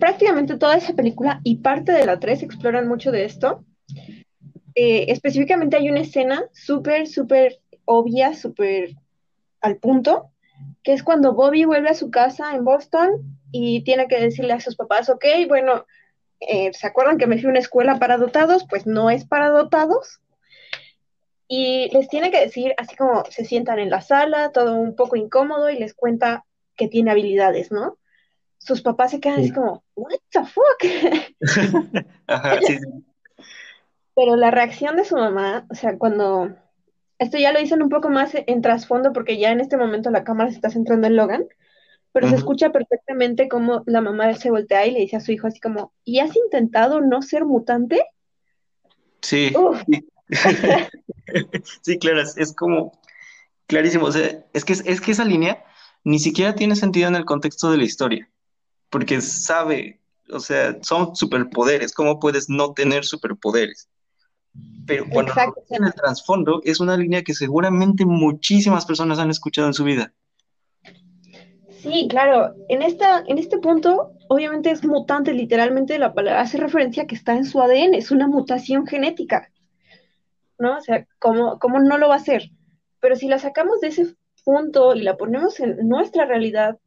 prácticamente 0.00 0.56
toda 0.56 0.76
esa 0.76 0.94
película 0.94 1.40
y 1.44 1.58
parte 1.58 1.92
de 1.92 2.06
la 2.06 2.18
3 2.18 2.42
exploran 2.42 2.88
mucho 2.88 3.12
de 3.12 3.24
esto. 3.24 3.64
Eh, 4.80 5.10
específicamente 5.10 5.76
hay 5.76 5.90
una 5.90 6.02
escena 6.02 6.44
súper, 6.52 7.08
súper 7.08 7.58
obvia, 7.84 8.32
súper 8.34 8.94
al 9.60 9.78
punto, 9.78 10.30
que 10.84 10.92
es 10.92 11.02
cuando 11.02 11.34
Bobby 11.34 11.64
vuelve 11.64 11.88
a 11.88 11.94
su 11.94 12.12
casa 12.12 12.54
en 12.54 12.64
Boston 12.64 13.40
y 13.50 13.82
tiene 13.82 14.06
que 14.06 14.20
decirle 14.20 14.52
a 14.52 14.60
sus 14.60 14.76
papás, 14.76 15.10
ok, 15.10 15.24
bueno, 15.48 15.84
eh, 16.38 16.72
¿se 16.74 16.86
acuerdan 16.86 17.18
que 17.18 17.26
me 17.26 17.38
fui 17.38 17.46
a 17.46 17.50
una 17.50 17.58
escuela 17.58 17.98
para 17.98 18.18
dotados? 18.18 18.66
Pues 18.70 18.86
no 18.86 19.10
es 19.10 19.24
para 19.24 19.48
dotados. 19.48 20.20
Y 21.48 21.90
les 21.92 22.08
tiene 22.08 22.30
que 22.30 22.38
decir, 22.40 22.72
así 22.76 22.94
como 22.94 23.24
se 23.30 23.44
sientan 23.44 23.80
en 23.80 23.90
la 23.90 24.00
sala, 24.00 24.52
todo 24.52 24.76
un 24.76 24.94
poco 24.94 25.16
incómodo, 25.16 25.70
y 25.70 25.78
les 25.80 25.92
cuenta 25.92 26.44
que 26.76 26.86
tiene 26.86 27.10
habilidades, 27.10 27.72
¿no? 27.72 27.98
sus 28.58 28.82
papás 28.82 29.12
se 29.12 29.20
quedan 29.20 29.40
así 29.40 29.50
como, 29.52 29.82
what 29.94 30.18
the 30.30 30.44
fuck? 30.44 30.78
Pero 34.18 34.34
la 34.34 34.50
reacción 34.50 34.96
de 34.96 35.04
su 35.04 35.14
mamá, 35.14 35.64
o 35.70 35.76
sea, 35.76 35.96
cuando 35.96 36.56
esto 37.20 37.38
ya 37.38 37.52
lo 37.52 37.60
dicen 37.60 37.84
un 37.84 37.88
poco 37.88 38.10
más 38.10 38.32
en 38.34 38.62
trasfondo 38.62 39.12
porque 39.12 39.38
ya 39.38 39.52
en 39.52 39.60
este 39.60 39.76
momento 39.76 40.10
la 40.10 40.24
cámara 40.24 40.50
se 40.50 40.56
está 40.56 40.70
centrando 40.70 41.06
en 41.06 41.14
Logan, 41.14 41.46
pero 42.10 42.28
se 42.28 42.34
escucha 42.34 42.72
perfectamente 42.72 43.48
cómo 43.48 43.84
la 43.86 44.00
mamá 44.00 44.34
se 44.34 44.50
voltea 44.50 44.86
y 44.86 44.90
le 44.90 44.98
dice 44.98 45.14
a 45.14 45.20
su 45.20 45.30
hijo 45.30 45.46
así 45.46 45.60
como, 45.60 45.92
¿y 46.02 46.18
has 46.18 46.34
intentado 46.34 47.00
no 47.00 47.22
ser 47.22 47.44
mutante? 47.44 48.02
Sí. 49.22 49.52
sí, 51.82 51.98
claro, 52.00 52.20
es, 52.20 52.52
como 52.54 52.98
clarísimo, 53.68 54.06
o 54.06 54.10
sea, 54.10 54.44
es 54.52 54.64
que, 54.64 54.72
es 54.72 55.00
que 55.00 55.12
esa 55.12 55.24
línea 55.24 55.62
ni 56.02 56.18
siquiera 56.18 56.56
tiene 56.56 56.74
sentido 56.74 57.06
en 57.06 57.14
el 57.14 57.24
contexto 57.24 57.70
de 57.70 57.76
la 57.76 57.84
historia 57.84 58.28
porque 58.90 59.20
sabe, 59.20 60.00
o 60.32 60.40
sea, 60.40 60.76
son 60.82 61.14
superpoderes, 61.14 61.92
¿cómo 61.92 62.18
puedes 62.18 62.48
no 62.48 62.72
tener 62.72 63.04
superpoderes? 63.04 63.88
Pero 64.86 65.04
cuando 65.10 65.32
en 65.70 65.84
el 65.84 65.92
trasfondo 65.92 66.60
es 66.64 66.80
una 66.80 66.96
línea 66.96 67.22
que 67.22 67.34
seguramente 67.34 68.06
muchísimas 68.06 68.86
personas 68.86 69.18
han 69.18 69.30
escuchado 69.30 69.66
en 69.66 69.74
su 69.74 69.84
vida. 69.84 70.12
Sí, 71.82 72.06
claro. 72.08 72.54
En, 72.68 72.82
esta, 72.82 73.22
en 73.26 73.38
este 73.38 73.58
punto, 73.58 74.12
obviamente 74.28 74.70
es 74.70 74.84
mutante, 74.84 75.32
literalmente 75.32 75.98
la 75.98 76.14
palabra 76.14 76.40
hace 76.40 76.58
referencia 76.58 77.02
a 77.02 77.06
que 77.06 77.14
está 77.14 77.34
en 77.34 77.44
su 77.44 77.60
ADN, 77.60 77.94
es 77.94 78.10
una 78.10 78.26
mutación 78.26 78.86
genética. 78.86 79.50
¿No? 80.58 80.76
O 80.76 80.80
sea, 80.80 81.06
¿cómo, 81.18 81.58
¿cómo 81.58 81.78
no 81.78 81.98
lo 81.98 82.08
va 82.08 82.14
a 82.14 82.18
hacer? 82.18 82.50
Pero 83.00 83.14
si 83.14 83.28
la 83.28 83.38
sacamos 83.38 83.80
de 83.80 83.88
ese 83.88 84.16
punto 84.44 84.94
y 84.94 85.02
la 85.02 85.16
ponemos 85.16 85.60
en 85.60 85.86
nuestra 85.86 86.24
realidad, 86.24 86.78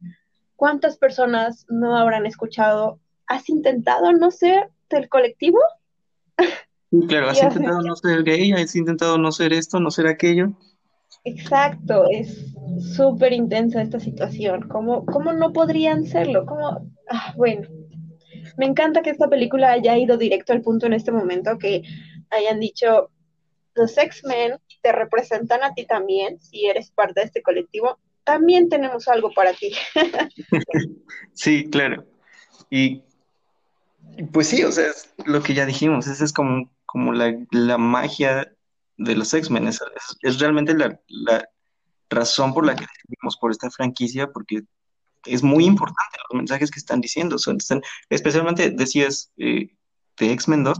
¿Cuántas 0.62 0.96
personas 0.96 1.66
no 1.68 1.96
habrán 1.96 2.24
escuchado? 2.24 3.00
¿Has 3.26 3.48
intentado 3.48 4.12
no 4.12 4.30
ser 4.30 4.70
del 4.90 5.08
colectivo? 5.08 5.58
claro, 7.08 7.30
has 7.30 7.42
intentado 7.42 7.82
no 7.82 7.96
ser 7.96 8.22
gay, 8.24 8.52
has 8.52 8.76
intentado 8.76 9.18
no 9.18 9.32
ser 9.32 9.52
esto, 9.52 9.80
no 9.80 9.90
ser 9.90 10.06
aquello. 10.06 10.52
Exacto, 11.24 12.04
es 12.10 12.54
súper 12.96 13.32
intensa 13.32 13.80
esta 13.80 14.00
situación. 14.00 14.68
¿Cómo, 14.68 15.06
¿Cómo, 15.06 15.32
no 15.32 15.52
podrían 15.52 16.04
serlo? 16.04 16.44
¿Cómo? 16.46 16.90
Ah, 17.08 17.32
bueno, 17.36 17.68
me 18.56 18.66
encanta 18.66 19.02
que 19.02 19.10
esta 19.10 19.28
película 19.28 19.72
haya 19.72 19.96
ido 19.96 20.16
directo 20.16 20.52
al 20.52 20.62
punto 20.62 20.86
en 20.86 20.94
este 20.94 21.12
momento, 21.12 21.58
que 21.58 21.82
hayan 22.30 22.60
dicho, 22.60 23.10
los 23.74 23.96
X-Men 23.96 24.58
te 24.82 24.92
representan 24.92 25.62
a 25.62 25.74
ti 25.74 25.86
también, 25.86 26.40
si 26.40 26.66
eres 26.66 26.90
parte 26.90 27.20
de 27.20 27.26
este 27.26 27.42
colectivo, 27.42 27.98
también 28.24 28.68
tenemos 28.68 29.08
algo 29.08 29.32
para 29.32 29.52
ti. 29.52 29.72
sí, 31.32 31.68
claro. 31.70 32.04
Y 32.68 33.02
pues 34.32 34.48
sí, 34.48 34.64
o 34.64 34.72
sea, 34.72 34.88
es 34.88 35.12
lo 35.24 35.42
que 35.42 35.54
ya 35.54 35.66
dijimos, 35.66 36.06
esa 36.06 36.24
es 36.24 36.32
como, 36.32 36.70
como 36.92 37.12
la, 37.12 37.78
magia 37.78 38.52
de 38.98 39.16
los 39.16 39.32
X-Men, 39.32 39.68
es, 39.68 40.38
realmente 40.38 40.74
la, 40.74 41.48
razón 42.10 42.52
por 42.52 42.66
la 42.66 42.76
que 42.76 42.84
decidimos 42.84 43.38
por 43.38 43.50
esta 43.50 43.70
franquicia, 43.70 44.30
porque 44.30 44.64
es 45.24 45.42
muy 45.42 45.64
importante 45.64 46.18
los 46.28 46.36
mensajes 46.36 46.70
que 46.70 46.78
están 46.78 47.00
diciendo, 47.00 47.36
especialmente 48.10 48.70
decías 48.70 49.32
eh, 49.38 49.74
de 50.18 50.32
X-Men 50.32 50.64
2, 50.64 50.78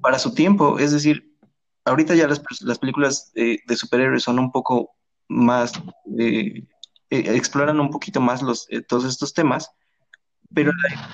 para 0.00 0.20
su 0.20 0.32
tiempo, 0.32 0.78
es 0.78 0.92
decir, 0.92 1.36
ahorita 1.84 2.14
ya 2.14 2.28
las, 2.28 2.40
las 2.60 2.78
películas 2.78 3.32
de 3.34 3.76
superhéroes 3.76 4.22
son 4.22 4.38
un 4.38 4.52
poco 4.52 4.96
más, 5.26 5.72
eh, 6.18 6.62
eh, 7.10 7.34
exploran 7.34 7.80
un 7.80 7.90
poquito 7.90 8.20
más 8.20 8.42
los, 8.42 8.66
eh, 8.70 8.82
todos 8.82 9.04
estos 9.04 9.34
temas, 9.34 9.70
pero 10.54 10.72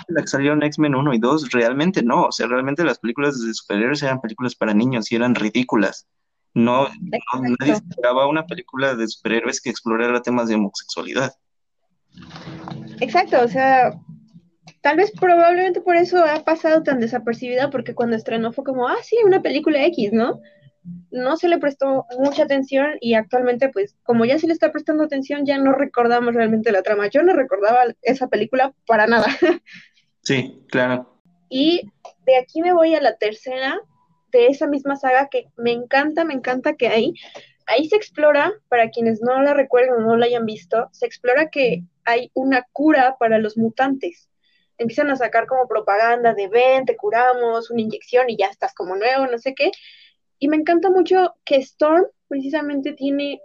la, 0.08 0.22
que 0.22 0.28
salieron 0.28 0.62
X-Men 0.62 0.94
1 0.94 1.14
y 1.14 1.18
2 1.18 1.50
realmente 1.50 2.02
no, 2.02 2.24
o 2.24 2.32
sea, 2.32 2.46
realmente 2.46 2.84
las 2.84 2.98
películas 2.98 3.40
de 3.44 3.52
superhéroes 3.54 4.02
eran 4.02 4.20
películas 4.20 4.54
para 4.54 4.74
niños 4.74 5.10
y 5.10 5.16
eran 5.16 5.34
ridículas. 5.34 6.06
No, 6.54 6.88
nadie 7.58 7.72
esperaba 7.72 8.26
una 8.26 8.46
película 8.46 8.94
de 8.94 9.08
superhéroes 9.08 9.60
que 9.60 9.70
explorara 9.70 10.22
temas 10.22 10.48
de 10.48 10.56
homosexualidad. 10.56 11.34
Exacto, 13.00 13.40
o 13.42 13.48
sea, 13.48 13.98
tal 14.82 14.96
vez 14.96 15.12
probablemente 15.12 15.80
por 15.80 15.96
eso 15.96 16.24
ha 16.24 16.44
pasado 16.44 16.82
tan 16.82 17.00
desapercibida, 17.00 17.70
porque 17.70 17.94
cuando 17.94 18.16
estrenó 18.16 18.52
fue 18.52 18.64
como, 18.64 18.86
ah, 18.86 18.98
sí, 19.02 19.16
una 19.24 19.40
película 19.40 19.84
X, 19.86 20.12
¿no? 20.12 20.40
No 21.10 21.36
se 21.36 21.48
le 21.48 21.58
prestó 21.58 22.06
mucha 22.18 22.44
atención 22.44 22.96
y 23.00 23.14
actualmente, 23.14 23.68
pues, 23.68 23.96
como 24.02 24.24
ya 24.24 24.38
se 24.38 24.46
le 24.46 24.52
está 24.52 24.72
prestando 24.72 25.04
atención, 25.04 25.46
ya 25.46 25.58
no 25.58 25.72
recordamos 25.72 26.34
realmente 26.34 26.72
la 26.72 26.82
trama. 26.82 27.08
Yo 27.08 27.22
no 27.22 27.34
recordaba 27.34 27.84
esa 28.02 28.28
película 28.28 28.72
para 28.86 29.06
nada. 29.06 29.26
Sí, 30.24 30.64
claro. 30.68 31.20
Y 31.48 31.90
de 32.26 32.36
aquí 32.36 32.62
me 32.62 32.72
voy 32.72 32.94
a 32.94 33.00
la 33.00 33.16
tercera 33.16 33.80
de 34.30 34.46
esa 34.46 34.68
misma 34.68 34.94
saga 34.94 35.28
que 35.28 35.46
me 35.56 35.72
encanta, 35.72 36.24
me 36.24 36.32
encanta 36.32 36.74
que 36.74 36.86
ahí, 36.86 37.14
ahí 37.66 37.88
se 37.88 37.96
explora, 37.96 38.52
para 38.68 38.90
quienes 38.90 39.20
no 39.20 39.42
la 39.42 39.52
recuerden 39.52 39.94
o 39.94 39.98
no 39.98 40.16
la 40.16 40.26
hayan 40.26 40.46
visto, 40.46 40.88
se 40.92 41.06
explora 41.06 41.50
que 41.50 41.82
hay 42.04 42.30
una 42.34 42.64
cura 42.72 43.16
para 43.18 43.38
los 43.38 43.58
mutantes. 43.58 44.28
Empiezan 44.78 45.10
a 45.10 45.16
sacar 45.16 45.48
como 45.48 45.66
propaganda 45.66 46.34
de 46.34 46.46
ven, 46.46 46.84
te 46.84 46.96
curamos, 46.96 47.72
una 47.72 47.82
inyección 47.82 48.30
y 48.30 48.36
ya 48.36 48.46
estás 48.46 48.74
como 48.74 48.94
nuevo, 48.94 49.26
no 49.26 49.38
sé 49.38 49.56
qué 49.56 49.72
y 50.42 50.48
me 50.48 50.56
encanta 50.56 50.90
mucho 50.90 51.36
que 51.44 51.54
Storm 51.58 52.04
precisamente 52.26 52.94
tiene, 52.94 53.40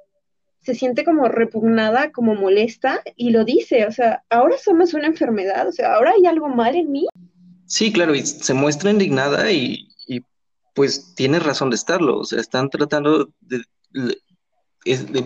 se 0.61 0.73
siente 0.73 1.05
como 1.05 1.27
repugnada, 1.27 2.11
como 2.11 2.33
molesta, 2.33 3.03
y 3.15 3.29
lo 3.29 3.45
dice, 3.45 3.85
o 3.85 3.91
sea, 3.91 4.23
ahora 4.31 4.57
somos 4.57 4.95
una 4.95 5.05
enfermedad, 5.05 5.67
o 5.67 5.71
sea, 5.71 5.93
ahora 5.93 6.13
hay 6.17 6.25
algo 6.25 6.49
mal 6.49 6.75
en 6.75 6.91
mí. 6.91 7.05
Sí, 7.67 7.93
claro, 7.93 8.15
y 8.15 8.25
se 8.25 8.55
muestra 8.55 8.89
indignada 8.89 9.51
y, 9.51 9.87
pues 10.73 11.13
tiene 11.13 11.37
razón 11.37 11.69
de 11.69 11.75
estarlo, 11.75 12.17
o 12.17 12.25
sea, 12.25 12.39
están 12.39 12.71
tratando 12.71 13.29
de, 13.41 13.61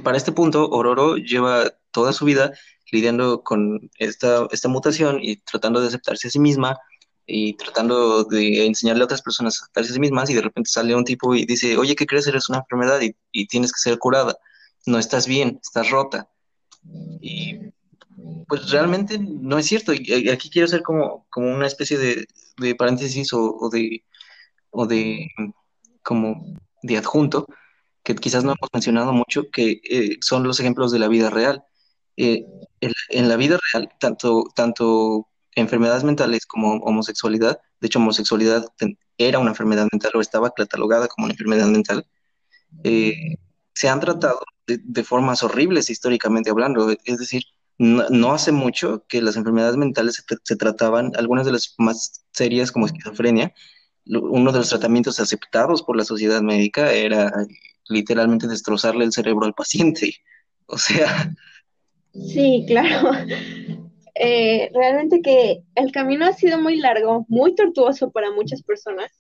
para 0.04 0.18
este 0.18 0.34
punto, 0.34 0.70
Ororo 0.72 1.16
lleva 1.16 1.72
toda 1.92 2.12
su 2.12 2.26
vida 2.26 2.52
lidiando 2.92 3.44
con 3.44 3.90
esta, 3.98 4.46
esta 4.52 4.68
mutación 4.68 5.20
y 5.22 5.38
tratando 5.38 5.80
de 5.80 5.88
aceptarse 5.88 6.28
a 6.28 6.32
sí 6.32 6.40
misma, 6.40 6.78
y 7.26 7.54
tratando 7.54 8.24
de 8.26 8.66
enseñarle 8.66 9.04
a 9.04 9.06
otras 9.06 9.22
personas 9.22 9.56
a 9.56 9.64
aceptarse 9.64 9.92
a 9.92 9.94
sí 9.94 10.00
mismas 10.00 10.30
y 10.30 10.34
de 10.34 10.42
repente 10.42 10.70
sale 10.70 10.96
un 10.96 11.06
tipo 11.06 11.36
y 11.36 11.46
dice, 11.46 11.78
oye, 11.78 11.96
¿qué 11.96 12.06
crees? 12.06 12.28
Eres 12.28 12.50
una 12.50 12.60
enfermedad 12.60 13.00
y, 13.02 13.48
tienes 13.48 13.72
que 13.72 13.80
ser 13.80 13.98
curada. 14.00 14.38
No 14.86 14.98
estás 14.98 15.28
bien, 15.28 15.60
estás 15.64 15.90
rota. 15.92 16.30
Y 17.22 17.58
pues 18.48 18.70
realmente 18.72 19.18
no 19.20 19.58
es 19.58 19.68
cierto. 19.68 19.94
Y 19.94 20.30
aquí 20.30 20.50
quiero 20.50 20.66
hacer 20.66 20.84
como, 20.84 21.26
como 21.30 21.54
una 21.54 21.68
especie 21.68 21.98
de, 21.98 22.28
de 22.58 22.76
paréntesis 22.76 23.32
o, 23.34 23.70
de, 23.72 24.04
o 24.72 24.86
de 24.88 25.30
como 26.04 26.56
de 26.84 26.98
adjunto, 26.98 27.48
que 28.04 28.16
quizás 28.16 28.44
no 28.44 28.52
hemos 28.52 28.70
mencionado 28.74 29.14
mucho, 29.14 29.44
que 29.52 29.82
eh, 29.84 30.18
son 30.22 30.44
los 30.44 30.60
ejemplos 30.60 30.92
de 30.92 31.00
la 31.00 31.08
vida 31.08 31.30
real. 31.30 31.64
Eh, 32.18 32.46
en, 32.82 33.30
la 33.30 33.36
vida 33.38 33.58
real, 33.72 33.90
tanto, 34.00 34.46
tanto 34.56 35.30
enfermedades 35.56 36.04
mentales 36.04 36.46
como 36.46 36.78
homosexualidad, 36.78 37.60
de 37.80 37.88
hecho 37.88 38.00
homosexualidad 38.00 38.66
era 39.18 39.40
una 39.40 39.52
enfermedad 39.52 39.88
mental 39.92 40.12
o 40.16 40.22
estaba 40.22 40.52
catalogada 40.52 41.08
como 41.08 41.26
una 41.26 41.34
enfermedad 41.34 41.68
mental, 41.68 42.06
eh, 42.84 43.38
se 43.74 43.90
han 43.90 44.00
tratado 44.00 44.42
de, 44.68 45.04
formas 45.04 45.44
horribles 45.44 45.90
históricamente 45.90 46.50
hablando. 46.50 46.90
Es 47.06 47.18
decir, 47.18 47.44
no, 47.78 48.34
hace 48.34 48.52
mucho 48.52 49.06
que 49.08 49.22
las 49.22 49.36
enfermedades 49.36 49.78
mentales 49.78 50.24
se, 50.44 50.56
trataban, 50.56 51.12
algunas 51.18 51.46
de 51.46 51.54
las 51.54 51.74
más 51.78 52.24
serias 52.32 52.72
como 52.72 52.86
esquizofrenia, 52.86 53.54
uno 54.06 54.52
de 54.52 54.60
los 54.60 54.70
tratamientos 54.70 55.20
aceptados 55.20 55.84
por 55.84 55.98
la 55.98 56.06
sociedad 56.06 56.42
médica 56.42 56.92
era 56.92 57.32
literalmente 57.88 58.48
destrozarle 58.48 59.06
el 59.06 59.14
cerebro 59.14 59.46
al 59.46 59.54
paciente. 59.54 60.16
O 60.74 60.78
sea... 60.78 61.34
Sí, 62.14 62.64
claro. 62.66 63.12
Eh, 64.16 64.70
realmente 64.74 65.22
que 65.22 65.64
el 65.76 65.92
camino 65.92 66.26
ha 66.26 66.34
sido 66.34 66.60
muy 66.60 66.78
largo, 66.78 67.26
muy 67.30 67.56
tortuoso 67.56 68.12
para 68.12 68.32
muchas 68.32 68.62
personas. 68.62 69.12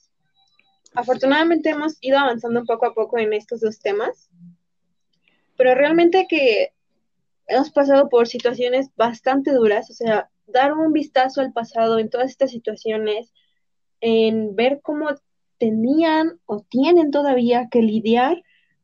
Afortunadamente 0.93 1.69
hemos 1.69 1.97
ido 2.01 2.17
avanzando 2.19 2.65
poco 2.65 2.85
a 2.85 2.93
poco 2.93 3.17
en 3.17 3.33
estos 3.33 3.61
dos 3.61 3.79
temas, 3.79 4.29
pero 5.55 5.73
realmente 5.75 6.27
que 6.29 6.73
hemos 7.47 7.71
pasado 7.71 8.09
por 8.09 8.27
situaciones 8.27 8.89
bastante 8.95 9.51
duras, 9.53 9.89
o 9.89 9.93
sea, 9.93 10.29
dar 10.47 10.73
un 10.73 10.91
vistazo 10.91 11.41
al 11.41 11.53
pasado 11.53 11.99
en 11.99 12.09
todas 12.09 12.29
estas 12.29 12.51
situaciones, 12.51 13.31
en 14.01 14.55
ver 14.55 14.81
cómo 14.81 15.09
tenían 15.57 16.39
o 16.45 16.61
tienen 16.61 17.11
todavía 17.11 17.69
que 17.69 17.81
lidiar 17.81 18.43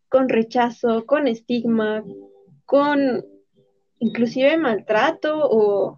con 0.10 0.30
rechazo, 0.30 1.06
con 1.06 1.28
estigma, 1.28 2.04
con 2.66 3.26
inclusive 4.00 4.58
maltrato 4.58 5.40
o 5.40 5.98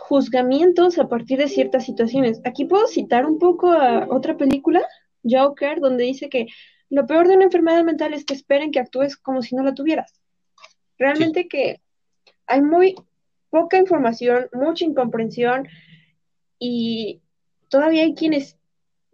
juzgamientos 0.00 0.98
a 0.98 1.08
partir 1.08 1.38
de 1.38 1.48
ciertas 1.48 1.84
situaciones. 1.84 2.40
Aquí 2.44 2.64
puedo 2.64 2.86
citar 2.86 3.26
un 3.26 3.38
poco 3.38 3.72
a 3.72 4.06
otra 4.10 4.36
película, 4.36 4.82
Joker, 5.22 5.80
donde 5.80 6.04
dice 6.04 6.28
que 6.28 6.46
lo 6.90 7.06
peor 7.06 7.26
de 7.26 7.36
una 7.36 7.44
enfermedad 7.44 7.82
mental 7.84 8.12
es 8.12 8.24
que 8.24 8.34
esperen 8.34 8.70
que 8.70 8.80
actúes 8.80 9.16
como 9.16 9.42
si 9.42 9.54
no 9.54 9.62
la 9.62 9.74
tuvieras. 9.74 10.20
Realmente 10.98 11.48
que 11.48 11.80
hay 12.46 12.60
muy 12.60 12.94
poca 13.50 13.78
información, 13.78 14.48
mucha 14.52 14.84
incomprensión 14.84 15.68
y 16.58 17.22
todavía 17.68 18.02
hay 18.02 18.14
quienes 18.14 18.58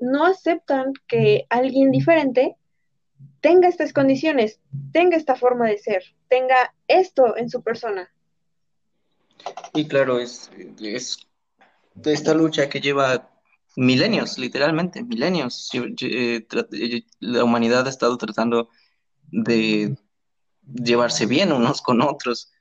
no 0.01 0.25
aceptan 0.25 0.93
que 1.07 1.47
alguien 1.51 1.91
diferente 1.91 2.57
tenga 3.41 3.69
estas 3.69 3.93
condiciones, 3.93 4.61
tenga 4.93 5.17
esta 5.17 5.37
forma 5.37 5.67
de 5.69 5.79
ser, 5.79 6.03
tenga 6.29 6.75
esto 6.87 7.37
en 7.37 7.49
su 7.51 7.63
persona. 7.63 8.11
Y 9.75 9.87
claro, 9.87 10.19
es, 10.19 10.51
de 11.95 12.13
esta 12.13 12.35
lucha 12.35 12.69
que 12.69 12.81
lleva 12.81 13.31
milenios, 13.77 14.39
literalmente, 14.39 15.03
milenios. 15.05 15.71
Eh, 15.75 16.47
eh, 16.73 17.03
la 17.21 17.45
humanidad 17.45 17.87
ha 17.87 17.91
estado 17.91 18.17
tratando 18.19 18.71
de 19.31 19.97
llevarse 20.63 21.27
bien 21.27 21.53
unos 21.53 21.81
con 21.81 22.03
otros 22.03 22.53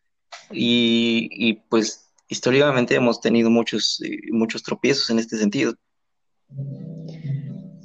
y, 0.51 1.53
pues 1.69 2.13
históricamente 2.27 2.95
hemos 2.95 3.21
tenido 3.21 3.49
muchos, 3.49 4.01
eh, 4.03 4.19
muchos 4.31 4.63
tropiezos 4.63 5.09
en 5.09 5.19
este 5.19 5.37
sentido. 5.37 5.73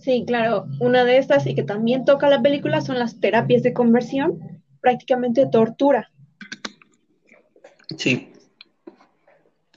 Sí, 0.02 0.24
claro. 0.26 0.66
Una 0.80 1.04
de 1.04 1.18
estas 1.18 1.46
y 1.46 1.54
que 1.54 1.62
también 1.62 2.04
toca 2.04 2.28
la 2.28 2.42
película 2.42 2.80
son 2.80 2.98
las 2.98 3.20
terapias 3.20 3.62
de 3.62 3.72
conversión, 3.72 4.62
prácticamente 4.80 5.46
tortura. 5.46 6.10
Sí. 7.96 8.32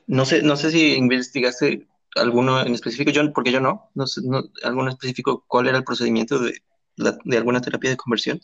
No 0.08 0.26
sé, 0.26 0.42
no 0.42 0.56
sé 0.56 0.72
si 0.72 0.96
investigaste 0.96 1.86
alguno 2.16 2.60
en 2.62 2.74
específico, 2.74 3.12
yo, 3.12 3.32
porque 3.34 3.52
yo 3.52 3.60
no, 3.60 3.90
no 3.94 4.08
sé, 4.08 4.22
no, 4.24 4.44
alguno 4.64 4.90
específico, 4.90 5.44
¿cuál 5.48 5.68
era 5.68 5.78
el 5.78 5.84
procedimiento 5.84 6.40
de, 6.40 6.54
de 6.98 7.38
alguna 7.38 7.62
terapia 7.62 7.92
de 7.92 7.98
conversión? 7.98 8.40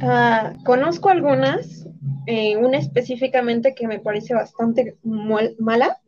Ah, 0.00 0.52
conozco 0.64 1.10
algunas, 1.10 1.86
eh, 2.26 2.56
una 2.56 2.78
específicamente 2.78 3.74
que 3.74 3.86
me 3.86 4.00
parece 4.00 4.34
bastante 4.34 4.96
mala, 5.04 6.00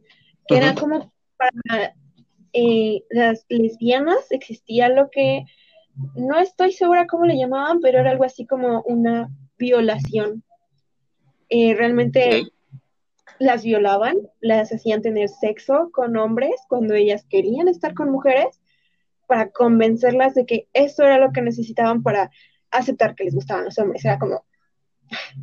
que 0.46 0.56
era 0.56 0.74
como 0.74 1.12
para 1.36 1.94
eh, 2.52 3.02
las 3.10 3.44
lesbianas 3.48 4.30
existía 4.30 4.88
lo 4.88 5.10
que, 5.10 5.44
no 6.14 6.38
estoy 6.38 6.72
segura 6.72 7.06
cómo 7.06 7.26
le 7.26 7.36
llamaban, 7.36 7.80
pero 7.80 7.98
era 7.98 8.10
algo 8.10 8.24
así 8.24 8.46
como 8.46 8.82
una 8.82 9.28
violación. 9.58 10.44
Eh, 11.48 11.74
realmente 11.74 12.44
las 13.38 13.64
violaban, 13.64 14.16
las 14.40 14.72
hacían 14.72 15.02
tener 15.02 15.28
sexo 15.28 15.90
con 15.92 16.16
hombres 16.16 16.54
cuando 16.68 16.94
ellas 16.94 17.24
querían 17.28 17.68
estar 17.68 17.94
con 17.94 18.10
mujeres 18.10 18.60
para 19.26 19.50
convencerlas 19.50 20.34
de 20.34 20.46
que 20.46 20.68
eso 20.72 21.04
era 21.04 21.18
lo 21.18 21.32
que 21.32 21.42
necesitaban 21.42 22.02
para 22.02 22.30
aceptar 22.70 23.14
que 23.14 23.24
les 23.24 23.34
gustaban 23.34 23.64
los 23.64 23.78
hombres. 23.78 24.04
Era 24.04 24.18
como, 24.18 24.44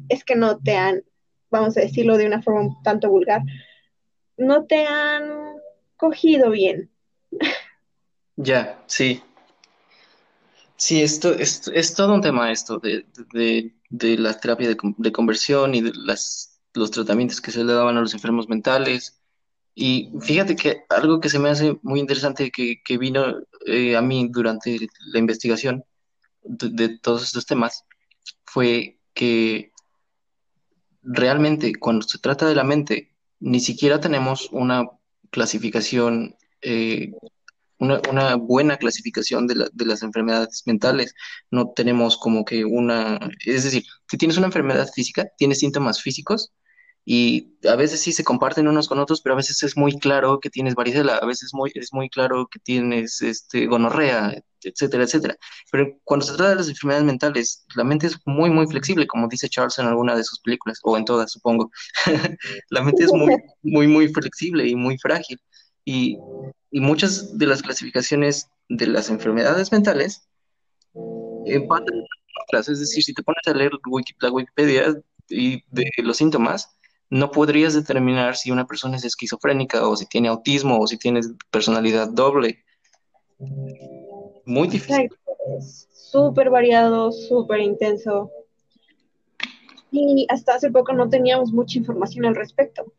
es 0.09 0.23
que 0.23 0.35
no 0.35 0.59
te 0.59 0.75
han, 0.75 1.03
vamos 1.49 1.77
a 1.77 1.81
decirlo 1.81 2.17
de 2.17 2.27
una 2.27 2.41
forma 2.41 2.61
un 2.61 2.83
tanto 2.83 3.09
vulgar, 3.09 3.41
no 4.37 4.65
te 4.65 4.85
han 4.85 5.23
cogido 5.95 6.49
bien. 6.51 6.89
Ya, 8.37 8.83
sí. 8.87 9.21
Sí, 10.77 11.01
esto, 11.01 11.33
es 11.33 11.93
todo 11.95 12.13
un 12.13 12.21
tema 12.21 12.51
esto 12.51 12.79
de, 12.79 13.05
la 13.89 14.39
terapia 14.39 14.67
de, 14.69 15.11
conversión 15.11 15.73
y 15.73 15.81
de 15.81 15.91
las, 15.95 16.59
los 16.73 16.91
tratamientos 16.91 17.39
que 17.39 17.51
se 17.51 17.63
le 17.63 17.73
daban 17.73 17.97
a 17.97 18.01
los 18.01 18.13
enfermos 18.13 18.49
mentales. 18.49 19.21
Y 19.73 20.11
fíjate 20.21 20.55
que 20.55 20.83
algo 20.89 21.19
que 21.19 21.29
se 21.29 21.39
me 21.39 21.49
hace 21.49 21.77
muy 21.81 21.99
interesante 21.99 22.51
que, 22.51 22.97
vino 22.97 23.37
eh, 23.65 23.95
a 23.95 24.01
mí 24.01 24.27
durante 24.29 24.77
la 25.13 25.19
investigación 25.19 25.85
de, 26.43 26.99
todos 26.99 27.23
estos 27.23 27.45
temas 27.45 27.85
fue 28.45 28.99
que 29.13 29.71
realmente 31.03 31.73
cuando 31.75 32.07
se 32.07 32.19
trata 32.19 32.47
de 32.47 32.55
la 32.55 32.63
mente, 32.63 33.15
ni 33.39 33.59
siquiera 33.59 33.99
tenemos 33.99 34.49
una 34.51 34.89
clasificación 35.29 36.35
eh, 36.65 37.11
una, 37.79 38.35
buena 38.35 38.77
clasificación 38.77 39.47
de, 39.47 39.85
las 39.85 40.03
enfermedades 40.03 40.63
mentales. 40.65 41.13
No 41.51 41.71
tenemos 41.75 42.17
como 42.17 42.45
que 42.45 42.65
una, 42.65 43.19
es 43.45 43.63
decir, 43.63 43.83
si 44.09 44.17
tienes 44.17 44.37
una 44.37 44.47
enfermedad 44.47 44.87
física, 44.93 45.27
tienes 45.37 45.59
síntomas 45.59 46.01
físicos 46.01 46.53
y 47.05 47.53
a 47.67 47.75
veces 47.75 48.01
sí 48.01 48.11
se 48.11 48.23
comparten 48.23 48.67
unos 48.67 48.87
con 48.87 48.99
otros, 48.99 49.21
pero 49.21 49.33
a 49.33 49.37
veces 49.37 49.61
es 49.63 49.77
muy 49.77 49.99
claro 49.99 50.39
que 50.39 50.49
tienes 50.49 50.73
varicela, 50.73 51.17
a 51.17 51.25
veces 51.25 51.51
muy, 51.53 51.71
es 51.75 51.93
muy 51.93 52.09
claro 52.09 52.47
que 52.51 52.59
tienes 52.59 53.21
este, 53.21 53.67
gonorrea, 53.67 54.33
etcétera, 54.63 55.03
etcétera. 55.03 55.35
Pero 55.71 55.87
cuando 56.03 56.25
se 56.25 56.33
trata 56.33 56.49
de 56.51 56.55
las 56.55 56.69
enfermedades 56.69 57.05
mentales, 57.05 57.65
la 57.75 57.83
mente 57.83 58.07
es 58.07 58.17
muy, 58.25 58.49
muy 58.49 58.65
flexible, 58.65 59.05
como 59.05 59.27
dice 59.27 59.49
Charles 59.49 59.77
en 59.77 59.85
alguna 59.85 60.15
de 60.15 60.23
sus 60.23 60.39
películas, 60.39 60.79
o 60.83 60.97
en 60.97 61.05
todas, 61.05 61.31
supongo. 61.31 61.69
la 62.69 62.81
mente 62.81 63.03
es 63.03 63.13
muy, 63.13 63.35
muy, 63.61 63.87
muy 63.87 64.07
flexible 64.07 64.67
y 64.67 64.75
muy 64.75 64.97
frágil. 64.97 65.39
Y, 65.85 66.17
muchas 66.71 67.37
de 67.37 67.45
las 67.47 67.61
clasificaciones 67.61 68.49
de 68.67 68.87
las 68.87 69.09
enfermedades 69.09 69.71
mentales 69.71 70.27
empatan 71.45 72.03
otras. 72.43 72.67
Es 72.67 72.81
decir, 72.81 73.01
si 73.01 73.13
te 73.13 73.23
pones 73.23 73.47
a 73.47 73.53
leer 73.53 73.71
la 74.19 74.31
Wikipedia 74.31 75.01
y 75.29 75.63
de 75.71 75.89
los 76.03 76.17
síntomas, 76.17 76.75
no 77.09 77.31
podrías 77.31 77.73
determinar 77.73 78.35
si 78.35 78.51
una 78.51 78.67
persona 78.67 78.97
es 78.97 79.05
esquizofrénica 79.05 79.87
o 79.87 79.95
si 79.95 80.05
tiene 80.05 80.27
autismo 80.27 80.79
o 80.79 80.87
si 80.87 80.97
tiene 80.97 81.21
personalidad 81.51 82.09
doble. 82.09 82.63
Muy 84.45 84.67
difícil. 84.67 85.09
Súper 85.91 86.49
variado, 86.49 87.11
súper 87.11 87.59
intenso. 87.59 88.31
Y 89.91 90.25
hasta 90.29 90.55
hace 90.55 90.71
poco 90.71 90.93
no 90.93 91.09
teníamos 91.09 91.51
mucha 91.51 91.77
información 91.77 92.25
al 92.25 92.35
respecto. 92.35 92.91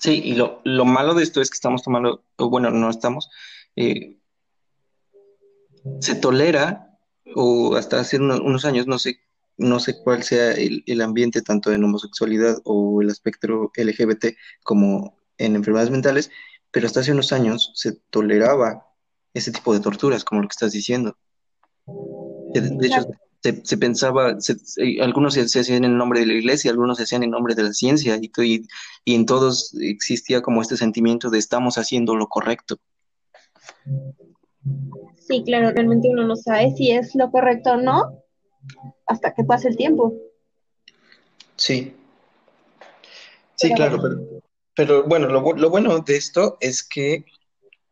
Sí, 0.00 0.20
y 0.24 0.34
lo, 0.34 0.60
lo 0.64 0.84
malo 0.84 1.14
de 1.14 1.22
esto 1.22 1.40
es 1.40 1.50
que 1.50 1.56
estamos 1.56 1.82
tomando, 1.82 2.24
bueno, 2.38 2.70
no 2.70 2.90
estamos, 2.90 3.30
eh, 3.76 4.16
se 6.00 6.14
tolera, 6.14 6.98
o 7.34 7.76
hasta 7.76 8.00
hace 8.00 8.16
unos, 8.18 8.64
años, 8.64 8.86
no 8.86 8.98
sé, 8.98 9.20
no 9.56 9.80
sé 9.80 10.02
cuál 10.02 10.22
sea 10.22 10.52
el, 10.52 10.84
el, 10.86 11.00
ambiente 11.00 11.42
tanto 11.42 11.72
en 11.72 11.84
homosexualidad 11.84 12.58
o 12.64 13.02
el 13.02 13.10
espectro 13.10 13.72
LGBT 13.74 14.36
como 14.62 15.18
en 15.36 15.56
enfermedades 15.56 15.90
mentales, 15.90 16.30
pero 16.70 16.86
hasta 16.86 17.00
hace 17.00 17.12
unos 17.12 17.32
años 17.32 17.72
se 17.74 17.92
toleraba 18.10 18.86
ese 19.34 19.52
tipo 19.52 19.74
de 19.74 19.80
torturas, 19.80 20.24
como 20.24 20.42
lo 20.42 20.48
que 20.48 20.52
estás 20.52 20.72
diciendo. 20.72 21.16
De, 22.54 22.86
hecho, 22.86 23.06
se, 23.64 23.76
pensaba, 23.78 24.36
algunos 25.00 25.34
se, 25.34 25.60
hacían 25.60 25.84
en 25.84 25.96
nombre 25.96 26.20
de 26.20 26.26
la 26.26 26.34
iglesia, 26.34 26.70
algunos 26.70 26.98
se 26.98 27.04
hacían 27.04 27.22
en 27.22 27.30
nombre 27.30 27.54
de 27.54 27.64
la 27.64 27.72
ciencia, 27.72 28.18
y, 28.20 28.30
y, 28.44 28.62
y 29.04 29.14
en 29.14 29.26
todos 29.26 29.74
existía 29.80 30.42
como 30.42 30.62
este 30.62 30.76
sentimiento 30.76 31.30
de 31.30 31.38
estamos 31.38 31.78
haciendo 31.78 32.16
lo 32.16 32.28
correcto. 32.28 32.78
Sí, 35.18 35.42
claro, 35.44 35.72
realmente 35.72 36.08
uno 36.08 36.26
no 36.26 36.36
sabe 36.36 36.72
si 36.76 36.90
es 36.90 37.14
lo 37.14 37.30
correcto 37.30 37.72
o 37.72 37.76
no 37.76 38.22
hasta 39.06 39.34
que 39.34 39.44
pase 39.44 39.68
el 39.68 39.76
tiempo. 39.76 40.14
Sí. 41.56 41.94
Sí, 43.56 43.72
claro, 43.74 44.00
pero, 44.74 45.02
bueno, 45.04 45.26
lo, 45.26 45.70
bueno 45.70 45.98
de 45.98 46.16
esto 46.16 46.56
es 46.60 46.84
que 46.84 47.24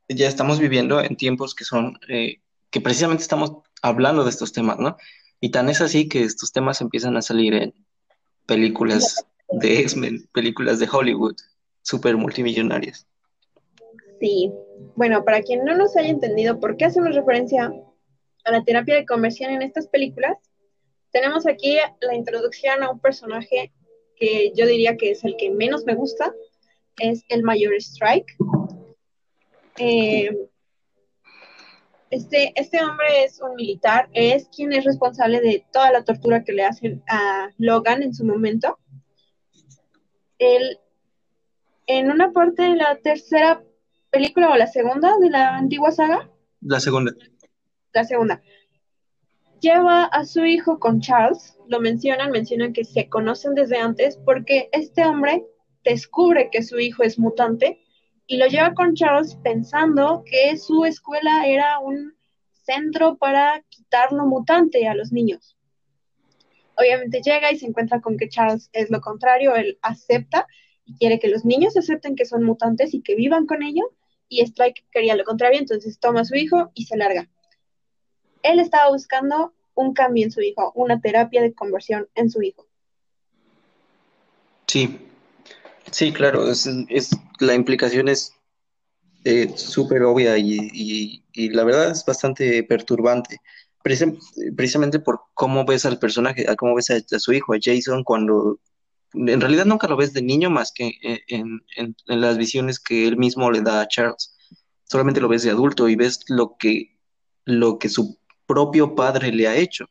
ya 0.08 0.28
estamos 0.28 0.60
viviendo 0.60 1.00
en 1.00 1.16
tiempos 1.16 1.54
que 1.56 1.64
son, 1.64 1.98
eh, 2.08 2.40
que 2.70 2.80
precisamente 2.80 3.22
estamos 3.22 3.52
hablando 3.82 4.22
de 4.22 4.30
estos 4.30 4.52
temas, 4.52 4.78
¿no? 4.78 4.96
Y 5.40 5.50
tan 5.50 5.68
es 5.68 5.80
así 5.80 6.08
que 6.08 6.22
estos 6.22 6.52
temas 6.52 6.80
empiezan 6.80 7.16
a 7.16 7.22
salir 7.22 7.54
en 7.54 7.74
películas 8.46 9.26
de 9.50 9.80
X-Men, 9.80 10.28
películas 10.32 10.78
de 10.78 10.88
Hollywood, 10.90 11.36
súper 11.82 12.16
multimillonarias. 12.16 13.06
Sí, 14.20 14.50
bueno, 14.94 15.24
para 15.24 15.42
quien 15.42 15.64
no 15.64 15.76
nos 15.76 15.96
haya 15.96 16.08
entendido 16.08 16.58
por 16.58 16.76
qué 16.76 16.86
hacemos 16.86 17.14
referencia 17.14 17.72
a 18.44 18.50
la 18.50 18.64
terapia 18.64 18.94
de 18.94 19.06
conversión 19.06 19.50
en 19.50 19.62
estas 19.62 19.86
películas, 19.88 20.36
tenemos 21.10 21.46
aquí 21.46 21.78
la 22.00 22.14
introducción 22.14 22.82
a 22.82 22.90
un 22.90 23.00
personaje 23.00 23.72
que 24.16 24.52
yo 24.54 24.66
diría 24.66 24.96
que 24.96 25.10
es 25.10 25.24
el 25.24 25.36
que 25.36 25.50
menos 25.50 25.84
me 25.84 25.94
gusta, 25.94 26.34
es 26.98 27.24
el 27.28 27.42
Mayor 27.42 27.74
Strike. 27.74 28.36
Eh, 29.78 30.30
este, 32.10 32.52
este 32.54 32.84
hombre 32.84 33.24
es 33.24 33.40
un 33.40 33.54
militar, 33.56 34.08
es 34.12 34.48
quien 34.54 34.72
es 34.72 34.84
responsable 34.84 35.40
de 35.40 35.64
toda 35.72 35.90
la 35.90 36.04
tortura 36.04 36.44
que 36.44 36.52
le 36.52 36.64
hacen 36.64 37.02
a 37.08 37.50
Logan 37.58 38.02
en 38.02 38.14
su 38.14 38.24
momento. 38.24 38.78
Él, 40.38 40.78
en 41.86 42.10
una 42.10 42.32
parte 42.32 42.62
de 42.62 42.76
la 42.76 42.96
tercera 42.96 43.62
película 44.10 44.50
o 44.50 44.56
la 44.56 44.66
segunda 44.66 45.18
de 45.20 45.30
la 45.30 45.56
antigua 45.56 45.90
saga. 45.90 46.30
La 46.60 46.80
segunda. 46.80 47.12
La 47.92 48.04
segunda. 48.04 48.42
Lleva 49.60 50.04
a 50.04 50.24
su 50.24 50.44
hijo 50.44 50.78
con 50.78 51.00
Charles, 51.00 51.58
lo 51.68 51.80
mencionan, 51.80 52.30
mencionan 52.30 52.72
que 52.72 52.84
se 52.84 53.08
conocen 53.08 53.54
desde 53.54 53.78
antes 53.78 54.18
porque 54.24 54.68
este 54.72 55.04
hombre 55.04 55.44
descubre 55.82 56.50
que 56.52 56.62
su 56.62 56.78
hijo 56.78 57.02
es 57.02 57.18
mutante 57.18 57.80
y 58.26 58.38
lo 58.38 58.46
lleva 58.46 58.74
con 58.74 58.94
Charles 58.94 59.36
pensando 59.42 60.24
que 60.24 60.56
su 60.56 60.84
escuela 60.84 61.46
era 61.46 61.78
un 61.78 62.14
centro 62.50 63.16
para 63.16 63.62
quitar 63.68 64.12
lo 64.12 64.26
mutante 64.26 64.88
a 64.88 64.94
los 64.94 65.12
niños. 65.12 65.56
Obviamente 66.76 67.22
llega 67.22 67.52
y 67.52 67.58
se 67.58 67.66
encuentra 67.66 68.00
con 68.00 68.16
que 68.16 68.28
Charles 68.28 68.68
es 68.72 68.90
lo 68.90 69.00
contrario, 69.00 69.54
él 69.54 69.78
acepta 69.82 70.46
y 70.84 70.94
quiere 70.96 71.18
que 71.18 71.28
los 71.28 71.44
niños 71.44 71.76
acepten 71.76 72.16
que 72.16 72.26
son 72.26 72.42
mutantes 72.42 72.92
y 72.92 73.02
que 73.02 73.14
vivan 73.14 73.46
con 73.46 73.62
ellos, 73.62 73.86
y 74.28 74.40
Strike 74.42 74.84
quería 74.90 75.16
lo 75.16 75.24
contrario, 75.24 75.58
entonces 75.58 75.98
toma 75.98 76.20
a 76.20 76.24
su 76.24 76.34
hijo 76.34 76.70
y 76.74 76.84
se 76.84 76.96
larga. 76.96 77.28
Él 78.42 78.58
estaba 78.58 78.90
buscando 78.90 79.54
un 79.74 79.94
cambio 79.94 80.24
en 80.24 80.32
su 80.32 80.40
hijo, 80.40 80.72
una 80.74 81.00
terapia 81.00 81.42
de 81.42 81.54
conversión 81.54 82.08
en 82.14 82.30
su 82.30 82.42
hijo. 82.42 82.66
Sí, 84.66 84.98
Sí, 85.96 86.12
claro, 86.12 86.50
es, 86.50 86.68
la 87.40 87.54
implicación 87.54 88.08
es 88.08 88.34
eh, 89.24 89.50
súper 89.56 90.02
obvia 90.02 90.36
y, 90.36 91.24
la 91.34 91.64
verdad 91.64 91.90
es 91.90 92.04
bastante 92.04 92.62
perturbante, 92.64 93.38
precisamente 93.82 94.98
por 94.98 95.22
cómo 95.32 95.64
ves 95.64 95.86
al 95.86 95.98
personaje, 95.98 96.50
a 96.50 96.54
cómo 96.54 96.74
ves 96.74 96.90
a, 96.90 97.18
su 97.18 97.32
hijo, 97.32 97.54
a 97.54 97.58
Jason, 97.58 98.04
cuando 98.04 98.60
en 99.14 99.40
realidad 99.40 99.64
nunca 99.64 99.88
lo 99.88 99.96
ves 99.96 100.12
de 100.12 100.20
niño 100.20 100.50
más 100.50 100.70
que 100.70 100.92
en, 101.28 101.62
las 102.04 102.36
visiones 102.36 102.78
que 102.78 103.08
él 103.08 103.16
mismo 103.16 103.50
le 103.50 103.62
da 103.62 103.80
a 103.80 103.88
Charles. 103.88 104.36
Solamente 104.84 105.22
lo 105.22 105.28
ves 105.28 105.44
de 105.44 105.50
adulto 105.50 105.88
y 105.88 105.96
ves 105.96 106.26
lo 106.28 106.58
que, 106.58 106.94
lo 107.46 107.78
que 107.78 107.88
su 107.88 108.18
propio 108.44 108.94
padre 108.94 109.32
le 109.32 109.48
ha 109.48 109.56
hecho. 109.56 109.86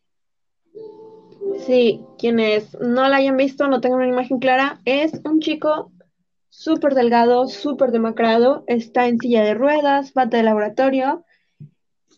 Sí, 1.65 2.01
quienes 2.19 2.77
no 2.79 3.09
la 3.09 3.17
hayan 3.17 3.37
visto, 3.37 3.67
no 3.67 3.81
tengan 3.81 4.01
una 4.01 4.09
imagen 4.09 4.37
clara, 4.37 4.79
es 4.85 5.19
un 5.23 5.39
chico 5.39 5.91
súper 6.57 6.95
delgado, 6.95 7.47
súper 7.47 7.91
demacrado, 7.91 8.63
está 8.67 9.07
en 9.07 9.19
silla 9.19 9.43
de 9.43 9.53
ruedas, 9.53 10.13
bata 10.13 10.37
de 10.37 10.43
laboratorio 10.43 11.25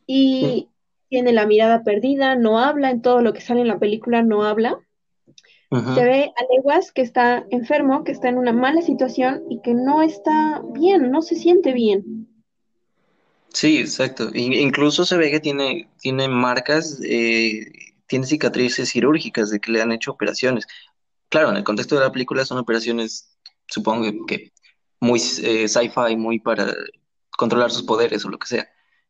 y 0.06 0.70
tiene 1.10 1.34
la 1.34 1.46
mirada 1.46 1.84
perdida, 1.84 2.36
no 2.36 2.60
habla 2.60 2.92
en 2.92 3.02
todo 3.02 3.22
lo 3.22 3.34
que 3.34 3.42
sale 3.42 3.62
en 3.62 3.68
la 3.68 3.80
película, 3.80 4.22
no 4.22 4.44
habla. 4.44 4.80
Se 5.70 6.04
ve 6.06 6.32
a 6.38 6.56
leguas 6.56 6.94
que 6.94 7.02
está 7.02 7.46
enfermo, 7.50 8.06
que 8.06 8.14
está 8.14 8.30
en 8.30 8.38
una 8.38 8.54
mala 8.54 8.82
situación 8.82 9.44
y 9.50 9.60
que 9.62 9.74
no 9.74 10.02
está 10.02 10.62
bien, 10.72 11.12
no 11.12 11.22
se 11.22 11.36
siente 11.36 11.74
bien. 11.74 12.30
Sí, 13.50 13.80
exacto. 13.80 14.30
incluso 14.34 15.04
se 15.04 15.18
ve 15.18 15.30
que 15.30 15.42
tiene, 15.42 15.90
tiene 16.00 16.30
marcas 16.30 17.02
eh, 17.04 17.66
tiene 18.06 18.26
cicatrices 18.26 18.92
quirúrgicas 18.92 19.50
de 19.50 19.60
que 19.60 19.72
le 19.72 19.82
han 19.82 19.92
hecho 19.92 20.12
operaciones. 20.12 20.68
Claro, 21.30 21.50
en 21.50 21.58
el 21.58 21.64
contexto 21.64 21.96
de 21.96 22.02
la 22.02 22.12
película 22.12 22.46
son 22.46 22.58
operaciones, 22.58 23.37
supongo 23.68 24.26
que, 24.26 24.52
muy 25.00 25.20
eh, 25.44 25.68
sci-fi, 25.68 26.16
muy 26.16 26.40
para 26.40 26.74
controlar 27.38 27.72
sus 27.72 27.84
poderes 27.84 28.26
o 28.26 28.30
lo 28.30 28.40
que 28.40 28.48
sea. 28.48 28.68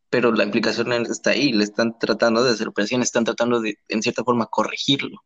Pero 0.10 0.32
la 0.32 0.43
implicación 0.43 0.91
está 0.91 1.32
ahí, 1.32 1.51
le 1.51 1.64
están 1.64 1.97
tratando 1.99 2.43
de 2.43 2.51
hacer 2.51 2.68
operaciones, 2.68 3.08
están 3.08 3.26
tratando 3.26 3.60
de, 3.62 3.78
en 3.89 4.01
cierta 4.01 4.24
forma, 4.24 4.47
corregirlo. 4.47 5.24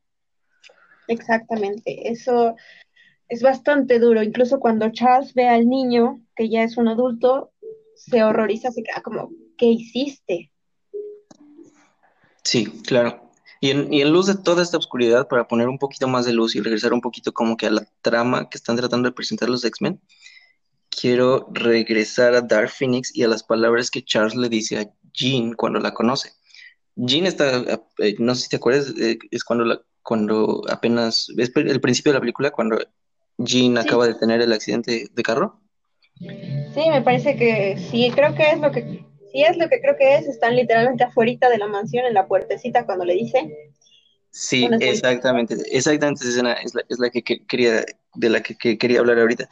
Exactamente, 1.07 2.09
eso 2.09 2.55
es 3.27 3.41
bastante 3.41 3.99
duro. 3.99 4.23
Incluso 4.23 4.59
cuando 4.59 4.91
Charles 4.91 5.33
ve 5.33 5.47
al 5.47 5.67
niño, 5.67 6.21
que 6.35 6.49
ya 6.49 6.63
es 6.63 6.77
un 6.77 6.87
adulto, 6.87 7.51
se 7.95 8.23
horroriza, 8.23 8.71
se 8.71 8.83
queda 8.83 9.01
como, 9.01 9.29
¿qué 9.57 9.67
hiciste? 9.67 10.51
Sí, 12.43 12.65
claro. 12.85 13.30
Y 13.63 13.69
en, 13.69 14.11
luz 14.11 14.25
de 14.25 14.35
toda 14.35 14.63
esta 14.63 14.79
oscuridad, 14.79 15.27
para 15.27 15.47
poner 15.47 15.69
un 15.69 15.77
poquito 15.77 16.07
más 16.07 16.25
de 16.25 16.33
luz 16.33 16.55
y 16.55 16.61
regresar 16.61 16.93
un 16.93 17.01
poquito 17.01 17.31
como 17.31 17.55
que 17.55 17.67
a 17.67 17.69
la 17.69 17.87
trama 18.01 18.49
que 18.49 18.57
están 18.57 18.75
tratando 18.75 19.07
de 19.07 19.13
presentar 19.13 19.49
los 19.49 19.63
X-Men, 19.63 20.01
quiero 20.89 21.47
regresar 21.53 22.33
a 22.33 22.41
Dark 22.41 22.71
Phoenix 22.71 23.15
y 23.15 23.21
a 23.21 23.27
las 23.27 23.43
palabras 23.43 23.91
que 23.91 24.03
Charles 24.03 24.35
le 24.35 24.49
dice 24.49 24.79
a 24.79 24.89
Jean 25.13 25.53
cuando 25.53 25.79
la 25.79 25.93
conoce. 25.93 26.31
Jean 26.95 27.27
está, 27.27 27.61
eh, 27.99 28.15
no 28.17 28.33
sé 28.33 28.41
si 28.41 28.49
te 28.49 28.55
acuerdas, 28.55 28.95
eh, 28.99 29.19
es 29.29 29.43
cuando, 29.43 29.63
la, 29.63 29.79
cuando 30.01 30.63
apenas, 30.67 31.27
es 31.37 31.51
el 31.55 31.81
principio 31.81 32.13
de 32.13 32.17
la 32.17 32.21
película, 32.21 32.49
cuando 32.49 32.79
Jean 33.37 33.77
acaba 33.77 34.07
de 34.07 34.15
tener 34.15 34.41
el 34.41 34.53
accidente 34.53 35.07
de 35.11 35.23
carro. 35.23 35.61
Sí, 36.17 36.89
me 36.89 37.03
parece 37.03 37.35
que 37.35 37.77
sí, 37.77 38.11
creo 38.15 38.33
que 38.33 38.49
es 38.49 38.59
lo 38.59 38.71
que 38.71 39.05
si 39.31 39.43
es 39.43 39.57
lo 39.57 39.69
que 39.69 39.81
creo 39.81 39.95
que 39.97 40.15
es, 40.15 40.27
están 40.27 40.55
literalmente 40.55 41.03
afuera 41.03 41.49
de 41.49 41.57
la 41.57 41.67
mansión 41.67 42.05
en 42.05 42.13
la 42.13 42.27
puertecita 42.27 42.85
cuando 42.85 43.05
le 43.05 43.13
dice. 43.13 43.73
Sí, 44.29 44.67
exactamente, 44.79 45.55
exactamente 45.71 46.23
esa 46.23 46.29
escena 46.29 46.53
es 46.53 46.73
la, 46.73 46.83
es 46.87 46.99
la 46.99 47.09
que, 47.09 47.21
quería, 47.23 47.85
de 48.15 48.29
la 48.29 48.41
que, 48.41 48.77
quería 48.77 48.99
hablar 48.99 49.19
ahorita. 49.19 49.49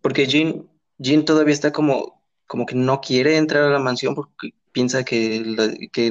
Porque 0.00 0.26
Jean, 0.26 0.68
Jean 0.98 1.24
todavía 1.24 1.54
está 1.54 1.72
como, 1.72 2.24
como 2.46 2.66
que 2.66 2.74
no 2.74 3.00
quiere 3.00 3.36
entrar 3.36 3.64
a 3.64 3.70
la 3.70 3.78
mansión 3.78 4.14
porque 4.14 4.50
piensa 4.72 5.04
que, 5.04 5.88
que 5.92 6.10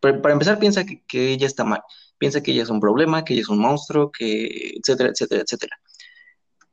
para 0.00 0.32
empezar 0.32 0.58
piensa 0.58 0.84
que, 0.84 1.02
que, 1.06 1.32
ella 1.32 1.46
está 1.46 1.64
mal, 1.64 1.80
piensa 2.18 2.42
que 2.42 2.50
ella 2.50 2.64
es 2.64 2.70
un 2.70 2.80
problema, 2.80 3.24
que 3.24 3.32
ella 3.32 3.42
es 3.42 3.48
un 3.48 3.58
monstruo, 3.58 4.12
que 4.12 4.74
etcétera, 4.76 5.10
etcétera, 5.10 5.42
etcétera. 5.42 5.80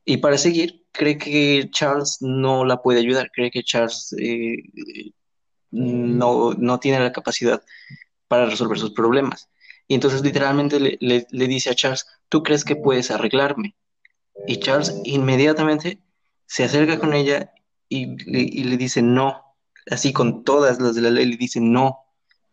Y 0.08 0.18
para 0.18 0.38
seguir, 0.38 0.86
cree 0.92 1.18
que 1.18 1.68
Charles 1.72 2.18
no 2.20 2.64
la 2.64 2.80
puede 2.80 3.00
ayudar, 3.00 3.28
cree 3.32 3.50
que 3.50 3.64
Charles 3.64 4.14
eh, 4.18 4.54
no, 5.72 6.54
no, 6.54 6.78
tiene 6.78 7.00
la 7.00 7.10
capacidad 7.10 7.60
para 8.28 8.46
resolver 8.46 8.78
sus 8.78 8.92
problemas. 8.92 9.50
Y 9.88 9.94
entonces 9.94 10.22
literalmente 10.22 10.78
le, 10.78 10.96
le, 11.00 11.48
dice 11.48 11.70
a 11.70 11.74
Charles, 11.74 12.06
¿tú 12.28 12.44
crees 12.44 12.64
que 12.64 12.76
puedes 12.76 13.10
arreglarme? 13.10 13.74
Y 14.46 14.58
Charles 14.58 14.94
inmediatamente 15.04 16.00
se 16.46 16.62
acerca 16.62 17.00
con 17.00 17.12
ella 17.12 17.52
y 17.88 18.16
le, 18.30 18.40
y 18.42 18.62
le 18.62 18.76
dice 18.76 19.02
no, 19.02 19.56
así 19.90 20.12
con 20.12 20.44
todas 20.44 20.80
las 20.80 20.94
de 20.94 21.02
la 21.02 21.10
ley, 21.10 21.26
le 21.26 21.36
dice 21.36 21.60
no, 21.60 22.04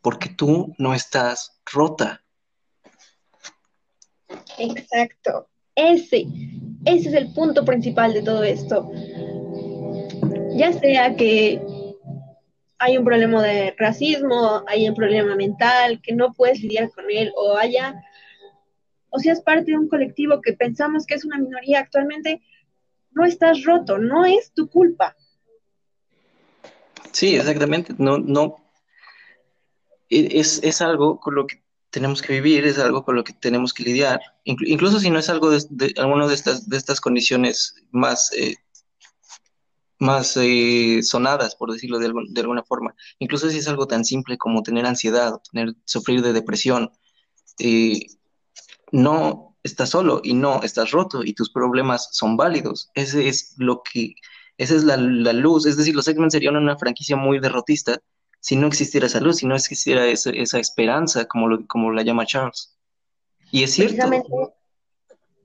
porque 0.01 0.30
tú 0.30 0.74
no 0.80 0.95
estás 0.95 1.62
rota. 1.72 2.24
Exacto. 4.58 5.49
Ese, 5.76 6.26
ese 6.86 7.09
es 7.09 7.15
el 7.15 7.34
punto 7.34 7.65
principal 7.65 8.13
de 8.13 8.23
todo 8.23 8.43
esto. 8.43 8.91
Ya 10.55 10.71
sea 10.73 11.15
que 11.15 11.61
hay 12.79 12.97
un 12.97 13.05
problema 13.05 13.41
de 13.41 13.73
racismo, 13.77 14.63
hay 14.67 14.88
un 14.89 14.95
problema 14.95 15.36
mental, 15.36 16.01
que 16.01 16.13
no 16.13 16.34
puedes 16.34 16.61
lidiar 16.61 16.91
con 16.91 17.05
él, 17.09 17.31
o 17.36 17.57
haya, 17.57 18.03
o 19.09 19.19
seas 19.19 19.41
parte 19.41 19.71
de 19.71 19.77
un 19.77 19.88
colectivo 19.88 20.41
que 20.41 20.53
pensamos 20.53 21.05
que 21.05 21.15
es 21.15 21.23
una 21.23 21.38
minoría 21.38 21.79
actualmente, 21.79 22.41
no 23.11 23.25
estás 23.25 23.63
roto, 23.63 23.97
no 23.97 24.25
es 24.25 24.51
tu 24.53 24.69
culpa. 24.69 25.15
Sí, 27.11 27.36
exactamente, 27.36 27.93
no, 27.97 28.17
no, 28.17 28.57
e, 30.09 30.39
es, 30.39 30.61
es 30.63 30.81
algo 30.81 31.19
con 31.19 31.36
lo 31.36 31.47
que 31.47 31.62
tenemos 31.94 32.24
que 32.24 32.34
vivir, 32.34 32.66
es 32.66 32.80
algo 32.80 33.06
con 33.06 33.16
lo 33.16 33.24
que 33.24 33.34
tenemos 33.34 33.72
que 33.72 33.84
lidiar, 33.84 34.20
incluso 34.44 35.00
si 35.00 35.12
no 35.12 35.20
es 35.20 35.30
algo 35.30 35.52
de, 35.52 35.64
de 35.70 35.94
alguna 35.98 36.28
de 36.28 36.34
estas, 36.34 36.68
de 36.68 36.76
estas 36.76 37.00
condiciones 37.00 37.76
más, 37.91 38.32
eh, 38.34 38.56
más 40.00 40.36
eh, 40.38 41.04
sonadas, 41.04 41.56
por 41.56 41.72
decirlo 41.72 42.00
de, 42.00 42.12
de, 42.30 42.41
alguna 42.41 42.64
forma, 42.64 42.96
incluso 43.20 43.48
si 43.48 43.60
es 43.60 43.68
algo 43.68 43.86
tan 43.86 44.04
simple 44.06 44.39
como 44.39 44.64
tener 44.64 44.88
ansiedad, 44.88 45.39
tener, 45.52 45.76
sufrir 45.86 46.24
de 46.24 46.34
depresión, 46.34 46.91
eh, 47.60 48.08
no 48.91 49.56
estás 49.62 49.91
solo 49.91 50.20
y 50.24 50.34
no 50.34 50.64
estás 50.64 50.89
roto 50.89 51.24
y 51.24 51.34
tus 51.34 51.52
problemas 51.52 52.10
son 52.12 52.38
válidos. 52.38 52.89
Ese 52.96 53.28
es 53.28 53.54
lo 53.58 53.84
que, 53.84 54.16
esa 54.58 54.74
es 54.74 54.84
la, 54.84 54.98
la 54.98 55.34
luz, 55.34 55.68
es 55.68 55.78
decir, 55.78 55.96
los 55.96 56.08
X-Men 56.08 56.32
serían 56.32 56.56
una 56.56 56.76
franquicia 56.76 57.16
muy 57.16 57.39
derrotista 57.39 58.02
si 58.44 58.58
no 58.58 58.68
existiera 58.68 59.08
esa 59.08 59.22
luz, 59.22 59.38
si 59.38 59.48
no 59.48 59.56
existiera 59.56 60.06
esa, 60.06 60.30
esa 60.32 60.60
esperanza, 60.60 61.26
como, 61.26 61.48
lo, 61.48 61.66
como 61.66 61.94
la 61.94 62.04
llama 62.04 62.26
Charles. 62.26 62.78
Y 63.52 63.64
es 63.64 63.72
cierto. 63.72 64.54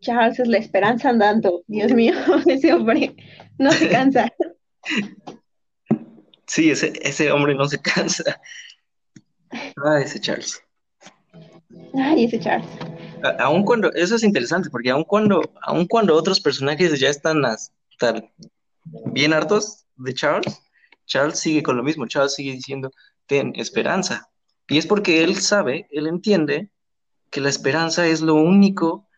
Charles 0.01 0.41
es 0.41 0.49
la 0.49 0.59
esperanza 0.59 1.11
andando. 1.11 1.63
Dios 1.69 1.93
mío, 1.93 2.15
ese 2.47 2.73
hombre 2.73 3.15
no 3.57 3.71
se 3.71 3.89
cansa. 3.89 4.33
Sí, 6.51 6.71
ese, 6.71 6.95
ese 7.03 7.31
hombre 7.31 7.55
no 7.55 7.69
se 7.69 7.79
cansa. 7.79 8.41
Ah, 9.85 10.01
ese 10.03 10.19
Charles. 10.19 10.63
Ay, 11.93 12.25
ese 12.25 12.41
Charles. 12.41 12.67
aún 13.39 13.67
cuando, 13.67 13.93
eso 13.93 14.17
es 14.17 14.25
interesante, 14.25 14.71
porque 14.71 14.89
aun 14.89 15.05
cuando, 15.05 15.43
aun 15.61 15.87
cuando 15.87 16.17
otros 16.17 16.41
personajes 16.41 16.99
ya 16.99 17.11
están 17.11 17.45
hasta 17.45 18.25
bien 19.13 19.35
hartos 19.35 19.85
de 19.97 20.15
Charles, 20.15 20.59
Charles 21.09 21.41
sigue 21.41 21.65
con 21.65 21.77
lo 21.77 21.83
mismo, 21.83 22.07
Charles 22.07 22.35
sigue 22.35 22.53
diciendo, 22.53 22.93
ten 23.27 23.53
esperanza. 23.57 24.31
Y 24.69 24.79
es 24.79 24.87
porque 24.87 25.25
él 25.25 25.37
sabe, 25.41 25.89
él 25.91 26.07
entiende 26.07 26.71
que 27.31 27.41
la 27.41 27.49
esperanza 27.49 28.07
es 28.07 28.21
lo 28.21 28.35
único 28.37 29.09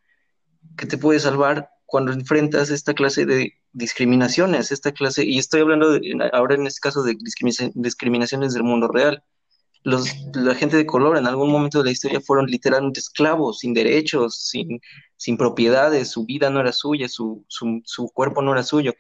que 0.79 0.87
te 0.87 0.97
puede 0.97 1.21
salvar 1.21 1.69
cuando 1.85 2.13
enfrentas 2.13 2.71
esta 2.71 2.95
clase 2.95 3.27
de 3.27 3.55
discriminaciones, 3.73 4.73
esta 4.73 4.93
clase, 4.93 5.25
y 5.25 5.39
estoy 5.39 5.61
hablando 5.61 5.99
ahora 6.33 6.55
en 6.55 6.67
este 6.67 6.81
caso 6.81 7.03
de 7.03 7.17
discriminaciones 7.75 8.55
del 8.55 8.63
mundo 8.63 8.89
real 8.89 9.23
la 9.83 10.55
gente 10.55 10.77
de 10.77 10.87
color 10.87 11.17
en 11.17 11.27
algún 11.27 11.51
momento 11.51 11.79
de 11.79 11.85
la 11.85 11.91
historia 11.91 12.21
fueron 12.21 12.47
literalmente 12.47 13.01
esclavos, 13.01 13.61
sin 13.61 13.73
derechos, 13.73 14.37
sin, 14.37 14.81
sin 15.17 15.37
propiedades, 15.39 16.11
su 16.11 16.27
vida 16.27 16.51
no 16.51 16.61
era 16.61 16.73
suya, 16.73 17.09
su, 17.09 17.45
su, 17.49 17.81
su 17.85 18.11
cuerpo 18.11 18.43
no 18.43 18.53
era 18.53 18.63
suyo. 18.63 18.93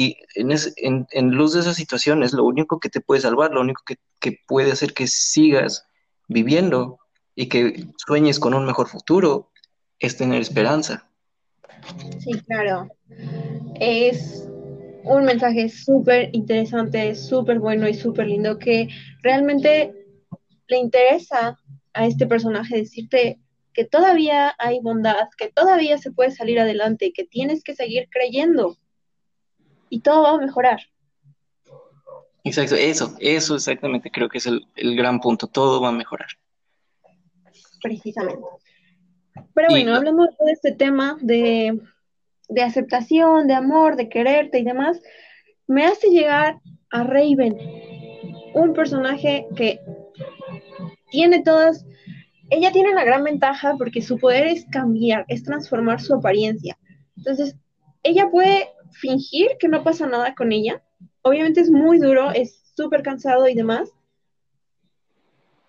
Y 0.00 0.16
en, 0.36 1.08
en, 1.10 1.30
luz 1.32 1.54
de 1.54 1.60
esas 1.60 1.74
situaciones, 1.74 2.32
lo 2.32 2.44
único 2.44 2.78
que 2.78 2.88
te 2.88 3.00
puede 3.00 3.20
salvar, 3.20 3.50
lo 3.50 3.62
único 3.62 3.82
que, 3.84 3.96
que 4.20 4.38
puede 4.46 4.70
hacer 4.70 4.94
que 4.94 5.08
sigas 5.08 5.88
viviendo 6.28 7.00
y 7.34 7.48
que 7.48 7.84
sueñes 8.06 8.38
con 8.38 8.54
un 8.54 8.64
mejor 8.64 8.86
futuro 8.86 9.50
es 9.98 10.16
tener 10.16 10.40
esperanza. 10.40 11.10
Sí, 12.20 12.30
claro. 12.46 12.88
Es 13.80 14.48
un 15.02 15.24
mensaje 15.24 15.68
súper 15.68 16.30
interesante, 16.32 17.16
súper 17.16 17.58
bueno 17.58 17.88
y 17.88 17.94
súper 17.94 18.28
lindo 18.28 18.56
que 18.56 18.86
realmente 19.22 19.92
le 20.68 20.76
interesa 20.76 21.58
a 21.92 22.06
este 22.06 22.28
personaje 22.28 22.76
decirte 22.76 23.40
que 23.72 23.84
todavía 23.84 24.54
hay 24.60 24.78
bondad, 24.78 25.26
que 25.36 25.48
todavía 25.48 25.98
se 25.98 26.12
puede 26.12 26.30
salir 26.30 26.60
adelante, 26.60 27.12
que 27.12 27.24
tienes 27.24 27.64
que 27.64 27.74
seguir 27.74 28.08
creyendo 28.12 28.76
y 29.90 30.00
todo 30.00 30.22
va 30.22 30.30
a 30.30 30.38
mejorar. 30.38 30.80
Exacto, 32.44 32.76
eso, 32.76 33.14
eso 33.20 33.56
exactamente 33.56 34.10
creo 34.10 34.28
que 34.28 34.38
es 34.38 34.46
el, 34.46 34.66
gran 34.96 35.20
punto, 35.20 35.46
todo 35.46 35.80
va 35.80 35.88
a 35.88 35.92
mejorar. 35.92 36.28
Precisamente. 37.82 38.46
Pero 39.54 39.68
bueno, 39.70 39.94
hablando 39.94 40.24
de 40.24 40.52
este 40.52 40.72
tema 40.72 41.16
de, 41.20 41.80
de 42.48 42.62
aceptación, 42.62 43.46
de 43.46 43.54
amor, 43.54 43.96
de 43.96 44.08
quererte 44.08 44.58
y 44.58 44.64
demás, 44.64 45.00
me 45.66 45.84
hace 45.84 46.08
llegar 46.08 46.58
a 46.90 47.04
Raven, 47.04 47.56
un 48.54 48.72
personaje 48.72 49.46
que 49.54 49.80
tiene 51.10 51.42
todas, 51.42 51.84
ella 52.50 52.72
tiene 52.72 52.90
una 52.90 53.04
gran 53.04 53.22
ventaja 53.24 53.76
porque 53.76 54.02
su 54.02 54.18
poder 54.18 54.46
es 54.46 54.64
cambiar, 54.70 55.24
es 55.28 55.44
transformar 55.44 56.00
su 56.00 56.14
apariencia. 56.14 56.78
Entonces, 57.16 57.56
ella 58.02 58.30
puede 58.30 58.68
fingir 58.92 59.50
que 59.58 59.68
no 59.68 59.82
pasa 59.82 60.06
nada 60.06 60.34
con 60.34 60.52
ella. 60.52 60.82
Obviamente 61.22 61.60
es 61.60 61.70
muy 61.70 61.98
duro, 61.98 62.30
es 62.30 62.62
súper 62.74 63.02
cansado 63.02 63.48
y 63.48 63.54
demás, 63.54 63.90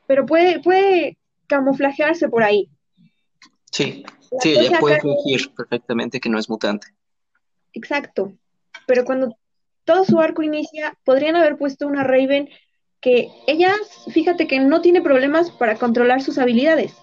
pero 0.08 0.26
puede, 0.26 0.60
puede 0.60 1.18
camuflajearse 1.48 2.30
por 2.30 2.44
ahí. 2.44 2.70
Sí, 3.72 4.04
sí, 4.42 4.56
ella 4.58 4.80
puede 4.80 5.00
fingir 5.00 5.54
perfectamente 5.56 6.20
que 6.20 6.30
no 6.30 6.40
es 6.40 6.50
mutante. 6.50 6.88
Exacto, 7.74 8.34
pero 8.88 9.06
cuando 9.06 9.38
todo 9.86 10.06
su 10.06 10.20
arco 10.20 10.44
inicia, 10.44 10.98
podrían 11.04 11.36
haber 11.36 11.58
puesto 11.58 11.88
una 11.88 12.04
Raven 12.04 12.50
que 13.02 13.30
ella, 13.48 13.74
fíjate 14.12 14.48
que 14.48 14.60
no 14.60 14.82
tiene 14.82 15.02
problemas 15.02 15.52
para 15.52 15.76
controlar 15.76 16.22
sus 16.22 16.38
habilidades. 16.38 16.96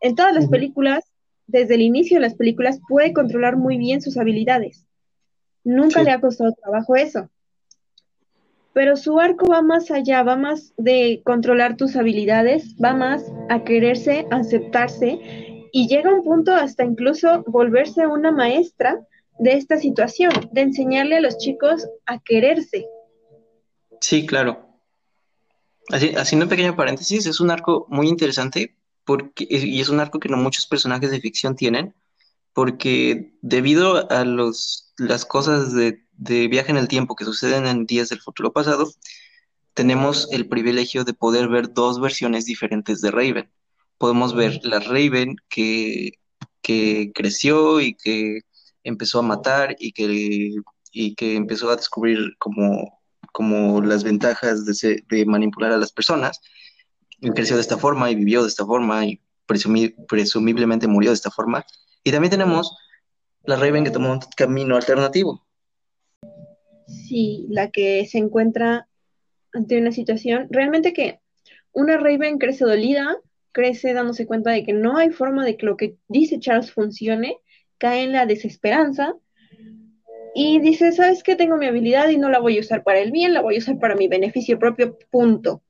En 0.00 0.14
todas 0.14 0.34
las 0.34 0.48
películas, 0.48 1.04
desde 1.46 1.74
el 1.74 1.82
inicio 1.82 2.16
de 2.16 2.22
las 2.22 2.34
películas, 2.34 2.80
puede 2.88 3.12
controlar 3.12 3.56
muy 3.56 3.76
bien 3.76 4.00
sus 4.00 4.16
habilidades. 4.16 4.86
Nunca 5.64 6.02
le 6.02 6.10
ha 6.10 6.20
costado 6.20 6.52
trabajo 6.52 6.96
eso. 6.96 7.28
Pero 8.72 8.96
su 8.96 9.18
arco 9.18 9.46
va 9.50 9.62
más 9.62 9.90
allá, 9.90 10.22
va 10.22 10.36
más 10.36 10.72
de 10.76 11.22
controlar 11.24 11.76
tus 11.76 11.96
habilidades, 11.96 12.76
va 12.82 12.94
más 12.94 13.24
a 13.48 13.64
quererse, 13.64 14.26
aceptarse 14.30 15.18
y 15.72 15.88
llega 15.88 16.10
a 16.10 16.14
un 16.14 16.22
punto 16.22 16.54
hasta 16.54 16.84
incluso 16.84 17.42
volverse 17.46 18.06
una 18.06 18.30
maestra 18.30 19.06
de 19.38 19.54
esta 19.54 19.78
situación, 19.78 20.32
de 20.52 20.60
enseñarle 20.60 21.16
a 21.16 21.20
los 21.20 21.38
chicos 21.38 21.86
a 22.06 22.20
quererse. 22.20 22.86
Sí, 24.00 24.26
claro. 24.26 24.66
haciendo 25.88 26.44
un 26.44 26.50
pequeño 26.50 26.76
paréntesis, 26.76 27.26
es 27.26 27.40
un 27.40 27.50
arco 27.50 27.86
muy 27.88 28.08
interesante 28.08 28.76
porque, 29.04 29.46
y 29.48 29.80
es 29.80 29.88
un 29.88 29.98
arco 29.98 30.20
que 30.20 30.28
no 30.28 30.36
muchos 30.36 30.66
personajes 30.66 31.10
de 31.10 31.20
ficción 31.20 31.56
tienen, 31.56 31.94
porque 32.52 33.34
debido 33.42 34.10
a 34.10 34.24
los, 34.24 34.92
las 34.98 35.24
cosas 35.24 35.72
de, 35.72 36.04
de 36.12 36.48
viaje 36.48 36.70
en 36.70 36.76
el 36.76 36.88
tiempo 36.88 37.16
que 37.16 37.24
suceden 37.24 37.66
en 37.66 37.86
días 37.86 38.08
del 38.08 38.20
futuro 38.20 38.52
pasado, 38.52 38.90
tenemos 39.74 40.28
el 40.32 40.48
privilegio 40.48 41.04
de 41.04 41.14
poder 41.14 41.48
ver 41.48 41.72
dos 41.72 42.00
versiones 42.00 42.44
diferentes 42.44 43.00
de 43.00 43.10
Raven. 43.10 43.50
Podemos 43.98 44.34
ver 44.34 44.60
la 44.62 44.80
Raven 44.80 45.36
que, 45.48 46.12
que 46.62 47.12
creció 47.14 47.80
y 47.80 47.94
que 47.94 48.40
empezó 48.84 49.20
a 49.20 49.22
matar 49.22 49.76
y 49.78 49.92
que, 49.92 50.54
y 50.92 51.14
que 51.14 51.36
empezó 51.36 51.70
a 51.70 51.76
descubrir 51.76 52.36
como, 52.38 53.00
como 53.32 53.80
las 53.80 54.04
ventajas 54.04 54.64
de, 54.64 55.04
de 55.08 55.26
manipular 55.26 55.72
a 55.72 55.78
las 55.78 55.92
personas. 55.92 56.40
Y 57.20 57.30
creció 57.30 57.56
de 57.56 57.62
esta 57.62 57.78
forma 57.78 58.10
y 58.10 58.14
vivió 58.16 58.42
de 58.42 58.48
esta 58.48 58.64
forma 58.64 59.04
y 59.04 59.20
presumiblemente 59.46 60.86
murió 60.88 61.10
de 61.10 61.14
esta 61.14 61.30
forma. 61.30 61.64
Y 62.04 62.10
también 62.10 62.30
tenemos 62.30 62.76
la 63.44 63.56
Raven 63.56 63.84
que 63.84 63.90
tomó 63.90 64.12
un 64.12 64.20
camino 64.36 64.76
alternativo. 64.76 65.44
Sí, 66.86 67.46
la 67.48 67.70
que 67.70 68.06
se 68.06 68.18
encuentra 68.18 68.88
ante 69.52 69.78
una 69.78 69.92
situación 69.92 70.48
realmente 70.50 70.92
que 70.92 71.20
una 71.72 71.96
Raven 71.98 72.38
crece 72.38 72.64
dolida, 72.64 73.16
crece 73.52 73.92
dándose 73.92 74.26
cuenta 74.26 74.50
de 74.50 74.64
que 74.64 74.72
no 74.72 74.96
hay 74.96 75.10
forma 75.10 75.44
de 75.44 75.56
que 75.56 75.66
lo 75.66 75.76
que 75.76 75.96
dice 76.08 76.38
Charles 76.40 76.72
funcione, 76.72 77.38
cae 77.78 78.02
en 78.02 78.12
la 78.12 78.26
desesperanza 78.26 79.14
y 80.34 80.60
dice, 80.60 80.92
¿sabes 80.92 81.22
qué? 81.22 81.36
Tengo 81.36 81.56
mi 81.56 81.66
habilidad 81.66 82.08
y 82.08 82.18
no 82.18 82.28
la 82.28 82.38
voy 82.38 82.58
a 82.58 82.60
usar 82.60 82.82
para 82.82 83.00
el 83.00 83.10
bien, 83.10 83.34
la 83.34 83.40
voy 83.40 83.56
a 83.56 83.58
usar 83.58 83.78
para 83.78 83.96
mi 83.96 84.08
beneficio 84.08 84.58
propio, 84.58 84.96
punto. 85.10 85.62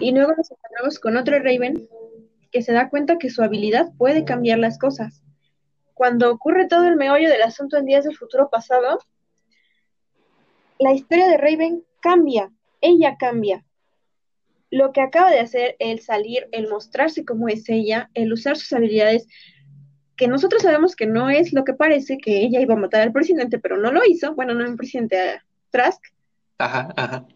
Y 0.00 0.12
luego 0.12 0.34
nos 0.36 0.50
encontramos 0.50 0.98
con 0.98 1.16
otro 1.16 1.38
Raven 1.38 1.88
que 2.52 2.62
se 2.62 2.72
da 2.72 2.90
cuenta 2.90 3.18
que 3.18 3.30
su 3.30 3.42
habilidad 3.42 3.92
puede 3.96 4.24
cambiar 4.24 4.58
las 4.58 4.78
cosas. 4.78 5.22
Cuando 5.94 6.30
ocurre 6.30 6.68
todo 6.68 6.86
el 6.86 6.96
meollo 6.96 7.28
del 7.28 7.42
asunto 7.42 7.76
en 7.76 7.86
días 7.86 8.04
del 8.04 8.16
futuro 8.16 8.50
pasado, 8.50 8.98
la 10.78 10.92
historia 10.92 11.28
de 11.28 11.38
Raven 11.38 11.82
cambia, 12.00 12.52
ella 12.80 13.16
cambia. 13.18 13.64
Lo 14.70 14.92
que 14.92 15.00
acaba 15.00 15.30
de 15.30 15.40
hacer, 15.40 15.76
el 15.78 16.00
salir, 16.00 16.48
el 16.52 16.68
mostrarse 16.68 17.24
como 17.24 17.48
es 17.48 17.68
ella, 17.68 18.10
el 18.14 18.32
usar 18.32 18.56
sus 18.56 18.72
habilidades, 18.72 19.26
que 20.16 20.28
nosotros 20.28 20.62
sabemos 20.62 20.94
que 20.94 21.06
no 21.06 21.30
es 21.30 21.52
lo 21.52 21.64
que 21.64 21.74
parece, 21.74 22.18
que 22.18 22.42
ella 22.42 22.60
iba 22.60 22.74
a 22.74 22.78
matar 22.78 23.02
al 23.02 23.12
presidente, 23.12 23.58
pero 23.58 23.76
no 23.76 23.92
lo 23.92 24.04
hizo, 24.04 24.34
bueno, 24.34 24.54
no 24.54 24.64
el 24.64 24.76
presidente, 24.76 25.18
a 25.18 25.44
Trask. 25.70 26.02
Ajá, 26.58 26.92
ajá. 26.96 27.26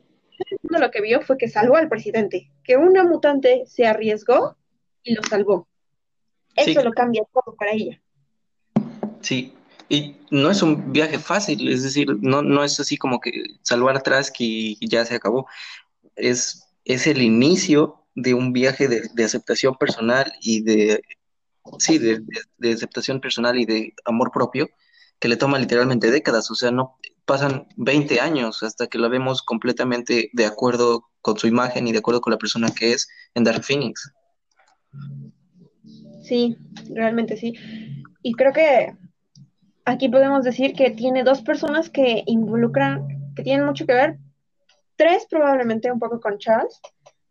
Lo 0.63 0.91
que 0.91 1.01
vio 1.01 1.23
fue 1.23 1.39
que 1.39 1.49
salvó 1.49 1.77
al 1.77 1.89
presidente, 1.89 2.51
que 2.63 2.77
una 2.77 3.05
mutante 3.05 3.65
se 3.67 3.87
arriesgó 3.87 4.57
y 5.07 5.15
lo 5.15 5.23
salvó. 5.23 5.67
Eso 6.55 6.83
lo 6.83 6.93
cambia 6.93 7.23
todo 7.33 7.55
para 7.57 7.73
ella. 7.73 8.01
Sí, 9.21 9.55
y 9.89 10.17
no 10.31 10.51
es 10.51 10.63
un 10.63 10.93
viaje 10.93 11.19
fácil, 11.19 11.69
es 11.69 11.83
decir, 11.83 12.09
no, 12.21 12.43
no 12.43 12.65
es 12.65 12.79
así 12.81 12.97
como 12.97 13.21
que 13.21 13.31
salvar 13.63 13.97
atrás 13.97 14.31
que 14.31 14.75
ya 14.81 15.05
se 15.05 15.15
acabó. 15.15 15.47
Es, 16.17 16.69
es 16.85 17.07
el 17.07 17.23
inicio 17.23 18.05
de 18.15 18.35
un 18.35 18.53
viaje 18.53 18.89
de, 18.89 19.25
aceptación 19.25 19.77
personal 19.77 20.33
y 20.41 20.63
de, 20.63 21.03
sí, 21.79 21.99
de, 21.99 22.23
de, 22.59 22.73
aceptación 22.73 23.21
personal 23.21 23.59
y 23.59 23.67
de 23.67 23.95
amor 24.05 24.31
propio 24.33 24.69
que 25.21 25.29
le 25.29 25.37
toma 25.37 25.59
literalmente 25.59 26.11
décadas, 26.11 26.51
o 26.51 26.55
sea, 26.55 26.71
no 26.71 26.99
pasan 27.25 27.67
20 27.77 28.21
años 28.21 28.63
hasta 28.63 28.87
que 28.87 28.99
la 28.99 29.09
vemos 29.09 29.43
completamente 29.43 30.31
de 30.33 30.47
acuerdo 30.47 31.09
con 31.21 31.39
su 31.39 31.47
imagen 31.47 31.87
y 31.87 31.93
de 31.93 31.99
acuerdo 31.99 32.21
con 32.21 32.33
la 32.33 32.39
persona 32.39 32.71
que 32.71 32.93
es 32.93 33.09
en 33.35 33.45
Dark 33.45 33.65
Phoenix. 33.65 34.13
Sí, 36.23 36.57
realmente 36.91 37.37
sí. 37.37 37.55
Y 38.23 38.35
creo 38.35 38.53
que 38.53 38.97
aquí 39.85 40.09
podemos 40.09 40.45
decir 40.45 40.75
que 40.75 40.91
tiene 40.91 41.23
dos 41.23 41.43
personas 41.43 41.89
que 41.89 42.25
involucran, 42.27 43.33
que 43.35 43.43
tienen 43.45 43.65
mucho 43.65 43.87
que 43.87 43.95
ver, 43.95 44.19
tres 44.97 45.27
probablemente 45.31 45.93
un 45.93 46.01
poco 46.01 46.21
con 46.21 46.39
Charles, 46.39 46.81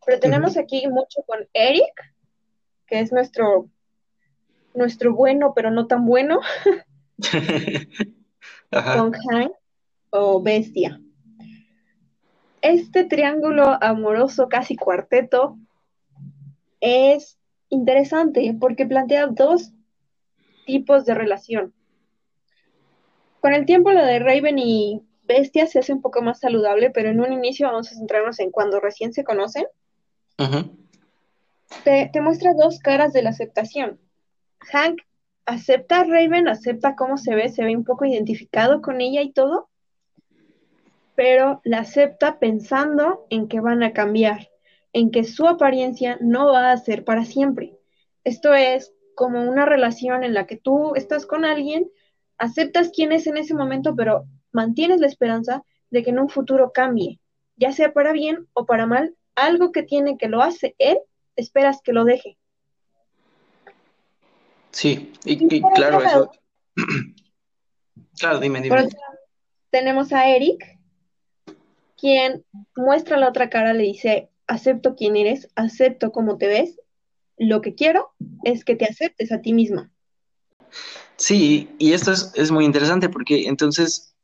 pero 0.06 0.20
tenemos 0.20 0.56
aquí 0.56 0.88
mucho 0.88 1.24
con 1.28 1.46
Eric, 1.54 2.14
que 2.88 3.00
es 3.02 3.12
nuestro, 3.12 3.70
nuestro 4.74 5.14
bueno, 5.14 5.54
pero 5.54 5.72
no 5.72 5.88
tan 5.88 6.06
bueno, 6.06 6.40
con 8.72 9.12
Hank 9.12 9.52
o 10.12 10.42
Bestia. 10.42 11.02
Este 12.62 13.04
triángulo 13.04 13.78
amoroso, 13.82 14.48
casi 14.48 14.76
cuarteto, 14.76 15.58
es 16.80 17.38
interesante 17.70 18.56
porque 18.60 18.86
plantea 18.86 19.28
dos 19.28 19.72
tipos 20.66 21.06
de 21.06 21.14
relación. 21.14 21.74
Con 23.40 23.54
el 23.54 23.66
tiempo 23.66 23.92
lo 23.92 24.04
de 24.04 24.20
Raven 24.20 24.58
y 24.58 25.04
Bestia 25.24 25.68
se 25.68 25.80
hace 25.80 25.94
un 25.94 26.02
poco 26.02 26.22
más 26.22 26.40
saludable, 26.40 26.90
pero 26.92 27.10
en 27.10 27.20
un 27.20 27.34
inicio 27.34 27.68
vamos 27.68 27.92
a 27.92 27.96
centrarnos 27.96 28.40
en 28.40 28.52
cuando 28.52 28.80
recién 28.80 29.14
se 29.14 29.24
conocen. 29.24 29.66
te, 31.84 32.10
te, 32.12 32.22
muestra 32.22 32.54
dos 32.54 32.80
caras 32.80 33.14
de 33.14 33.22
la 33.22 33.30
aceptación. 33.30 34.00
Hank 34.72 35.02
acepta 35.46 36.02
a 36.02 36.04
Raven, 36.04 36.48
acepta 36.48 36.96
cómo 36.96 37.18
se 37.18 37.36
ve, 37.36 37.50
se 37.50 37.64
ve 37.64 37.76
un 37.76 37.84
poco 37.84 38.06
identificado 38.06 38.82
con 38.82 39.02
ella 39.02 39.22
y 39.22 39.32
todo, 39.32 39.70
pero 41.16 41.62
la 41.64 41.80
acepta 41.80 42.40
pensando 42.40 43.26
en 43.30 43.48
que 43.48 43.62
van 43.62 43.84
a 43.84 43.94
cambiar, 43.94 44.50
en 44.96 45.12
que 45.12 45.26
su 45.26 45.46
apariencia 45.46 46.18
no 46.22 46.54
va 46.54 46.72
a 46.72 46.78
ser 46.78 47.04
para 47.04 47.26
siempre. 47.26 47.78
Esto 48.24 48.54
es 48.54 48.94
como 49.14 49.44
una 49.44 49.66
relación 49.66 50.24
en 50.24 50.34
la 50.34 50.48
que 50.48 50.56
tú 50.56 50.96
estás 50.96 51.26
con 51.26 51.44
alguien, 51.44 51.92
aceptas 52.38 52.92
quién 52.96 53.12
es 53.12 53.28
en 53.28 53.36
ese 53.36 53.54
momento, 53.54 53.94
pero 53.94 54.24
mantienes 54.54 55.02
la 55.02 55.08
esperanza 55.08 55.64
de 55.90 56.02
que 56.02 56.12
en 56.12 56.20
un 56.20 56.30
futuro 56.30 56.72
cambie, 56.74 57.20
ya 57.58 57.74
sea 57.74 57.92
para 57.92 58.14
bien 58.14 58.48
o 58.54 58.66
para 58.66 58.88
mal, 58.88 59.14
algo 59.36 59.74
que 59.74 59.84
tiene 59.84 60.18
que 60.18 60.30
lo 60.30 60.42
hace 60.42 60.76
él, 60.78 60.98
esperas 61.36 61.82
que 61.84 61.92
lo 61.92 62.06
deje. 62.06 62.38
Sí, 64.72 65.12
y, 65.26 65.62
claro, 65.74 66.02
eso. 66.02 66.32
claro, 68.18 68.40
dime, 68.40 68.62
dime. 68.62 68.88
tenemos 69.72 70.14
a 70.14 70.30
Eric, 70.30 70.80
quien 71.98 72.46
muestra 72.78 73.18
la 73.18 73.28
otra 73.28 73.50
cara, 73.50 73.74
le 73.74 73.84
dice, 73.84 74.30
acepto 74.48 74.96
quién 74.96 75.16
eres, 75.16 75.48
acepto 75.56 76.12
cómo 76.12 76.38
te 76.38 76.48
ves, 76.48 76.80
lo 77.38 77.62
que 77.62 77.76
quiero 77.76 78.14
es 78.44 78.64
que 78.64 78.76
te 78.76 78.86
aceptes 78.86 79.32
a 79.32 79.42
ti 79.42 79.54
misma. 79.54 79.92
Sí, 81.18 81.70
y 81.80 81.94
esto 81.94 82.12
es, 82.12 82.52
muy 82.52 82.66
interesante 82.66 83.10
porque 83.10 83.48
entonces 83.48 84.16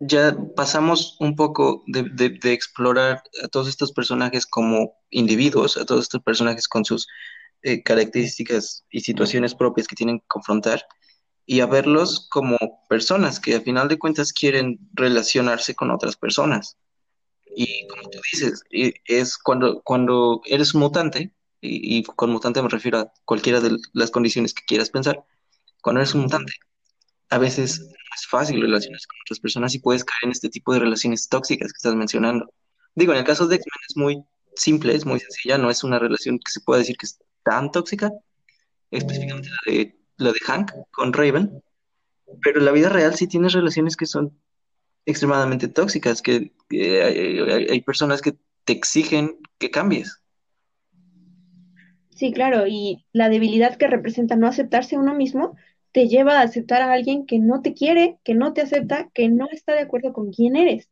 ya 0.00 0.36
pasamos 0.56 1.16
un 1.20 1.36
poco 1.36 1.82
de, 1.86 2.38
explorar 2.52 3.22
a 3.42 3.48
todos 3.48 3.68
estos 3.68 3.92
personajes 3.92 4.46
como 4.46 4.94
individuos, 5.10 5.76
a 5.76 5.86
todos 5.86 6.02
estos 6.02 6.22
personajes 6.22 6.68
con 6.68 6.84
sus 6.84 7.06
eh, 7.62 7.82
características 7.82 8.84
y 8.90 9.00
situaciones 9.00 9.54
propias 9.54 9.86
que 9.86 9.96
tienen 9.96 10.20
que 10.20 10.26
confrontar, 10.26 10.84
y 11.46 11.60
a 11.60 11.66
verlos 11.66 12.26
como 12.30 12.56
personas 12.88 13.38
que 13.38 13.54
a 13.54 13.60
final 13.60 13.88
de 13.88 13.98
cuentas 13.98 14.32
quieren 14.32 14.78
relacionarse 14.94 15.74
con 15.74 15.90
otras 15.90 16.16
personas. 16.16 16.76
Y 17.54 17.86
como 17.86 18.08
tú 18.10 18.18
dices, 18.32 18.62
es 18.70 19.38
cuando, 19.38 19.80
cuando 19.82 20.40
eres 20.46 20.74
mutante, 20.74 21.32
y, 21.60 22.02
con 22.02 22.30
mutante 22.30 22.62
me 22.62 22.68
refiero 22.68 22.98
a 22.98 23.12
cualquiera 23.24 23.60
de 23.60 23.78
las 23.92 24.10
condiciones 24.10 24.52
que 24.52 24.64
quieras 24.66 24.90
pensar, 24.90 25.24
cuando 25.82 26.00
eres 26.00 26.14
mutante, 26.14 26.52
a 27.30 27.38
veces 27.38 27.80
no 27.80 27.86
es 28.14 28.26
fácil 28.26 28.60
relacionarse 28.60 29.06
con 29.06 29.18
otras 29.24 29.40
personas 29.40 29.74
y 29.74 29.78
puedes 29.78 30.04
caer 30.04 30.24
en 30.24 30.32
este 30.32 30.48
tipo 30.50 30.72
de 30.72 30.80
relaciones 30.80 31.28
tóxicas 31.28 31.72
que 31.72 31.76
estás 31.76 31.94
mencionando. 31.94 32.52
Digo, 32.94 33.12
en 33.12 33.18
el 33.18 33.24
caso 33.24 33.46
de 33.46 33.56
X-Men 33.56 33.80
es 33.88 33.96
muy 33.96 34.24
simple, 34.56 34.94
es 34.94 35.06
muy 35.06 35.20
sencilla, 35.20 35.58
no 35.58 35.70
es 35.70 35.84
una 35.84 35.98
relación 35.98 36.38
que 36.38 36.52
se 36.52 36.60
pueda 36.60 36.80
decir 36.80 36.96
que 36.96 37.06
es 37.06 37.18
tan 37.44 37.70
tóxica, 37.70 38.10
específicamente 38.90 39.48
la 39.48 39.72
de, 39.72 39.98
la 40.16 40.32
de 40.32 40.40
Hank 40.40 40.72
con 40.90 41.12
Raven, 41.12 41.62
pero 42.42 42.58
en 42.58 42.64
la 42.64 42.72
vida 42.72 42.88
real 42.88 43.14
sí 43.14 43.26
tienes 43.26 43.52
relaciones 43.52 43.96
que 43.96 44.06
son 44.06 44.38
extremadamente 45.06 45.68
tóxicas, 45.68 46.22
que, 46.22 46.52
hay, 46.70 47.80
personas 47.82 48.22
que 48.22 48.34
te 48.64 48.72
exigen 48.72 49.36
que 49.58 49.70
cambies. 49.70 50.20
Sí, 52.10 52.32
claro, 52.32 52.66
y 52.66 53.04
la 53.12 53.28
debilidad 53.28 53.76
que 53.76 53.88
representa 53.88 54.36
no 54.36 54.46
aceptarse 54.46 54.96
a 54.96 55.00
uno 55.00 55.14
mismo 55.14 55.56
te 55.92 56.08
lleva 56.08 56.38
a 56.40 56.42
aceptar 56.42 56.82
a 56.82 56.92
alguien 56.92 57.26
que 57.26 57.38
no 57.38 57.62
te 57.62 57.74
quiere, 57.74 58.18
que 58.24 58.34
no 58.34 58.52
te 58.52 58.62
acepta, 58.62 59.10
que 59.14 59.28
no 59.28 59.48
está 59.50 59.74
de 59.74 59.80
acuerdo 59.80 60.12
con 60.12 60.32
quién 60.32 60.56
eres. 60.56 60.88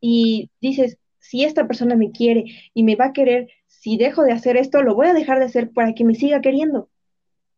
Y 0.00 0.50
dices, 0.60 0.98
si 1.18 1.44
esta 1.44 1.66
persona 1.66 1.94
me 1.94 2.10
quiere 2.10 2.44
y 2.74 2.82
me 2.82 2.96
va 2.96 3.06
a 3.06 3.12
querer, 3.12 3.48
si 3.66 3.96
dejo 3.96 4.22
de 4.22 4.32
hacer 4.32 4.56
esto, 4.56 4.82
lo 4.82 4.94
voy 4.94 5.08
a 5.08 5.14
dejar 5.14 5.38
de 5.38 5.44
hacer 5.44 5.70
para 5.70 5.94
que 5.94 6.04
me 6.04 6.14
siga 6.14 6.40
queriendo. 6.40 6.88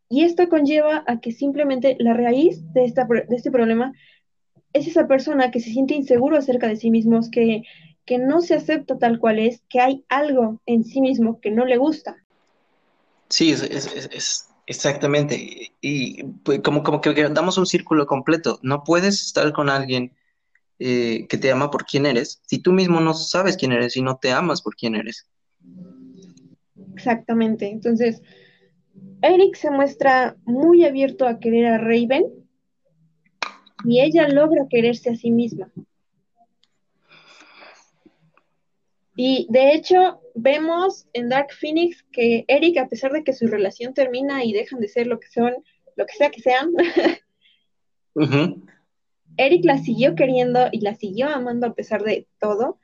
Y 0.08 0.24
esto 0.24 0.48
conlleva 0.48 1.04
a 1.06 1.20
que 1.20 1.32
simplemente 1.32 1.96
la 1.98 2.14
raíz 2.14 2.60
de, 2.72 2.84
esta, 2.84 3.04
de 3.04 3.36
este 3.36 3.50
problema 3.50 3.92
es 4.72 4.86
esa 4.86 5.06
persona 5.06 5.50
que 5.50 5.60
se 5.60 5.70
siente 5.70 5.94
inseguro 5.94 6.36
acerca 6.36 6.68
de 6.68 6.76
sí 6.76 6.90
mismos, 6.90 7.30
que, 7.30 7.64
que 8.04 8.18
no 8.18 8.40
se 8.40 8.54
acepta 8.54 8.98
tal 8.98 9.18
cual 9.18 9.38
es, 9.38 9.62
que 9.68 9.80
hay 9.80 10.04
algo 10.08 10.60
en 10.66 10.84
sí 10.84 11.00
mismo 11.00 11.40
que 11.40 11.50
no 11.50 11.64
le 11.64 11.76
gusta. 11.76 12.16
Sí, 13.28 13.52
es, 13.52 13.62
es, 13.62 14.48
exactamente. 14.66 15.72
Y 15.80 16.22
pues, 16.44 16.60
como, 16.60 16.82
como 16.82 17.00
que 17.00 17.12
damos 17.28 17.58
un 17.58 17.66
círculo 17.66 18.06
completo. 18.06 18.58
No 18.62 18.84
puedes 18.84 19.22
estar 19.22 19.52
con 19.52 19.70
alguien 19.70 20.12
eh, 20.78 21.26
que 21.28 21.36
te 21.36 21.50
ama 21.50 21.70
por 21.70 21.84
quién 21.84 22.06
eres 22.06 22.40
si 22.46 22.58
tú 22.58 22.72
mismo 22.72 23.00
no 23.00 23.12
sabes 23.12 23.56
quién 23.56 23.72
eres 23.72 23.96
y 23.96 24.02
no 24.02 24.16
te 24.16 24.32
amas 24.32 24.62
por 24.62 24.74
quién 24.74 24.94
eres. 24.94 25.26
Exactamente. 26.94 27.68
Entonces, 27.68 28.22
Eric 29.22 29.56
se 29.56 29.70
muestra 29.70 30.36
muy 30.44 30.84
abierto 30.84 31.26
a 31.26 31.38
querer 31.38 31.66
a 31.66 31.78
Raven 31.78 32.39
y 33.84 34.00
ella 34.00 34.28
logra 34.28 34.66
quererse 34.68 35.10
a 35.10 35.16
sí 35.16 35.30
misma. 35.30 35.70
Y 39.16 39.46
de 39.50 39.74
hecho, 39.74 40.20
vemos 40.34 41.06
en 41.12 41.28
Dark 41.28 41.52
Phoenix 41.52 42.04
que 42.12 42.44
Eric, 42.48 42.78
a 42.78 42.88
pesar 42.88 43.12
de 43.12 43.22
que 43.22 43.32
su 43.32 43.46
relación 43.46 43.92
termina 43.92 44.44
y 44.44 44.52
dejan 44.52 44.80
de 44.80 44.88
ser 44.88 45.06
lo 45.06 45.20
que 45.20 45.28
son, 45.28 45.54
lo 45.96 46.06
que 46.06 46.14
sea 46.14 46.30
que 46.30 46.40
sean, 46.40 46.72
Eric 49.36 49.64
la 49.64 49.78
siguió 49.78 50.14
queriendo 50.14 50.68
y 50.72 50.80
la 50.80 50.94
siguió 50.94 51.28
amando 51.28 51.66
a 51.66 51.74
pesar 51.74 52.02
de 52.02 52.26
todo. 52.38 52.78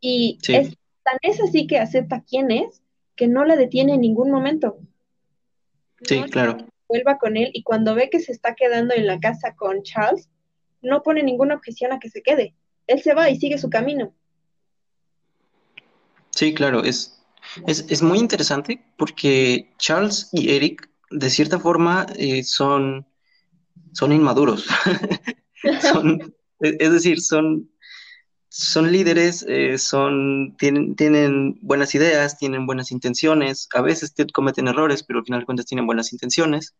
Y 0.00 0.38
es, 0.48 0.76
tan 1.04 1.18
es 1.22 1.40
así 1.40 1.66
que 1.66 1.78
acepta 1.78 2.24
quién 2.28 2.50
es, 2.50 2.82
que 3.14 3.28
no 3.28 3.44
la 3.44 3.56
detiene 3.56 3.94
en 3.94 4.00
ningún 4.00 4.30
momento. 4.30 4.78
Sí, 6.02 6.22
claro. 6.22 6.56
Vuelva 6.88 7.18
con 7.18 7.36
él 7.36 7.50
y 7.52 7.62
cuando 7.62 7.94
ve 7.94 8.10
que 8.10 8.20
se 8.20 8.32
está 8.32 8.54
quedando 8.54 8.94
en 8.94 9.06
la 9.06 9.20
casa 9.20 9.54
con 9.54 9.82
Charles, 9.82 10.28
no 10.82 11.02
pone 11.02 11.22
ninguna 11.22 11.54
objeción 11.54 11.92
a 11.92 11.98
que 11.98 12.10
se 12.10 12.22
quede. 12.22 12.54
Él 12.86 13.02
se 13.02 13.14
va 13.14 13.30
y 13.30 13.38
sigue 13.38 13.58
su 13.58 13.70
camino. 13.70 14.14
Sí, 16.30 16.54
claro, 16.54 16.82
es, 16.84 17.22
es, 17.66 18.02
muy 18.02 18.18
interesante 18.18 18.82
porque 18.96 19.70
Charles 19.78 20.28
y 20.32 20.54
Eric, 20.54 20.88
de 21.10 21.30
cierta 21.30 21.58
forma, 21.58 22.06
eh, 22.16 22.42
son, 22.42 23.06
son 23.92 24.12
inmaduros. 24.12 24.66
son, 25.92 26.34
es 26.60 26.92
decir, 26.92 27.20
son, 27.20 27.70
son 28.48 28.90
líderes, 28.90 29.44
eh, 29.48 29.78
son, 29.78 30.56
tienen, 30.58 30.96
tienen 30.96 31.58
buenas 31.60 31.94
ideas, 31.94 32.38
tienen 32.38 32.66
buenas 32.66 32.92
intenciones, 32.92 33.68
a 33.74 33.82
veces 33.82 34.14
cometen 34.32 34.68
errores, 34.68 35.02
pero 35.02 35.18
al 35.18 35.24
final 35.24 35.40
de 35.40 35.46
cuentas 35.46 35.66
tienen 35.66 35.86
buenas 35.86 36.12
intenciones. 36.12 36.74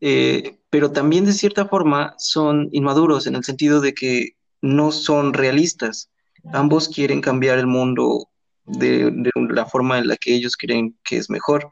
Eh, 0.00 0.58
pero 0.70 0.90
también 0.90 1.24
de 1.24 1.32
cierta 1.32 1.66
forma 1.66 2.14
son 2.18 2.68
inmaduros 2.72 3.26
en 3.26 3.36
el 3.36 3.44
sentido 3.44 3.80
de 3.80 3.94
que 3.94 4.36
no 4.60 4.92
son 4.92 5.32
realistas. 5.32 6.10
Ambos 6.52 6.88
quieren 6.88 7.20
cambiar 7.20 7.58
el 7.58 7.66
mundo 7.66 8.28
de, 8.66 9.12
la 9.50 9.66
forma 9.66 9.98
en 9.98 10.08
la 10.08 10.16
que 10.16 10.34
ellos 10.34 10.56
creen 10.56 10.96
que 11.04 11.16
es 11.16 11.30
mejor. 11.30 11.70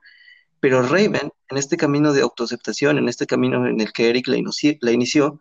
Pero 0.60 0.82
Raven, 0.82 1.32
en 1.50 1.56
este 1.58 1.76
camino 1.76 2.12
de 2.12 2.22
autoaceptación, 2.22 2.98
en 2.98 3.08
este 3.08 3.26
camino 3.26 3.66
en 3.66 3.80
el 3.80 3.92
que 3.92 4.08
Eric 4.08 4.28
la, 4.28 4.36
inició, 4.36 4.76
la 4.80 4.92
inició 4.92 5.40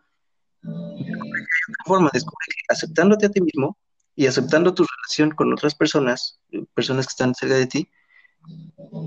forma 1.86 2.10
descubre 2.12 2.46
que 2.48 2.62
aceptándote 2.68 3.26
a 3.26 3.30
ti 3.30 3.40
mismo 3.40 3.76
y 4.14 4.26
aceptando 4.26 4.74
tu 4.74 4.84
relación 4.84 5.30
con 5.30 5.52
otras 5.52 5.74
personas, 5.74 6.40
personas 6.74 7.06
que 7.06 7.12
están 7.12 7.34
cerca 7.34 7.54
de 7.54 7.66
ti, 7.66 7.88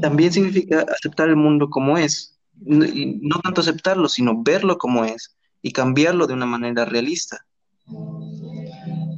también 0.02 0.32
significa 0.32 0.86
aceptar 0.90 1.30
el 1.30 1.36
mundo 1.36 1.70
como 1.70 1.98
es. 1.98 2.35
No, 2.62 2.86
no 3.22 3.42
tanto 3.42 3.62
aceptarlo, 3.62 4.10
sino 4.10 4.42
verlo 4.44 4.78
como 4.78 5.06
es 5.06 5.36
y 5.62 5.72
cambiarlo 5.72 6.28
de 6.28 6.34
una 6.34 6.46
manera 6.46 6.86
realista. 6.86 7.46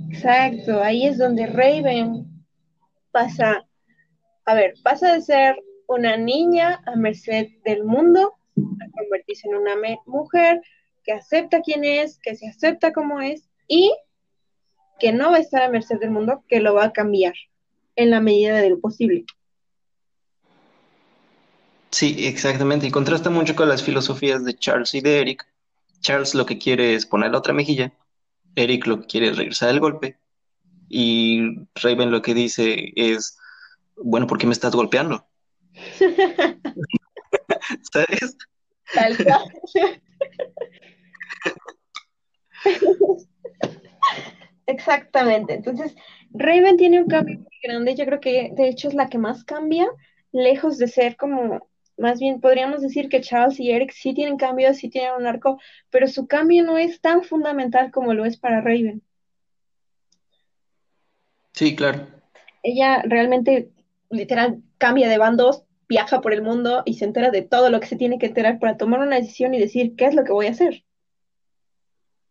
Exacto, 0.10 0.82
ahí 0.82 1.06
es 1.06 1.18
donde 1.18 1.46
Raven 1.48 2.26
pasa, 3.12 3.66
a 4.46 4.54
ver, 4.54 4.74
pasa 4.84 5.14
de 5.14 5.22
ser 5.22 5.56
una 5.88 6.18
niña 6.18 6.82
a 6.86 6.96
merced 6.96 7.48
del 7.64 7.84
mundo 7.84 8.34
a 8.56 8.92
convertirse 8.92 9.48
en 9.48 9.56
una 9.56 9.76
mujer 10.06 10.62
que 11.04 11.14
acepta 11.14 11.62
quién 11.62 11.86
es, 11.86 12.20
que 12.20 12.36
se 12.36 12.48
acepta 12.48 12.92
como 12.92 13.22
es 13.22 13.50
y 13.68 13.94
que 15.00 15.14
no 15.14 15.32
va 15.32 15.38
a 15.38 15.42
estar 15.42 15.62
a 15.62 15.70
merced 15.70 16.00
del 16.00 16.12
mundo, 16.12 16.44
que 16.48 16.60
lo 16.60 16.74
va 16.74 16.86
a 16.86 16.94
cambiar 16.94 17.34
en 17.96 18.10
la 18.10 18.20
medida 18.20 18.58
de 18.58 18.70
lo 18.72 18.80
posible. 18.80 19.26
Sí, 21.92 22.28
exactamente. 22.28 22.88
Y 22.88 22.92
contrasta 22.92 23.30
mucho 23.30 23.56
con 23.56 23.70
las 23.70 23.84
filosofías 23.84 24.44
de 24.44 24.56
Charles 24.56 24.94
y 24.94 25.02
de 25.02 25.22
Eric. 25.22 25.48
Charles 26.02 26.36
lo 26.36 26.46
que 26.46 26.58
quiere 26.58 26.96
es 26.96 27.06
poner 27.06 27.32
la 27.32 27.40
otra 27.40 27.54
mejilla. 27.54 27.94
Eric 28.56 28.88
lo 28.88 29.02
que 29.02 29.08
quiere 29.08 29.30
es 29.30 29.38
regresar 29.38 29.70
el 29.70 29.80
golpe. 29.80 30.18
Y 30.90 31.68
Raven 31.76 32.12
lo 32.12 32.22
que 32.22 32.34
dice 32.34 32.92
es, 32.96 33.38
bueno, 33.96 34.28
¿por 34.28 34.38
qué 34.38 34.48
me 34.48 34.54
estás 34.54 34.76
golpeando? 34.76 35.26
¿Sabes? 37.92 38.38
Tal 38.94 39.18
Exactamente. 44.66 45.54
Entonces, 45.54 45.96
Raven 46.32 46.78
tiene 46.78 47.02
un 47.02 47.08
cambio 47.08 47.40
muy 47.40 47.60
grande. 47.64 47.96
Yo 47.96 48.06
creo 48.06 48.20
que 48.20 48.52
de 48.56 48.68
hecho 48.68 48.90
es 48.90 48.94
la 48.94 49.10
que 49.10 49.18
más 49.18 49.44
cambia, 49.44 49.88
lejos 50.32 50.78
de 50.78 50.88
ser 50.88 51.16
como, 51.16 51.68
más 51.98 52.20
bien 52.20 52.39
podríamos 52.39 52.82
decir 52.82 53.10
que 53.10 53.22
Charles 53.22 53.60
y 53.60 53.72
Eric 53.72 53.91
sí 53.91 54.14
tienen 54.14 54.38
cambios, 54.38 54.78
sí 54.78 54.89
tienen 54.89 55.14
un 55.18 55.28
arco, 55.28 55.60
pero 55.89 56.08
su 56.08 56.28
cambio 56.28 56.64
no 56.64 56.78
es 56.78 57.02
tan 57.02 57.24
fundamental 57.24 57.91
como 57.91 58.14
lo 58.14 58.26
es 58.26 58.38
para 58.38 58.62
Raven. 58.62 59.02
Sí, 61.54 61.76
claro. 61.76 62.08
Ella 62.62 63.02
realmente, 63.04 63.72
literal, 64.10 64.62
cambia 64.78 65.10
de 65.10 65.18
bandos, 65.18 65.64
viaja 65.89 66.22
por 66.22 66.34
el 66.34 66.43
mundo 66.43 66.84
y 66.86 66.95
se 66.95 67.06
entera 67.06 67.32
de 67.32 67.41
todo 67.41 67.70
lo 67.70 67.80
que 67.80 67.88
se 67.88 67.95
tiene 67.95 68.20
que 68.20 68.28
enterar 68.28 68.60
para 68.60 68.78
tomar 68.78 69.00
una 69.00 69.16
decisión 69.16 69.54
y 69.54 69.60
decir 69.60 69.95
qué 69.95 70.06
es 70.06 70.16
lo 70.16 70.24
que 70.24 70.34
voy 70.34 70.48
a 70.48 70.52
hacer. 70.52 70.84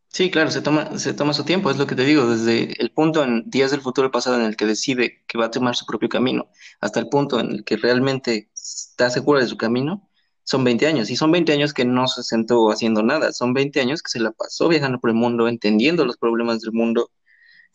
Sí, 0.09 0.31
claro, 0.31 0.51
se 0.51 0.62
toma, 0.62 0.99
se 0.99 1.12
toma 1.12 1.35
su 1.35 1.45
tiempo, 1.45 1.71
es 1.71 1.77
lo 1.77 1.87
que 1.87 1.95
te 1.95 2.05
digo, 2.05 2.27
desde 2.27 2.81
el 2.81 2.91
punto 2.91 3.23
en 3.23 3.51
días 3.51 3.71
del 3.71 3.83
futuro 3.83 4.11
pasado 4.11 4.37
en 4.37 4.47
el 4.47 4.57
que 4.57 4.64
decide 4.64 5.25
que 5.27 5.37
va 5.37 5.47
a 5.47 5.51
tomar 5.51 5.77
su 5.77 5.85
propio 5.85 6.09
camino, 6.09 6.49
hasta 6.81 7.01
el 7.01 7.09
punto 7.09 7.39
en 7.39 7.51
el 7.51 7.64
que 7.64 7.77
realmente 7.77 8.49
está 8.75 9.11
segura 9.11 9.41
de 9.41 9.47
su 9.47 9.57
camino, 9.57 10.09
son 10.45 10.64
20 10.64 10.87
años. 10.87 11.11
Y 11.11 11.17
son 11.17 11.33
20 11.33 11.53
años 11.53 11.75
que 11.75 11.85
no 11.85 12.07
se 12.07 12.23
sentó 12.23 12.71
haciendo 12.71 13.03
nada, 13.03 13.33
son 13.33 13.53
20 13.53 13.81
años 13.81 14.03
que 14.03 14.11
se 14.11 14.21
la 14.21 14.31
pasó 14.31 14.69
viajando 14.69 15.01
por 15.01 15.11
el 15.11 15.17
mundo, 15.17 15.49
entendiendo 15.49 16.05
los 16.05 16.17
problemas 16.17 16.61
del 16.61 16.73
mundo 16.73 17.11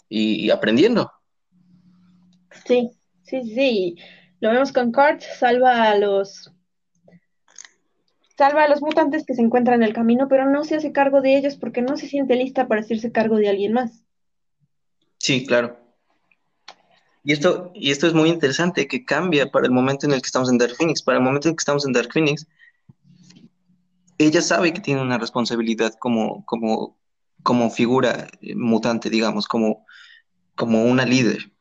y, 0.10 0.50
aprendiendo. 0.50 1.12
Sí, 2.66 2.92
sí, 3.24 3.44
sí. 3.44 3.96
Lo 4.40 4.52
vemos 4.52 4.72
con 4.72 4.92
Kurt, 4.92 5.22
salva 5.22 5.90
a 5.90 5.98
los 5.98 6.52
salva 8.38 8.64
a 8.64 8.68
los 8.68 8.82
mutantes 8.82 9.24
que 9.24 9.36
se 9.36 9.42
encuentran 9.42 9.84
en 9.84 9.88
el 9.88 9.94
camino, 9.94 10.28
pero 10.28 10.50
no 10.50 10.64
se 10.64 10.76
hace 10.76 10.92
cargo 10.92 11.22
de 11.22 11.38
ellos 11.38 11.58
porque 11.58 11.84
no 11.84 11.96
se 11.96 12.08
siente 12.08 12.36
lista 12.36 12.68
para 12.68 12.82
hacerse 12.82 13.12
cargo 13.12 13.36
de 13.36 13.50
alguien 13.50 13.74
más. 13.74 14.04
Sí, 15.20 15.46
claro. 15.46 15.81
Y 17.24 17.34
esto, 17.34 17.72
y 17.76 17.92
esto 17.92 18.08
es 18.08 18.14
muy 18.14 18.30
interesante, 18.30 18.88
que 18.88 19.06
cambia 19.06 19.52
para 19.52 19.68
el 19.68 19.72
momento 19.72 20.06
en 20.06 20.14
el 20.14 20.22
que 20.22 20.28
estamos 20.28 20.50
en 20.50 20.58
Dark 20.58 20.76
Phoenix. 20.76 21.04
Para 21.04 21.20
el 21.20 21.24
momento 21.24 21.48
en 21.48 21.56
que 21.56 21.62
estamos 21.62 21.86
en 21.86 21.94
Dark 21.94 22.12
Phoenix, 22.12 22.48
ella 24.18 24.42
sabe 24.42 24.74
que 24.74 24.82
tiene 24.82 25.02
una 25.02 25.18
responsabilidad 25.18 25.94
como, 26.00 26.46
como, 26.46 26.98
como 27.44 27.70
figura 27.70 28.28
eh, 28.42 28.56
mutante, 28.56 29.10
digamos, 29.10 29.48
como, 29.48 29.86
como 30.56 30.84
una 30.86 31.06
líder. 31.06 31.52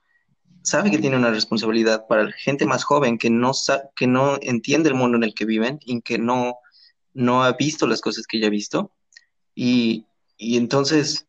Sabe 0.63 0.91
que 0.91 0.99
tiene 0.99 1.17
una 1.17 1.31
responsabilidad 1.31 2.07
para 2.07 2.25
la 2.25 2.33
gente 2.33 2.67
más 2.67 2.85
joven 2.85 3.19
que 3.19 3.31
no, 3.31 3.53
que 3.97 4.07
no 4.07 4.39
entiende 4.43 4.89
el 4.89 4.95
mundo 4.95 5.17
en 5.17 5.25
el 5.25 5.35
que 5.35 5.47
viven 5.47 5.79
y 5.85 6.01
que 6.03 6.19
no, 6.19 6.57
no 7.15 7.45
ha 7.45 7.53
visto 7.53 7.87
las 7.87 8.01
cosas 8.01 8.27
que 8.27 8.39
ella 8.39 8.49
ha 8.49 8.51
visto. 8.51 8.93
Y, 9.55 10.07
entonces 10.39 11.27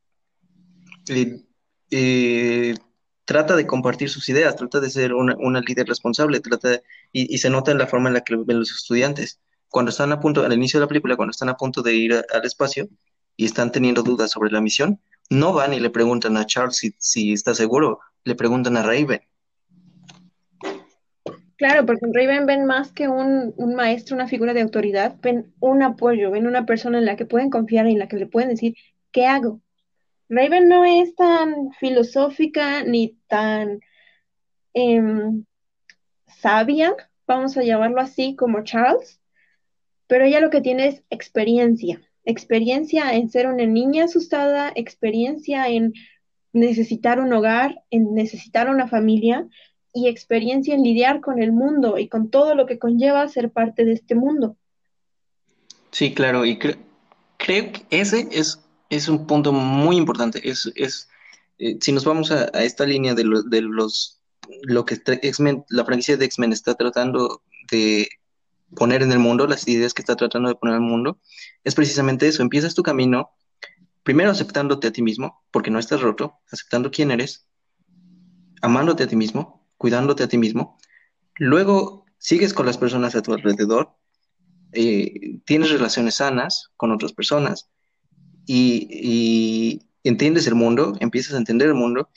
eh, 1.10 1.44
eh, 1.90 2.76
trata 3.32 3.56
de 3.56 3.66
compartir 3.66 4.10
sus 4.10 4.28
ideas, 4.28 4.58
trata 4.58 4.82
de 4.82 4.90
ser 4.90 5.14
una, 5.14 5.62
líder 5.62 5.88
responsable, 5.88 6.42
trata 6.42 6.82
y, 7.14 7.38
se 7.38 7.50
nota 7.50 7.72
en 7.72 7.78
la 7.78 7.88
forma 7.88 8.10
en 8.10 8.16
la 8.16 8.22
que 8.22 8.36
ven 8.36 8.60
los 8.60 8.72
estudiantes. 8.72 9.40
Cuando 9.70 9.90
están 9.90 10.12
a 10.12 10.20
punto, 10.20 10.44
al 10.44 10.52
inicio 10.52 10.82
de 10.82 10.86
la 10.86 10.90
película, 10.90 11.16
cuando 11.16 11.32
están 11.32 11.48
a 11.48 11.56
punto 11.56 11.82
de 11.82 11.94
ir 11.94 12.14
al 12.14 12.44
espacio 12.44 12.90
y 13.38 13.46
están 13.46 13.72
teniendo 13.72 14.04
dudas 14.04 14.32
sobre 14.32 14.52
la 14.52 14.60
misión, 14.60 15.00
no 15.30 15.54
van 15.54 15.74
y 15.74 15.80
le 15.80 15.90
preguntan 15.90 16.36
a 16.36 16.46
Charles 16.46 16.94
si, 16.98 17.32
está 17.32 17.56
seguro, 17.56 18.02
le 18.26 18.36
preguntan 18.36 18.76
a 18.76 18.84
Raven. 18.84 19.22
Claro, 21.56 21.86
porque 21.86 22.06
en 22.06 22.14
Raven 22.14 22.46
ven 22.46 22.66
más 22.66 22.92
que 22.92 23.08
un, 23.08 23.54
maestro, 23.78 24.16
una 24.18 24.28
figura 24.28 24.54
de 24.54 24.60
autoridad, 24.60 25.16
ven 25.22 25.54
un 25.62 25.84
apoyo, 25.84 26.32
ven 26.32 26.48
una 26.48 26.66
persona 26.66 26.98
en 26.98 27.06
la 27.06 27.16
que 27.16 27.26
pueden 27.26 27.50
confiar 27.50 27.88
y 27.88 27.94
en 27.94 28.00
la 28.00 28.10
que 28.10 28.18
le 28.18 28.28
pueden 28.28 28.50
decir, 28.50 28.76
¿qué 29.14 29.26
hago? 29.26 29.62
Raven 30.32 30.70
no 30.70 30.86
es 30.86 31.14
tan 31.14 31.74
filosófica 31.74 32.84
ni 32.84 33.18
tan 33.28 33.82
em, 34.74 35.44
sabia, 36.26 36.96
vamos 37.28 37.58
a 37.58 37.64
llamarlo 37.64 38.00
así, 38.00 38.38
como 38.38 38.64
Charles, 38.64 39.20
pero 40.08 40.24
ella 40.24 40.40
lo 40.40 40.50
que 40.50 40.62
tiene 40.62 40.88
es 40.88 41.04
experiencia, 41.10 42.02
experiencia 42.24 43.14
en 43.14 43.30
ser 43.30 43.48
una 43.48 43.66
niña 43.66 44.06
asustada, 44.06 44.72
experiencia 44.74 45.68
en 45.68 45.92
necesitar 46.54 47.20
un 47.20 47.34
hogar, 47.34 47.84
en 47.90 48.14
necesitar 48.14 48.70
una 48.70 48.88
familia, 48.88 49.50
y 49.94 50.08
experiencia 50.08 50.74
en 50.74 50.84
lidiar 50.84 51.20
con 51.20 51.42
el 51.42 51.52
mundo 51.52 51.98
y 51.98 52.08
con 52.08 52.30
todo 52.30 52.56
lo 52.56 52.66
que 52.66 52.80
conlleva 52.80 53.28
ser 53.28 53.52
parte 53.52 53.84
de 53.84 53.92
este 53.92 54.16
mundo. 54.16 54.56
Sí, 55.92 56.14
claro, 56.14 56.46
y 56.46 56.58
creo 56.58 56.78
que 57.38 57.82
ese 57.90 58.30
es, 58.32 58.62
es 58.92 59.08
un 59.08 59.26
punto 59.26 59.52
muy 59.54 59.96
importante. 59.96 60.48
Es, 60.48 60.72
es 60.76 61.10
eh, 61.58 61.78
si 61.82 61.92
nos 61.92 62.06
vamos 62.06 62.30
a, 62.30 62.46
esta 62.64 62.86
línea 62.86 63.16
de, 63.16 63.24
de 63.50 63.62
los 63.62 64.20
lo 64.64 64.86
que 64.86 65.00
la 65.70 65.86
franquicia 65.86 66.18
de 66.18 66.26
X-Men 66.26 66.52
está 66.52 66.76
tratando 66.76 67.42
de 67.72 68.10
poner 68.76 69.02
en 69.02 69.12
el 69.12 69.20
mundo, 69.20 69.48
las 69.48 69.66
ideas 69.68 69.94
que 69.94 70.02
está 70.02 70.16
tratando 70.16 70.50
de 70.50 70.56
poner 70.56 70.76
en 70.76 70.84
el 70.84 70.89
mundo, 70.89 71.20
es 71.64 71.74
precisamente 71.74 72.28
eso. 72.28 72.42
Empiezas 72.42 72.76
tu 72.76 72.84
camino 72.84 73.32
primero 74.04 74.32
aceptándote 74.32 74.88
a 74.88 74.92
ti 74.92 75.02
mismo, 75.02 75.44
porque 75.52 75.72
no 75.72 75.80
estás 75.80 76.02
roto, 76.02 76.39
aceptando 76.52 76.92
quién 76.92 77.12
eres, 77.12 77.48
amándote 78.62 79.04
a 79.04 79.08
ti 79.08 79.16
mismo, 79.16 79.66
cuidándote 79.78 80.24
a 80.24 80.28
ti 80.28 80.38
mismo. 80.38 80.78
Luego 81.36 82.06
sigues 82.18 82.54
con 82.54 82.66
las 82.66 82.78
personas 82.78 83.16
a 83.16 83.22
tu 83.22 83.34
alrededor, 83.34 83.96
eh, 84.74 85.39
tienes 85.46 85.72
relaciones 85.72 86.16
sanas 86.16 86.72
con 86.76 86.92
otras 86.92 87.14
personas 87.14 87.70
y, 88.46 89.82
entiendes 90.04 90.48
el 90.48 90.56
mundo, 90.56 90.96
empiezas 91.00 91.36
a 91.36 91.38
entender 91.38 91.68
el 91.68 91.76
mundo 91.76 92.10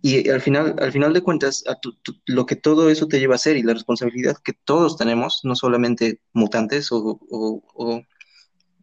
y 0.00 0.28
al 0.30 0.40
final, 0.40 0.74
al 0.80 0.90
final 0.90 1.12
de 1.12 1.20
cuentas, 1.20 1.62
lo 2.26 2.46
que 2.46 2.56
todo 2.56 2.90
eso 2.90 3.06
te 3.06 3.20
lleva 3.20 3.34
a 3.34 3.36
hacer 3.36 3.56
y 3.56 3.62
la 3.62 3.74
responsabilidad 3.74 4.36
que 4.42 4.52
todos 4.52 4.96
tenemos, 4.96 5.40
no 5.44 5.54
solamente 5.54 6.20
mutantes 6.32 6.88
o, 6.90 8.02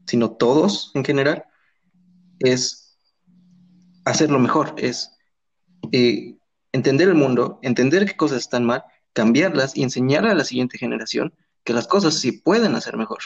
sino 0.05 0.31
todos 0.31 0.91
en 0.95 1.03
general, 1.03 1.43
es 2.39 2.97
hacerlo 4.05 4.39
mejor, 4.39 4.75
es 4.77 5.11
eh, 5.91 6.37
entender 6.71 7.09
el 7.09 7.15
mundo, 7.15 7.59
entender 7.63 8.05
qué 8.05 8.15
cosas 8.15 8.39
están 8.39 8.63
mal, 8.63 8.83
cambiarlas 9.13 9.75
y 9.75 9.83
enseñar 9.83 10.25
a 10.25 10.33
la 10.33 10.45
siguiente 10.45 10.77
generación 10.77 11.33
que 11.63 11.73
las 11.73 11.87
cosas 11.87 12.15
sí 12.15 12.31
pueden 12.31 12.75
hacer 12.75 12.95
mejor. 12.95 13.19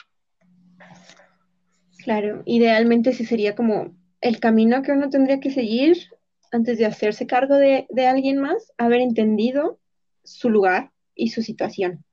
Claro, 2.03 2.43
idealmente 2.45 3.13
sí 3.13 3.25
sería 3.25 3.55
como 3.55 3.95
el 4.19 4.39
camino 4.39 4.81
que 4.81 4.91
uno 4.91 5.09
tendría 5.09 5.39
que 5.39 5.51
seguir 5.51 5.97
antes 6.51 6.77
de 6.77 6.85
hacerse 6.85 7.25
cargo 7.25 7.55
de, 7.55 7.87
de 7.89 8.07
alguien 8.07 8.39
más, 8.39 8.73
haber 8.77 9.01
entendido 9.01 9.79
su 10.23 10.49
lugar 10.49 10.91
y 11.15 11.29
su 11.29 11.41
situación. 11.41 12.03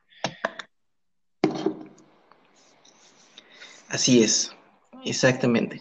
Así 3.88 4.22
es, 4.22 4.54
exactamente. 5.04 5.80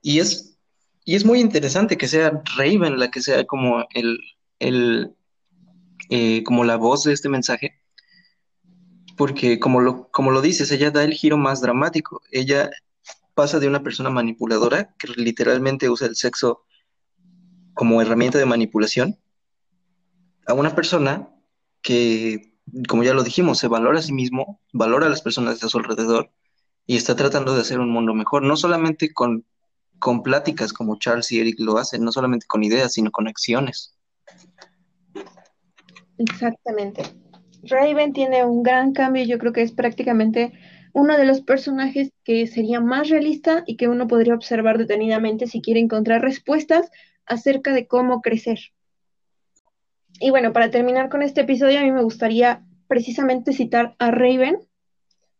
Y 0.00 0.20
es, 0.20 0.56
y 1.04 1.16
es 1.16 1.24
muy 1.24 1.40
interesante 1.40 1.98
que 1.98 2.06
sea 2.06 2.42
Raven 2.56 2.98
la 2.98 3.10
que 3.10 3.20
sea 3.20 3.44
como 3.44 3.84
el, 3.92 4.18
el, 4.60 5.14
eh, 6.10 6.44
como 6.44 6.64
la 6.64 6.76
voz 6.76 7.02
de 7.02 7.12
este 7.12 7.28
mensaje, 7.28 7.80
porque 9.16 9.58
como 9.58 9.80
lo, 9.80 10.08
como 10.10 10.30
lo 10.30 10.40
dices, 10.40 10.70
ella 10.70 10.92
da 10.92 11.02
el 11.02 11.12
giro 11.12 11.36
más 11.36 11.60
dramático. 11.60 12.22
Ella 12.30 12.70
pasa 13.34 13.58
de 13.58 13.68
una 13.68 13.82
persona 13.82 14.10
manipuladora, 14.10 14.94
que 14.98 15.08
literalmente 15.08 15.88
usa 15.88 16.06
el 16.06 16.16
sexo 16.16 16.64
como 17.74 18.02
herramienta 18.02 18.38
de 18.38 18.46
manipulación, 18.46 19.18
a 20.46 20.54
una 20.54 20.74
persona 20.74 21.28
que 21.80 22.52
como 22.88 23.02
ya 23.02 23.14
lo 23.14 23.22
dijimos, 23.22 23.58
se 23.58 23.68
valora 23.68 23.98
a 23.98 24.02
sí 24.02 24.12
mismo, 24.12 24.60
valora 24.72 25.06
a 25.06 25.10
las 25.10 25.22
personas 25.22 25.60
de 25.60 25.68
su 25.68 25.78
alrededor 25.78 26.30
y 26.86 26.96
está 26.96 27.16
tratando 27.16 27.54
de 27.54 27.60
hacer 27.60 27.80
un 27.80 27.90
mundo 27.90 28.14
mejor, 28.14 28.42
no 28.42 28.56
solamente 28.56 29.12
con, 29.12 29.44
con 29.98 30.22
pláticas 30.22 30.72
como 30.72 30.98
Charles 30.98 31.30
y 31.32 31.40
Eric 31.40 31.56
lo 31.58 31.78
hacen, 31.78 32.04
no 32.04 32.12
solamente 32.12 32.46
con 32.46 32.64
ideas, 32.64 32.94
sino 32.94 33.10
con 33.10 33.28
acciones. 33.28 33.96
Exactamente. 36.18 37.02
Raven 37.64 38.12
tiene 38.12 38.44
un 38.44 38.62
gran 38.62 38.92
cambio, 38.92 39.24
yo 39.24 39.38
creo 39.38 39.52
que 39.52 39.62
es 39.62 39.72
prácticamente 39.72 40.52
uno 40.92 41.16
de 41.16 41.24
los 41.24 41.40
personajes 41.40 42.12
que 42.24 42.46
sería 42.46 42.80
más 42.80 43.08
realista 43.08 43.64
y 43.66 43.76
que 43.76 43.88
uno 43.88 44.06
podría 44.06 44.34
observar 44.34 44.78
detenidamente 44.78 45.46
si 45.46 45.62
quiere 45.62 45.80
encontrar 45.80 46.22
respuestas 46.22 46.90
acerca 47.26 47.72
de 47.72 47.86
cómo 47.86 48.20
crecer. 48.20 48.58
Y 50.20 50.30
bueno, 50.30 50.52
para 50.52 50.70
terminar 50.70 51.08
con 51.08 51.22
este 51.22 51.42
episodio, 51.42 51.80
a 51.80 51.82
mí 51.82 51.90
me 51.90 52.02
gustaría 52.02 52.64
precisamente 52.86 53.52
citar 53.52 53.96
a 53.98 54.10
Raven. 54.10 54.58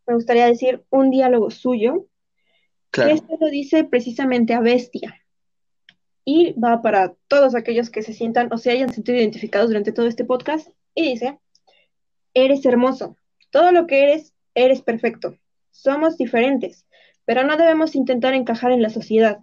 Me 0.07 0.15
gustaría 0.15 0.47
decir 0.47 0.85
un 0.91 1.11
diálogo 1.11 1.51
suyo. 1.51 2.07
Claro. 2.91 3.11
Que 3.11 3.15
esto 3.15 3.37
lo 3.41 3.49
dice 3.49 3.85
precisamente 3.85 4.55
a 4.55 4.61
Bestia. 4.61 5.23
Y 6.25 6.53
va 6.59 6.83
para 6.83 7.15
todos 7.29 7.55
aquellos 7.55 7.91
que 7.91 8.03
se 8.03 8.13
sientan 8.13 8.53
o 8.53 8.59
se 8.59 8.71
hayan 8.71 8.93
sentido 8.93 9.19
identificados 9.19 9.69
durante 9.69 9.93
todo 9.93 10.07
este 10.07 10.25
podcast. 10.25 10.69
Y 10.95 11.11
dice, 11.11 11.39
eres 12.35 12.65
hermoso. 12.65 13.17
Todo 13.51 13.71
lo 13.73 13.87
que 13.87 14.03
eres, 14.03 14.35
eres 14.55 14.83
perfecto. 14.83 15.37
Somos 15.73 16.17
diferentes, 16.17 16.87
pero 17.25 17.45
no 17.45 17.57
debemos 17.57 17.97
intentar 17.97 18.35
encajar 18.35 18.71
en 18.71 18.83
la 18.83 18.91
sociedad. 18.91 19.41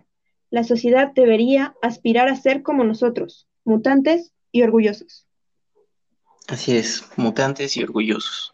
La 0.49 0.63
sociedad 0.63 1.11
debería 1.13 1.75
aspirar 1.81 2.29
a 2.29 2.35
ser 2.35 2.63
como 2.63 2.83
nosotros, 2.83 3.47
mutantes 3.65 4.31
y 4.51 4.61
orgullosos. 4.63 5.27
Así 6.47 6.77
es, 6.77 7.03
mutantes 7.17 7.75
y 7.77 7.83
orgullosos. 7.83 8.53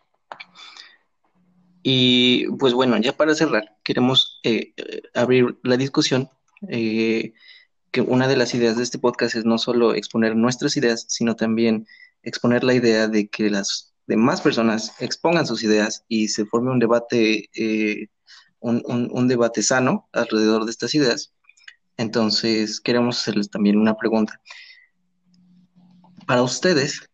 Y 1.84 2.48
pues 2.58 2.74
bueno, 2.74 2.98
ya 2.98 3.16
para 3.16 3.36
cerrar, 3.36 3.78
queremos 3.84 4.40
eh, 4.44 4.74
abrir 5.14 5.60
la 5.64 5.78
discusión, 5.78 6.30
eh, 6.68 7.34
que 7.92 8.02
una 8.02 8.28
de 8.28 8.36
las 8.36 8.54
ideas 8.56 8.76
de 8.76 8.84
este 8.84 9.00
podcast 9.00 9.36
es 9.36 9.46
no 9.46 9.58
solo 9.58 9.94
exponer 9.94 10.36
nuestras 10.36 10.76
ideas, 10.78 11.06
sino 11.08 11.36
también 11.36 11.88
exponer 12.24 12.64
la 12.64 12.74
idea 12.74 13.08
de 13.08 13.30
que 13.30 13.50
las 13.50 13.95
demás 14.08 14.42
personas 14.42 14.94
expongan 15.00 15.48
sus 15.48 15.64
ideas 15.64 16.04
y 16.08 16.28
se 16.28 16.46
forme 16.46 16.72
un 16.72 16.80
debate, 16.80 17.50
eh, 17.54 18.08
un 18.60 19.28
debate 19.28 19.62
sano 19.62 20.10
alrededor 20.12 20.66
de 20.66 20.72
estas 20.72 20.96
ideas. 20.96 21.34
Entonces, 21.98 22.82
queremos 22.82 23.20
hacerles 23.20 23.50
también 23.50 23.78
una 23.78 23.96
pregunta. 23.96 24.42
Para 26.26 26.42
ustedes, 26.42 27.10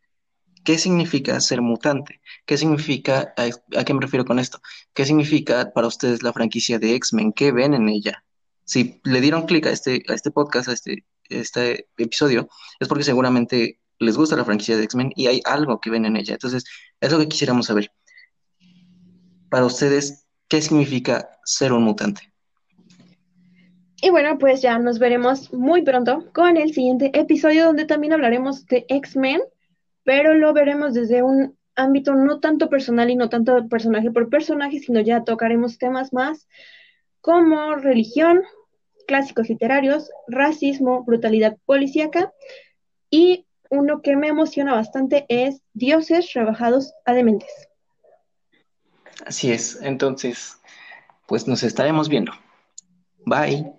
¿Qué 0.63 0.77
significa 0.77 1.39
ser 1.41 1.61
mutante? 1.61 2.21
¿Qué 2.45 2.57
significa, 2.57 3.33
a, 3.35 3.83
qué 3.83 3.93
me 3.93 4.01
refiero 4.01 4.25
con 4.25 4.37
esto? 4.37 4.61
¿Qué 4.93 5.05
significa 5.05 5.71
para 5.73 5.87
ustedes 5.87 6.21
la 6.21 6.33
franquicia 6.33 6.77
de 6.77 6.93
X-Men? 6.95 7.33
¿Qué 7.33 7.51
ven 7.51 7.73
en 7.73 7.89
ella? 7.89 8.23
Si 8.63 9.01
le 9.03 9.21
dieron 9.21 9.47
clic 9.47 9.65
a 9.65 9.71
este, 9.71 10.03
a 10.07 10.13
este 10.13 10.29
podcast, 10.29 10.69
a 10.69 10.73
este, 10.73 11.05
este 11.29 11.87
episodio, 11.97 12.47
es 12.79 12.87
porque 12.87 13.03
seguramente 13.03 13.79
les 14.03 14.17
gusta 14.17 14.35
la 14.35 14.45
franquicia 14.45 14.77
de 14.77 14.83
X-Men 14.83 15.11
y 15.15 15.27
hay 15.27 15.41
algo 15.45 15.79
que 15.79 15.89
ven 15.89 16.05
en 16.05 16.15
ella. 16.15 16.33
Entonces, 16.33 16.63
es 16.99 17.11
lo 17.11 17.19
que 17.19 17.27
quisiéramos 17.27 17.67
saber. 17.67 17.91
Para 19.49 19.65
ustedes, 19.65 20.25
¿qué 20.47 20.61
significa 20.61 21.29
ser 21.45 21.73
un 21.73 21.83
mutante? 21.83 22.33
Y 24.01 24.09
bueno, 24.09 24.37
pues 24.37 24.61
ya 24.61 24.79
nos 24.79 24.97
veremos 24.97 25.53
muy 25.53 25.83
pronto 25.83 26.25
con 26.33 26.57
el 26.57 26.73
siguiente 26.73 27.11
episodio 27.13 27.65
donde 27.65 27.85
también 27.85 28.13
hablaremos 28.13 28.65
de 28.65 28.85
X-Men 28.89 29.41
pero 30.03 30.33
lo 30.33 30.53
veremos 30.53 30.93
desde 30.93 31.23
un 31.23 31.57
ámbito 31.75 32.15
no 32.15 32.39
tanto 32.39 32.69
personal 32.69 33.09
y 33.09 33.15
no 33.15 33.29
tanto 33.29 33.67
personaje 33.69 34.11
por 34.11 34.29
personaje, 34.29 34.79
sino 34.79 34.99
ya 34.99 35.23
tocaremos 35.23 35.77
temas 35.77 36.13
más 36.13 36.47
como 37.21 37.75
religión, 37.75 38.41
clásicos 39.07 39.49
literarios, 39.49 40.09
racismo, 40.27 41.03
brutalidad 41.03 41.57
policíaca 41.65 42.33
y 43.09 43.45
uno 43.71 44.01
que 44.01 44.15
me 44.15 44.27
emociona 44.27 44.75
bastante 44.75 45.25
es 45.29 45.61
dioses 45.73 46.33
rebajados 46.33 46.93
a 47.05 47.13
dementes. 47.13 47.49
Así 49.25 49.51
es, 49.51 49.79
entonces, 49.81 50.59
pues 51.27 51.47
nos 51.47 51.63
estaremos 51.63 52.09
viendo. 52.09 52.33
Bye. 53.25 53.71